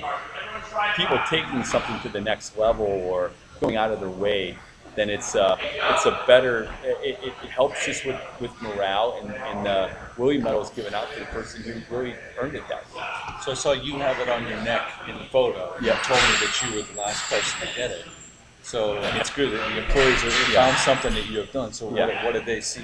people 0.95 1.19
taking 1.29 1.65
something 1.65 1.99
to 1.99 2.09
the 2.09 2.21
next 2.21 2.57
level 2.57 2.85
or 2.85 3.31
going 3.59 3.75
out 3.75 3.91
of 3.91 3.99
their 3.99 4.09
way, 4.09 4.57
then 4.95 5.09
it's 5.09 5.35
uh, 5.35 5.57
it's 5.91 6.05
a 6.05 6.19
better. 6.27 6.63
It, 6.83 7.17
it, 7.23 7.33
it 7.43 7.49
helps 7.49 7.87
us 7.87 8.03
with, 8.05 8.19
with 8.39 8.51
morale, 8.61 9.19
and, 9.21 9.33
and 9.33 9.67
uh, 9.67 9.89
Willie 10.17 10.37
Medal 10.37 10.61
is 10.61 10.69
given 10.69 10.93
out 10.93 11.11
to 11.13 11.19
the 11.19 11.25
person 11.27 11.61
who 11.63 11.73
really 11.95 12.15
earned 12.39 12.55
it 12.55 12.67
that 12.69 12.85
week. 12.93 13.03
So 13.43 13.51
I 13.51 13.55
saw 13.55 13.73
you 13.73 13.93
have 13.97 14.19
it 14.19 14.29
on 14.29 14.47
your 14.47 14.59
neck 14.63 14.83
in 15.07 15.15
the 15.17 15.25
photo. 15.25 15.73
Yeah. 15.81 15.97
You 15.97 16.03
told 16.03 16.21
me 16.21 16.35
that 16.45 16.61
you 16.63 16.75
were 16.75 16.81
the 16.83 16.99
last 16.99 17.29
person 17.29 17.67
to 17.67 17.75
get 17.75 17.91
it. 17.91 18.05
So 18.63 18.97
it's 19.15 19.29
good 19.29 19.51
that 19.51 19.69
the 19.69 19.77
employees 19.85 20.21
have 20.21 20.53
Yeah. 20.53 20.65
found 20.65 20.77
something 20.79 21.13
that 21.13 21.29
you 21.29 21.37
have 21.39 21.51
done. 21.51 21.71
So 21.73 21.87
what, 21.87 21.95
Yeah. 21.97 22.25
what 22.25 22.33
did 22.33 22.45
they 22.45 22.61
see 22.61 22.81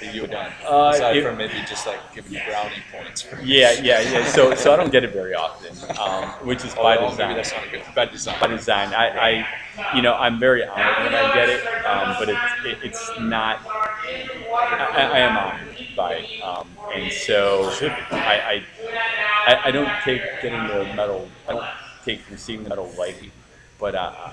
that 0.00 0.14
you 0.14 0.22
have 0.22 0.30
done? 0.30 0.52
Uh, 0.64 0.90
Aside 0.94 1.16
it- 1.16 1.22
from 1.24 1.36
maybe 1.38 1.54
just 1.68 1.86
like 1.86 1.98
giving 2.14 2.32
you 2.32 2.40
brownie 2.46 2.82
points. 2.92 3.22
For 3.22 3.40
Yeah, 3.42 3.72
yeah, 3.72 4.00
yeah. 4.00 4.24
So, 4.26 4.54
so 4.54 4.72
I 4.72 4.76
don't 4.76 4.90
get 4.92 5.04
it 5.04 5.12
very 5.12 5.34
often, 5.34 5.72
um, 5.98 6.28
which 6.46 6.64
is 6.64 6.74
Oh, 6.76 6.82
by 6.82 6.96
well, 6.96 7.10
design. 7.10 7.28
maybe 7.28 7.36
that's 7.38 7.52
not 7.52 7.66
a 7.66 7.70
good. 7.70 7.82
By 7.94 8.04
design. 8.06 8.40
by 8.40 8.46
design. 8.48 8.94
I, 8.94 9.08
I, 9.88 9.94
you 9.96 10.02
know, 10.02 10.14
I'm 10.14 10.38
very 10.38 10.66
honored 10.66 11.04
when 11.04 11.14
I 11.14 11.34
get 11.34 11.48
it, 11.48 11.64
um, 11.86 12.16
but 12.18 12.28
it's 12.28 12.52
it, 12.64 12.78
it's 12.82 13.10
not. 13.20 13.60
I, 13.66 15.10
I 15.14 15.18
am 15.18 15.36
honored 15.36 15.76
by 15.96 16.14
it, 16.14 16.42
um, 16.42 16.68
and 16.94 17.12
so 17.12 17.70
I, 18.10 18.16
I, 18.16 18.64
I, 19.46 19.60
I 19.66 19.70
don't 19.70 19.90
take 20.04 20.22
getting 20.42 20.66
the 20.68 20.84
medal. 20.94 21.28
I 21.48 21.52
don't 21.52 21.66
take 22.04 22.20
receiving 22.30 22.64
the 22.64 22.68
medal 22.70 22.92
lightly, 22.98 23.32
but 23.78 23.94
uh, 23.94 24.30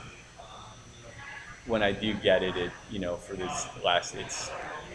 when 1.66 1.82
I 1.82 1.91
do 1.91 2.14
get 2.14 2.43
it, 2.43 2.55
it 2.57 2.72
you 2.91 2.99
know, 2.99 3.16
for 3.16 3.36
this 3.36 3.68
last, 3.84 4.16
it's 4.16 4.49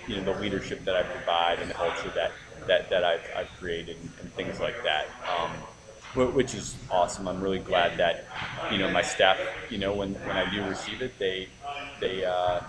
you 0.09 0.17
know 0.17 0.25
the 0.25 0.33
leadership 0.33 0.85
that 0.87 0.97
I 0.97 1.05
provide 1.05 1.61
and 1.61 1.71
the 1.71 1.75
culture 1.75 2.11
that 2.11 2.33
that, 2.67 2.91
that 2.91 3.05
I've, 3.05 3.31
I've 3.37 3.53
created 3.59 3.99
and, 3.99 4.13
and 4.21 4.35
things 4.35 4.61
like 4.61 4.83
that. 4.83 5.17
Um, 5.27 5.67
which 6.15 6.55
is 6.55 6.79
awesome. 6.91 7.29
I'm 7.29 7.41
really 7.41 7.61
glad 7.61 7.99
that 7.99 8.27
you 8.69 8.79
know 8.79 8.89
my 8.89 9.03
staff. 9.03 9.39
You 9.69 9.79
know, 9.79 9.95
when, 9.95 10.15
when 10.25 10.37
I 10.37 10.47
do 10.47 10.65
receive 10.65 11.03
it, 11.03 11.19
they 11.19 11.51
they 12.01 12.25
uh, 12.25 12.63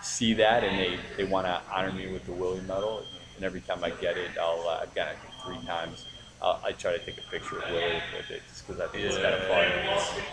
see 0.00 0.34
that 0.34 0.64
and 0.64 0.78
they, 0.78 1.00
they 1.16 1.24
want 1.24 1.46
to 1.46 1.62
honor 1.72 1.92
me 1.92 2.08
with 2.08 2.24
the 2.26 2.32
Willie 2.32 2.60
Medal. 2.62 3.06
And 3.36 3.44
every 3.44 3.60
time 3.60 3.84
I 3.84 3.90
get 3.90 4.16
it, 4.16 4.36
I'll 4.40 4.66
uh, 4.68 4.80
I've 4.82 4.94
got 4.94 5.08
it 5.08 5.18
three 5.42 5.60
times. 5.66 6.06
I'll, 6.40 6.60
I 6.64 6.72
try 6.72 6.92
to 6.92 7.04
take 7.04 7.18
a 7.18 7.22
picture 7.30 7.58
of 7.58 7.68
Willie 7.68 8.02
with 8.12 8.30
it 8.30 8.42
because 8.66 8.80
I 8.80 8.86
think 8.88 9.04
it's 9.04 9.16
kind 9.16 9.34
of 9.34 9.42
fun. 9.46 9.64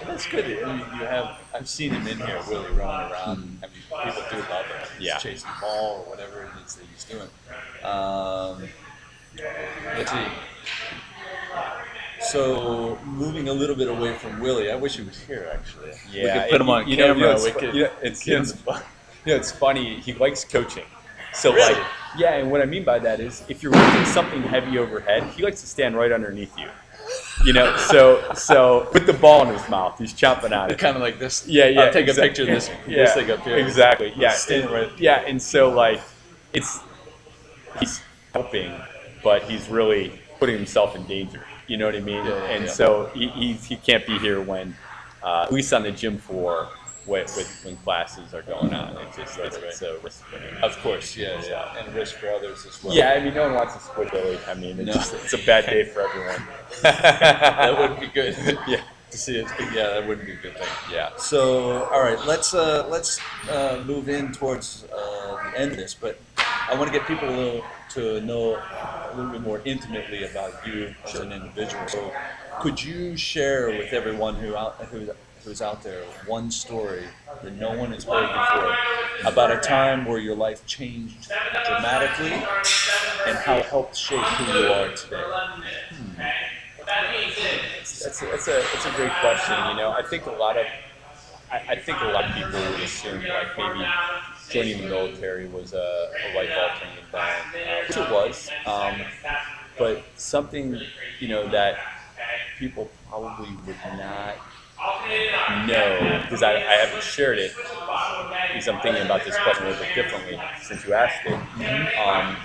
And 0.01 0.09
that's 0.09 0.25
good. 0.27 0.63
I 0.63 0.67
mean, 0.77 0.85
you 0.99 1.05
have. 1.05 1.37
I've 1.53 1.69
seen 1.69 1.91
him 1.91 2.07
in 2.07 2.17
here, 2.17 2.39
Willie, 2.49 2.71
running 2.71 3.11
around. 3.11 3.59
I 3.63 3.67
mean, 3.67 3.83
people 4.05 4.23
do 4.31 4.37
love 4.49 4.65
it. 4.81 4.87
He's 4.97 5.07
Yeah. 5.07 5.17
chasing 5.17 5.49
the 5.49 5.61
ball 5.61 6.03
or 6.05 6.09
whatever 6.11 6.43
it 6.43 6.49
is 6.65 6.75
that 6.75 6.85
he's 6.91 7.03
doing. 7.03 7.29
Um, 7.83 8.67
let's 9.97 10.11
see. 10.11 10.25
So 12.21 12.97
moving 13.05 13.49
a 13.49 13.53
little 13.53 13.75
bit 13.75 13.87
away 13.89 14.13
from 14.17 14.39
Willie, 14.39 14.71
I 14.71 14.75
wish 14.75 14.95
he 14.95 15.03
was 15.03 15.19
here 15.19 15.49
actually. 15.53 15.91
Yeah, 16.11 16.23
we 16.35 16.39
could 16.41 16.49
put 16.51 16.61
him 16.61 16.69
on 16.69 16.87
you 16.87 16.97
know, 16.97 17.13
camera. 17.13 17.19
You 17.19 17.25
know, 17.25 17.31
it's, 17.45 17.51
could. 17.57 17.75
you 17.75 17.83
know, 17.83 17.89
it's, 18.01 18.27
it's, 18.27 18.51
fu- 18.53 18.71
you 19.25 19.33
know, 19.33 19.35
it's 19.35 19.51
funny. 19.51 19.99
He 19.99 20.13
likes 20.13 20.45
coaching. 20.45 20.85
So 21.33 21.51
Really? 21.53 21.73
like, 21.73 21.83
yeah, 22.17 22.35
and 22.35 22.49
what 22.51 22.61
I 22.61 22.65
mean 22.65 22.83
by 22.85 22.99
that 22.99 23.19
is, 23.19 23.43
if 23.49 23.61
you're 23.61 23.71
lifting 23.73 24.05
something 24.05 24.41
heavy 24.43 24.77
overhead, 24.77 25.23
he 25.35 25.43
likes 25.43 25.61
to 25.61 25.67
stand 25.67 25.97
right 25.97 26.11
underneath 26.11 26.57
you. 26.57 26.67
You 27.43 27.51
know, 27.53 27.75
so 27.77 28.23
so 28.33 28.87
with 28.93 29.05
the 29.05 29.13
ball 29.13 29.45
in 29.47 29.53
his 29.53 29.67
mouth, 29.69 29.97
he's 29.99 30.13
chomping 30.13 30.57
on 30.57 30.71
it. 30.71 30.79
kind 30.79 30.95
of 30.95 31.01
like 31.01 31.19
this. 31.19 31.45
Yeah, 31.47 31.65
yeah. 31.67 31.81
I'll 31.81 31.93
take 31.93 32.07
a 32.07 32.13
picture 32.13 32.43
of 32.43 32.47
this, 32.47 32.69
yeah, 32.87 32.97
this 33.03 33.13
thing 33.15 33.29
up 33.31 33.41
here. 33.43 33.57
Exactly. 33.57 34.13
Yeah. 34.15 34.35
And- 34.49 34.69
right- 34.69 34.91
Yeah, 34.99 35.23
and 35.27 35.41
so 35.41 35.69
like, 35.69 35.99
it's 36.53 36.79
he's 37.79 38.01
helping, 38.33 38.71
but 39.23 39.43
he's 39.43 39.67
really 39.67 40.19
putting 40.39 40.55
himself 40.55 40.95
in 40.95 41.05
danger. 41.05 41.43
You 41.67 41.77
know 41.77 41.85
what 41.85 41.95
I 41.95 41.99
mean? 41.99 42.25
Yeah, 42.25 42.29
yeah, 42.37 42.43
and 42.45 42.63
yeah. 42.65 42.69
so 42.71 43.09
he, 43.13 43.27
he 43.29 43.53
he 43.53 43.75
can't 43.75 44.05
be 44.05 44.17
here 44.19 44.41
when, 44.41 44.75
uh, 45.21 45.43
at 45.43 45.51
least 45.51 45.73
on 45.73 45.83
the 45.83 45.91
gym 45.91 46.17
floor, 46.17 46.69
with, 47.05 47.35
with 47.35 47.61
when 47.65 47.75
classes 47.77 48.33
are 48.33 48.41
going 48.43 48.73
on. 48.73 48.97
It's 49.07 49.17
just 49.17 49.37
it's, 49.39 49.55
Right, 49.57 49.65
it's 49.65 49.81
a 49.81 49.97
risk 50.03 50.23
for. 50.25 50.37
Of 50.65 50.77
course, 50.79 51.15
yeah, 51.17 51.41
yeah, 51.47 51.77
and 51.77 51.93
risk 51.95 52.15
for 52.15 52.29
others 52.31 52.65
as 52.65 52.83
well. 52.83 52.93
Yeah, 52.95 53.13
I 53.13 53.23
mean, 53.23 53.33
no 53.33 53.43
one 53.43 53.55
wants 53.55 53.73
to 53.75 53.79
split 53.81 54.11
Billy. 54.11 54.37
I 54.47 54.53
mean, 54.53 54.79
it's, 54.79 54.87
No. 54.87 54.93
just, 54.93 55.13
it's 55.13 55.33
a 55.33 55.45
bad 55.45 55.65
day 55.65 55.85
for 55.85 56.01
everyone. 56.01 56.41
that 56.81 57.77
wouldn't 57.77 57.99
be 57.99 58.07
good. 58.07 58.35
yeah, 58.67 58.81
to 59.11 59.17
see 59.17 59.37
it. 59.37 59.47
Yeah, 59.73 59.89
that 59.89 60.07
wouldn't 60.07 60.25
be 60.25 60.33
a 60.33 60.37
good 60.37 60.57
thing. 60.57 60.67
yeah. 60.91 61.09
So, 61.17 61.83
all 61.85 62.01
right, 62.01 62.19
let's 62.25 62.53
uh, 62.53 62.87
let's 62.89 63.19
uh, 63.49 63.83
move 63.85 64.09
in 64.09 64.31
towards 64.31 64.85
uh, 64.85 65.51
the 65.51 65.59
end 65.59 65.71
of 65.71 65.77
this, 65.77 65.93
but 65.93 66.19
I 66.37 66.75
want 66.75 66.91
to 66.91 66.97
get 66.97 67.07
people 67.07 67.27
to, 67.27 67.61
to 67.91 68.21
know 68.21 68.55
a 68.55 69.13
little 69.15 69.31
bit 69.31 69.41
more 69.41 69.61
intimately 69.65 70.23
about 70.23 70.65
you 70.65 70.95
as 71.05 71.15
an 71.15 71.31
individual. 71.31 71.87
So, 71.87 72.11
could 72.61 72.81
you 72.83 73.17
share 73.17 73.67
with 73.67 73.93
everyone 73.93 74.35
who 74.35 74.55
out 74.55 74.75
who, 74.85 75.09
who's 75.43 75.61
out 75.61 75.83
there 75.83 76.03
one 76.25 76.49
story 76.49 77.03
that 77.43 77.53
no 77.55 77.77
one 77.77 77.91
has 77.91 78.05
heard 78.05 78.27
before 78.27 78.75
about 79.31 79.51
a 79.51 79.59
time 79.59 80.05
where 80.05 80.19
your 80.19 80.35
life 80.35 80.65
changed 80.65 81.29
dramatically 81.65 82.31
and 83.27 83.37
how 83.37 83.55
it 83.55 83.65
helped 83.65 83.95
shape 83.95 84.19
who 84.19 84.59
you 84.59 84.67
are 84.67 84.89
today? 84.95 85.23
That's 88.03 88.21
a, 88.21 88.25
that's 88.25 88.47
a 88.47 88.63
that's 88.73 88.85
a 88.85 88.91
great 88.95 89.11
question. 89.21 89.55
You 89.69 89.75
know, 89.77 89.91
I 89.97 90.03
think 90.03 90.25
a 90.25 90.31
lot 90.31 90.57
of 90.57 90.65
I, 91.51 91.57
I 91.69 91.75
think 91.75 91.99
a 92.01 92.05
lot 92.05 92.25
of 92.25 92.35
people 92.35 92.51
would 92.59 92.79
assume 92.81 93.23
like 93.23 93.57
maybe 93.57 93.85
joining 94.49 94.81
the 94.81 94.87
military 94.87 95.47
was 95.47 95.73
a, 95.73 95.77
a 95.77 96.35
life 96.35 96.49
altering 96.57 96.91
event, 96.97 97.13
uh, 97.13 97.87
which 97.87 97.97
it 97.97 98.11
was. 98.11 98.49
Um, 98.65 99.01
but 99.77 100.03
something 100.15 100.79
you 101.19 101.27
know 101.27 101.47
that 101.49 101.77
people 102.59 102.89
probably 103.09 103.49
would 103.65 103.75
not 103.97 104.35
know 105.67 106.21
because 106.23 106.43
I, 106.43 106.53
I 106.53 106.75
haven't 106.85 107.03
shared 107.03 107.37
it 107.37 107.53
because 107.55 108.67
I'm 108.67 108.79
thinking 108.81 109.03
about 109.05 109.23
this 109.25 109.37
question 109.37 109.65
a 109.65 109.69
little 109.69 109.83
bit 109.85 109.95
differently 109.95 110.39
since 110.61 110.85
you 110.85 110.93
asked 110.93 111.25
it. 111.25 111.97
Um, 111.97 112.35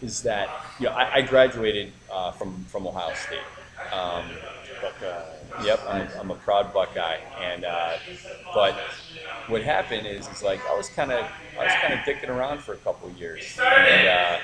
is 0.00 0.22
that 0.22 0.48
you 0.78 0.86
know 0.86 0.92
I, 0.92 1.16
I 1.16 1.22
graduated 1.22 1.92
uh, 2.12 2.32
from 2.32 2.64
from 2.64 2.86
Ohio 2.86 3.14
State. 3.14 3.92
Um, 3.92 4.24
Yep, 5.64 5.80
I'm, 5.88 6.08
I'm 6.20 6.30
a 6.30 6.34
proud 6.36 6.72
Buckeye, 6.72 7.18
and 7.40 7.64
uh, 7.64 7.96
but 8.54 8.74
what 9.48 9.62
happened 9.62 10.06
is, 10.06 10.28
is 10.28 10.42
like 10.42 10.60
I 10.70 10.76
was 10.76 10.88
kind 10.90 11.10
of 11.10 11.26
I 11.58 11.64
was 11.64 11.72
kind 11.82 11.94
of 11.94 12.00
dicking 12.00 12.28
around 12.28 12.60
for 12.60 12.74
a 12.74 12.76
couple 12.78 13.08
of 13.08 13.18
years, 13.18 13.58
and 13.60 14.08
uh, 14.08 14.38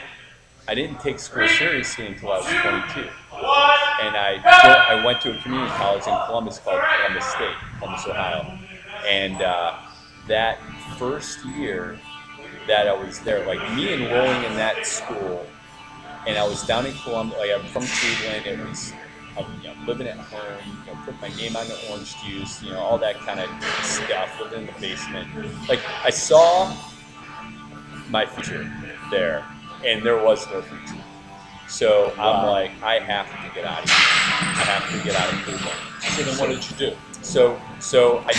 I 0.67 0.75
didn't 0.75 0.99
take 1.01 1.19
school 1.19 1.47
seriously 1.47 2.07
until 2.07 2.33
I 2.33 2.39
was 2.39 2.47
22, 2.47 3.01
and 3.01 4.17
I 4.17 4.41
I 4.89 5.05
went 5.05 5.21
to 5.23 5.37
a 5.37 5.43
community 5.43 5.71
college 5.73 6.07
in 6.07 6.17
Columbus 6.27 6.59
called 6.59 6.81
Columbus 6.97 7.27
State, 7.27 7.55
Columbus, 7.79 8.07
Ohio, 8.07 8.59
and 9.07 9.43
uh, 9.43 9.79
that 10.27 10.59
first 10.99 11.45
year 11.45 11.99
that 12.67 12.89
I 12.89 12.95
was 12.95 13.21
there, 13.21 13.47
like 13.47 13.61
me 13.77 13.93
enrolling 13.93 14.43
in 14.45 14.55
that 14.55 14.87
school, 14.87 15.45
and 16.27 16.39
I 16.39 16.49
was 16.49 16.67
down 16.67 16.87
in 16.87 16.95
Columbus, 16.95 17.39
like 17.39 17.51
I'm 17.51 17.67
from 17.67 17.85
Cleveland, 17.85 18.47
it 18.47 18.67
was 18.67 18.95
I'm 19.37 19.61
you 19.61 19.69
know, 19.69 19.75
living 19.87 20.07
at 20.07 20.17
home, 20.17 20.41
you 20.87 20.93
know, 20.93 20.99
put 21.05 21.21
my 21.21 21.29
name 21.37 21.57
on 21.57 21.67
the 21.69 21.79
orange 21.91 22.15
juice, 22.23 22.63
you 22.63 22.71
know, 22.71 22.79
all 22.79 22.99
that 22.99 23.17
kind 23.19 23.41
of 23.41 23.51
stuff, 23.85 24.41
living 24.41 24.61
in 24.61 24.67
the 24.67 24.81
basement. 24.81 25.29
Like 25.69 25.81
I 26.05 26.11
saw 26.11 26.75
my 28.09 28.25
future 28.25 28.73
there, 29.11 29.45
and 29.85 30.05
there 30.05 30.23
was 30.23 30.49
no 30.51 30.63
future. 30.63 31.03
So 31.69 32.13
I'm 32.19 32.45
Wow. 32.45 32.51
like, 32.51 32.71
I 32.83 32.99
have 33.01 33.27
to 33.31 33.51
get 33.55 33.65
out 33.65 33.83
of 33.83 33.89
here. 33.91 33.99
I 33.99 34.65
have 34.67 34.91
to 34.91 35.05
get 35.05 35.17
out 35.17 35.33
of 35.33 35.39
Cleveland. 35.45 35.81
So 36.01 36.23
then, 36.23 36.39
what 36.39 36.49
did 36.51 36.71
you 36.71 36.77
do? 36.77 36.97
So, 37.23 37.61
so 37.81 38.19
I, 38.27 38.33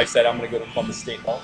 I 0.00 0.04
said 0.04 0.26
I'm 0.26 0.38
going 0.38 0.50
to 0.50 0.58
go 0.58 0.64
to 0.64 0.70
Columbus 0.72 0.98
State 0.98 1.20
Hall, 1.20 1.42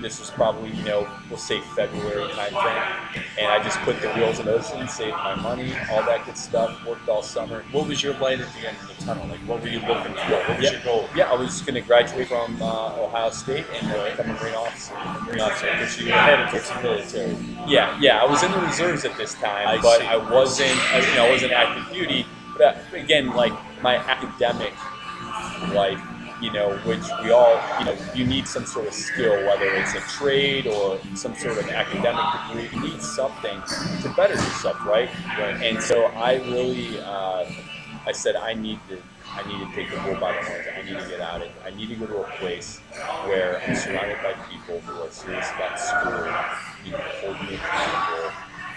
this 0.00 0.20
was 0.20 0.30
probably, 0.30 0.70
you 0.70 0.82
know, 0.84 1.08
we'll 1.28 1.38
say 1.38 1.60
February 1.74 2.30
time 2.32 2.50
frame. 2.50 3.22
And 3.38 3.46
I 3.46 3.62
just 3.62 3.78
put 3.80 4.00
the 4.00 4.08
wheels 4.12 4.38
in 4.38 4.46
motion, 4.46 4.86
saved 4.88 5.16
my 5.16 5.34
money, 5.34 5.72
all 5.90 6.02
that 6.04 6.24
good 6.26 6.36
stuff, 6.36 6.84
worked 6.86 7.08
all 7.08 7.22
summer. 7.22 7.64
What 7.72 7.88
was 7.88 8.02
your 8.02 8.14
light 8.14 8.40
at 8.40 8.52
the 8.54 8.68
end 8.68 8.76
of 8.82 8.96
the 8.98 9.04
tunnel? 9.04 9.26
Like, 9.26 9.40
what 9.40 9.62
were 9.62 9.68
you 9.68 9.80
looking 9.80 10.12
for? 10.14 10.20
What 10.30 10.48
was 10.58 10.64
Yeah. 10.64 10.72
your 10.72 10.80
goal? 10.82 11.08
Yeah, 11.14 11.30
I 11.30 11.34
was 11.34 11.60
going 11.62 11.74
to 11.74 11.80
graduate 11.80 12.28
from 12.28 12.60
uh, 12.62 13.00
Ohio 13.00 13.30
State 13.30 13.64
and 13.74 13.90
uh, 13.92 14.10
become 14.10 14.30
a 14.30 14.40
Marine 14.40 14.54
officer. 14.54 14.94
Marine 15.24 15.40
officer, 15.40 15.66
because 15.72 15.98
you 16.00 16.06
were 16.06 16.12
headed 16.12 16.48
towards 16.50 16.68
the 16.68 16.82
military. 16.82 17.36
Yeah, 17.66 17.98
yeah, 18.00 18.22
I 18.22 18.26
was 18.26 18.42
in 18.42 18.52
the 18.52 18.58
reserves 18.60 19.04
at 19.04 19.16
this 19.16 19.34
time, 19.34 19.66
I 19.68 19.80
but 19.80 19.98
see. 20.00 20.06
I 20.06 20.16
wasn't, 20.16 20.70
you 21.08 21.14
know, 21.14 21.26
I 21.26 21.30
wasn't 21.30 21.52
active 21.52 21.92
duty. 21.94 22.26
But 22.58 22.62
uh, 22.76 22.96
again, 22.96 23.30
like 23.34 23.52
my 23.82 23.96
academic 23.96 24.72
life, 25.74 26.00
you 26.40 26.52
know, 26.52 26.76
which 26.78 27.02
we 27.22 27.30
all, 27.30 27.60
you 27.78 27.86
know, 27.86 27.96
you 28.14 28.26
need 28.26 28.46
some 28.46 28.66
sort 28.66 28.86
of 28.86 28.92
skill, 28.94 29.32
whether 29.46 29.66
it's 29.74 29.94
a 29.94 30.00
trade 30.18 30.66
or 30.66 30.98
some 31.14 31.34
sort 31.34 31.58
of 31.58 31.68
academic 31.68 32.24
degree. 32.48 32.68
You 32.78 32.92
need 32.92 33.02
something 33.02 33.60
to 34.02 34.14
better 34.16 34.34
yourself, 34.34 34.84
right? 34.84 35.08
Right. 35.38 35.62
And 35.62 35.82
so 35.82 36.04
I 36.06 36.34
really, 36.34 37.00
uh, 37.00 37.50
I 38.06 38.12
said 38.12 38.36
I 38.36 38.54
need 38.54 38.80
to, 38.88 38.98
I 39.32 39.46
need 39.48 39.58
to 39.66 39.74
take 39.74 39.90
the 39.90 39.96
bull 40.02 40.14
by 40.20 40.32
the 40.32 40.42
horns. 40.46 40.66
I 40.76 40.82
need 40.82 40.98
to 40.98 41.08
get 41.08 41.20
out 41.20 41.40
of 41.40 41.48
it. 41.48 41.52
I 41.64 41.70
need 41.70 41.88
to 41.88 41.96
go 41.96 42.06
to 42.06 42.18
a 42.18 42.30
place 42.38 42.78
where 43.24 43.60
I'm 43.66 43.74
surrounded 43.74 44.18
by 44.22 44.34
people 44.50 44.80
who 44.80 45.02
are 45.02 45.10
serious 45.10 45.50
about 45.54 45.78
school, 45.78 46.26
you 46.84 46.92
know, 46.92 46.98
hold 47.20 47.40
me 47.48 47.56
accountable, 47.56 48.32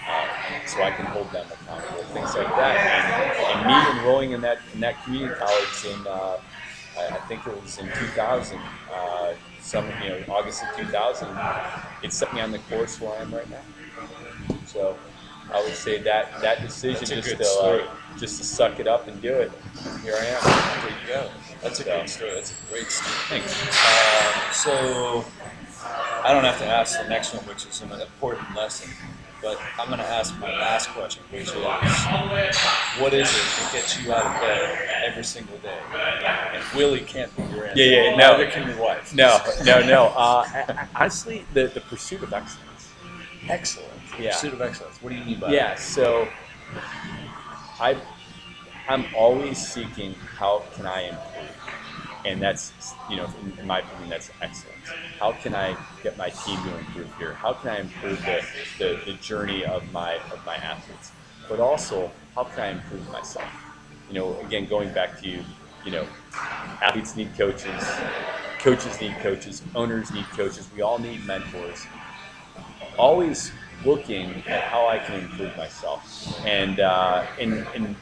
uh, 0.07 0.66
so 0.66 0.82
I 0.82 0.91
can 0.91 1.05
hold 1.07 1.32
them 1.32 1.45
accountable, 1.51 2.03
things 2.14 2.36
like 2.36 2.47
that. 2.47 2.76
And, 2.78 3.68
and 3.68 3.68
me 3.68 3.99
enrolling 3.99 4.32
in 4.32 4.41
that 4.41 4.60
in 4.74 4.80
that 4.80 5.03
community 5.03 5.36
college 5.36 5.86
in, 5.86 6.07
uh, 6.07 6.38
I, 7.08 7.20
think 7.28 7.45
it 7.47 7.62
was 7.62 7.78
in 7.78 7.88
2000, 7.88 8.60
uh, 8.93 9.34
some 9.62 9.86
you 10.04 10.10
know 10.10 10.24
August 10.30 10.64
of 10.64 10.76
2000, 10.78 11.28
it 12.04 12.14
set 12.14 12.34
me 12.34 12.41
on 12.41 12.52
the 12.52 12.60
course 12.60 13.00
where 13.00 13.14
I 13.18 13.22
am 13.22 13.34
right 13.34 13.50
now. 13.50 13.62
So 14.66 14.97
I 15.54 15.62
would 15.64 15.74
say 15.76 15.97
that 16.04 16.41
that 16.41 16.62
decision 16.62 17.06
just 17.06 17.38
to 17.38 17.43
uh, 17.64 17.88
just 18.18 18.38
to 18.39 18.43
suck 18.43 18.80
it 18.80 18.88
up 18.88 19.08
and 19.08 19.22
do 19.22 19.34
it. 19.34 19.52
Here 20.04 20.16
I 20.16 20.26
am. 20.26 20.82
There 20.82 20.91
you 21.02 21.08
go. 21.08 21.30
That's 21.62 21.80
a 21.80 21.84
So- 21.84 21.95
great 21.97 22.10
story. 22.10 22.34
That's 22.36 22.52
a 22.52 22.72
great 22.72 22.91
story. 22.91 23.41
Thanks. 23.41 23.62
Um, 23.64 24.54
so, 24.54 25.26
I 26.24 26.34
don't 26.34 26.43
have 26.43 26.60
to 26.60 26.66
ask 26.66 27.02
the 27.02 27.08
next 27.08 27.34
one, 27.34 27.43
which 27.45 27.66
is 27.66 27.82
an 27.82 27.91
important 27.91 28.56
lesson, 28.56 28.89
but 29.42 29.58
I'm 29.78 29.88
going 29.88 30.00
to 30.00 30.06
ask 30.06 30.38
my 30.40 30.52
last 30.52 30.90
question, 30.90 31.24
which 31.32 31.44
is, 31.44 31.54
what 31.54 33.14
is 33.14 33.30
it 33.30 33.36
that 33.36 33.70
gets 33.74 34.04
you 34.04 34.12
out 34.14 34.26
of 34.26 34.42
bed 34.42 34.90
every 35.06 35.24
single 35.24 35.58
day? 35.60 35.78
And 36.54 36.64
Willie 36.76 37.02
can't 37.02 37.36
be 37.36 37.44
your 37.44 37.68
answer. 37.68 37.82
Yeah, 37.82 38.04
yeah, 38.04 38.16
no. 38.16 38.32
Neither 38.32 38.52
can 38.52 38.68
your 38.68 38.78
wife. 38.78 39.14
No, 39.16 39.40
no, 39.64 39.82
no. 39.86 40.14
Uh, 40.16 40.46
honestly, 40.96 41.46
the 41.54 41.68
the 41.68 41.82
pursuit 41.82 42.24
of 42.24 42.34
excellence. 42.34 42.90
Excellent. 43.48 43.90
Yeah. 44.20 44.32
Pursuit 44.32 44.54
of 44.54 44.62
excellence. 44.62 45.02
What 45.02 45.12
do 45.12 45.16
you 45.16 45.24
mean 45.24 45.40
by 45.40 45.48
that? 45.48 45.56
Yeah, 45.56 45.76
so 45.76 46.28
I 47.80 47.98
I'm 48.88 49.06
always 49.16 49.58
seeking 49.58 50.14
how 50.14 50.64
can 50.76 50.86
I 50.86 51.04
improve, 51.04 51.56
and 52.26 52.41
that's 52.41 52.95
you 53.09 53.17
know 53.17 53.28
in, 53.41 53.57
in 53.59 53.67
my 53.67 53.80
opinion 53.80 54.09
that's 54.09 54.32
excellence. 54.41 54.95
How 55.20 55.34
can 55.34 55.53
I 55.55 55.78
get 56.03 56.17
my 56.17 56.30
team 56.30 56.63
to 56.63 56.78
improve 56.78 57.13
here? 57.17 57.34
How 57.34 57.53
can 57.53 57.70
I 57.70 57.80
improve 57.80 58.20
the, 58.26 58.41
the, 58.78 59.01
the 59.05 59.13
journey 59.13 59.65
of 59.65 59.91
my 59.91 60.15
of 60.32 60.43
my 60.45 60.55
athletes? 60.55 61.11
But 61.47 61.59
also, 61.59 62.11
how 62.36 62.45
can 62.45 62.63
I 62.63 62.70
improve 62.70 63.09
myself? 63.11 63.51
You 64.07 64.15
know, 64.15 64.39
again, 64.39 64.67
going 64.67 64.93
back 64.93 65.20
to 65.22 65.28
you, 65.30 65.43
you 65.84 65.91
know, 65.91 66.07
athletes 66.82 67.15
need 67.15 67.36
coaches, 67.38 67.84
coaches 68.59 68.99
need 69.01 69.15
coaches, 69.20 69.63
owners 69.76 70.11
need 70.11 70.26
coaches. 70.32 70.70
We 70.74 70.82
all 70.82 70.99
need 70.99 71.26
mentors 71.26 71.88
always 72.97 73.51
looking 73.86 74.43
at 74.47 74.63
how 74.63 74.88
I 74.88 74.99
can 74.99 75.15
improve 75.22 75.55
myself. 75.55 76.05
And 76.45 76.80
uh, 76.80 77.28
in, 77.38 77.65
in 77.74 77.95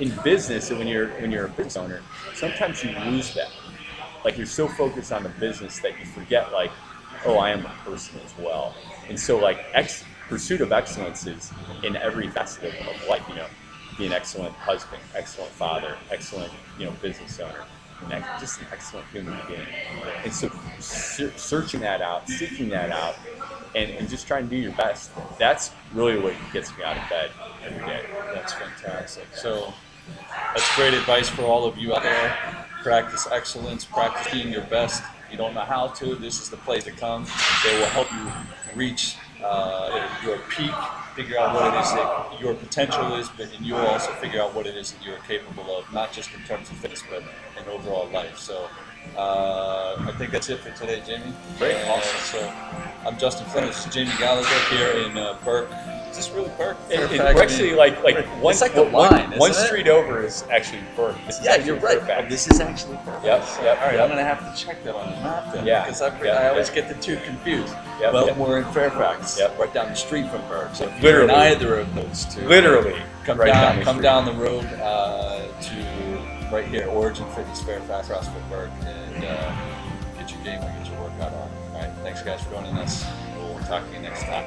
in 0.00 0.18
business, 0.22 0.70
and 0.70 0.78
when 0.80 0.88
you're 0.88 1.10
when 1.20 1.30
you're 1.32 1.46
a 1.46 1.50
business 1.50 1.76
owner, 1.76 2.02
sometimes 2.32 2.82
you 2.84 2.90
lose 2.92 3.32
that. 3.34 3.52
Like 4.24 4.36
you're 4.38 4.46
so 4.46 4.68
focused 4.68 5.12
on 5.12 5.22
the 5.24 5.30
business 5.30 5.80
that 5.80 5.98
you 6.00 6.06
forget, 6.06 6.52
like, 6.52 6.72
oh, 7.24 7.38
I 7.38 7.50
am 7.50 7.66
a 7.66 7.70
person 7.84 8.20
as 8.24 8.36
well. 8.38 8.78
And 9.08 9.18
so, 9.20 9.38
like, 9.38 9.66
ex- 9.74 10.04
pursuit 10.28 10.60
of 10.62 10.72
excellence 10.72 11.26
is 11.26 11.54
in 11.82 11.96
every 11.96 12.28
facet 12.30 12.64
of, 12.64 12.88
of 12.88 13.04
life. 13.08 13.24
You 13.28 13.36
know, 13.36 13.48
be 13.96 14.06
an 14.06 14.12
excellent 14.12 14.56
husband, 14.56 15.02
excellent 15.14 15.52
father, 15.52 15.98
excellent 16.10 16.52
you 16.78 16.86
know 16.86 16.92
business 17.02 17.38
owner, 17.40 17.66
and 18.10 18.24
just 18.38 18.60
an 18.60 18.68
excellent 18.72 19.06
human 19.08 19.40
being. 19.46 19.68
And 20.24 20.32
so, 20.34 20.50
searching 20.80 21.80
that 21.80 22.02
out, 22.02 22.28
seeking 22.28 22.70
that 22.70 22.90
out, 22.90 23.16
and, 23.74 23.90
and 23.92 24.08
just 24.08 24.26
trying 24.26 24.44
to 24.44 24.50
do 24.50 24.56
your 24.56 24.72
best. 24.72 25.12
That's 25.38 25.72
really 25.92 26.18
what 26.18 26.34
gets 26.52 26.76
me 26.76 26.84
out 26.84 26.96
of 26.98 27.08
bed 27.08 27.32
every 27.64 27.84
day. 27.84 28.06
That's 28.32 28.52
fantastic. 28.52 29.28
So 29.32 29.74
that's 30.54 30.76
great 30.76 30.94
advice 30.94 31.28
for 31.28 31.42
all 31.42 31.64
of 31.64 31.78
you 31.78 31.94
out 31.94 32.02
there. 32.02 32.36
Practice 32.82 33.28
excellence, 33.30 33.84
practice 33.84 34.32
being 34.32 34.52
your 34.52 34.62
best. 34.64 35.02
If 35.26 35.32
you 35.32 35.38
don't 35.38 35.54
know 35.54 35.60
how 35.60 35.88
to, 35.88 36.14
this 36.14 36.40
is 36.40 36.50
the 36.50 36.56
place 36.56 36.84
to 36.84 36.90
come. 36.92 37.26
They 37.64 37.78
will 37.78 37.86
help 37.86 38.10
you 38.12 38.30
reach 38.74 39.16
uh, 39.44 40.08
your 40.24 40.38
peak, 40.48 40.72
figure 41.14 41.38
out 41.38 41.54
what 41.54 41.72
it 41.72 41.80
is 41.80 41.92
that 41.92 42.40
your 42.40 42.54
potential 42.54 43.14
is, 43.16 43.28
but 43.28 43.52
and 43.54 43.64
you 43.64 43.74
will 43.74 43.86
also 43.86 44.12
figure 44.14 44.40
out 44.40 44.54
what 44.54 44.66
it 44.66 44.76
is 44.76 44.92
that 44.92 45.04
you're 45.04 45.18
capable 45.28 45.76
of, 45.76 45.92
not 45.92 46.12
just 46.12 46.32
in 46.34 46.42
terms 46.44 46.70
of 46.70 46.76
fitness, 46.78 47.02
but 47.10 47.22
in 47.60 47.68
overall 47.70 48.08
life. 48.10 48.38
So 48.38 48.68
uh, 49.16 49.96
I 50.00 50.12
think 50.18 50.30
that's 50.30 50.48
it 50.48 50.60
for 50.60 50.70
today, 50.72 51.02
Jamie. 51.06 51.32
Great, 51.58 51.76
Uh, 51.86 51.92
awesome. 51.92 52.40
So 52.40 52.52
I'm 53.06 53.18
Justin 53.18 53.46
Flynn. 53.46 53.66
This 53.66 53.86
is 53.86 53.94
Jamie 53.94 54.12
Gallagher 54.18 54.48
here 54.74 54.90
in 55.04 55.16
uh, 55.16 55.38
Burke. 55.44 55.70
Is 56.10 56.16
this 56.16 56.30
really 56.30 56.50
Burke? 56.58 56.76
Fairfax? 56.88 57.18
we're 57.34 57.42
actually 57.42 57.74
like 57.74 58.02
like 58.02 58.26
one, 58.42 58.56
like 58.58 58.74
one- 58.74 58.92
line, 58.92 59.38
one 59.38 59.52
street 59.54 59.86
over 59.88 60.22
is 60.24 60.44
actually 60.50 60.82
Burke. 60.96 61.16
Is 61.28 61.40
Yeah, 61.42 61.52
actually 61.52 61.66
you're 61.66 61.76
right. 61.76 61.98
Fairfax. 61.98 62.28
This 62.30 62.48
is 62.50 62.60
actually 62.60 62.96
Fairfax. 63.04 63.24
Yep, 63.24 63.64
yep, 63.64 63.78
All 63.80 63.86
right, 63.86 63.94
yep. 63.94 64.02
I'm 64.02 64.08
gonna 64.08 64.24
have 64.24 64.40
to 64.56 64.60
check 64.64 64.82
that 64.84 64.94
on 64.94 65.10
the 65.10 65.16
map 65.20 65.52
then. 65.54 65.66
Yeah, 65.66 65.84
Because 65.84 66.02
I, 66.02 66.22
yep, 66.22 66.36
I 66.40 66.48
always 66.48 66.68
get 66.70 66.88
the 66.88 66.94
two 67.00 67.16
confused. 67.24 67.74
Yep, 68.00 68.12
well, 68.12 68.34
we're 68.34 68.58
in 68.58 68.64
Fairfax. 68.72 69.38
Yep. 69.38 69.58
Right 69.58 69.72
down 69.72 69.88
the 69.90 69.94
street 69.94 70.28
from 70.30 70.40
Burke. 70.48 70.74
So 70.74 70.84
if 70.86 71.02
you're 71.02 71.20
in 71.22 71.28
Literally. 71.28 71.46
either 71.48 71.78
of 71.80 71.94
those 71.94 72.24
two, 72.26 72.46
literally 72.48 73.00
come 73.24 73.38
right 73.38 73.46
down, 73.52 73.62
down 73.62 73.78
the 73.78 73.84
come 73.84 74.00
down 74.02 74.24
the 74.24 74.32
road 74.34 74.64
uh, 74.80 75.46
to 75.60 76.50
right 76.52 76.66
here, 76.66 76.88
Origin 76.88 77.26
Fitness 77.30 77.62
Fairfax, 77.62 78.08
CrossFit 78.08 78.50
Burke, 78.50 78.70
and 78.84 79.24
uh, 79.24 79.56
get 80.18 80.30
your 80.32 80.42
game 80.42 80.58
or 80.60 80.72
get 80.82 80.90
your 80.90 81.00
workout 81.02 81.32
on. 81.32 81.50
All 81.74 81.80
right, 81.80 81.90
thanks 82.02 82.22
guys 82.22 82.42
for 82.42 82.50
joining 82.50 82.76
us. 82.78 83.06
We'll 83.36 83.58
talk 83.60 83.86
to 83.88 83.94
you 83.94 84.00
next 84.00 84.24
time. 84.24 84.44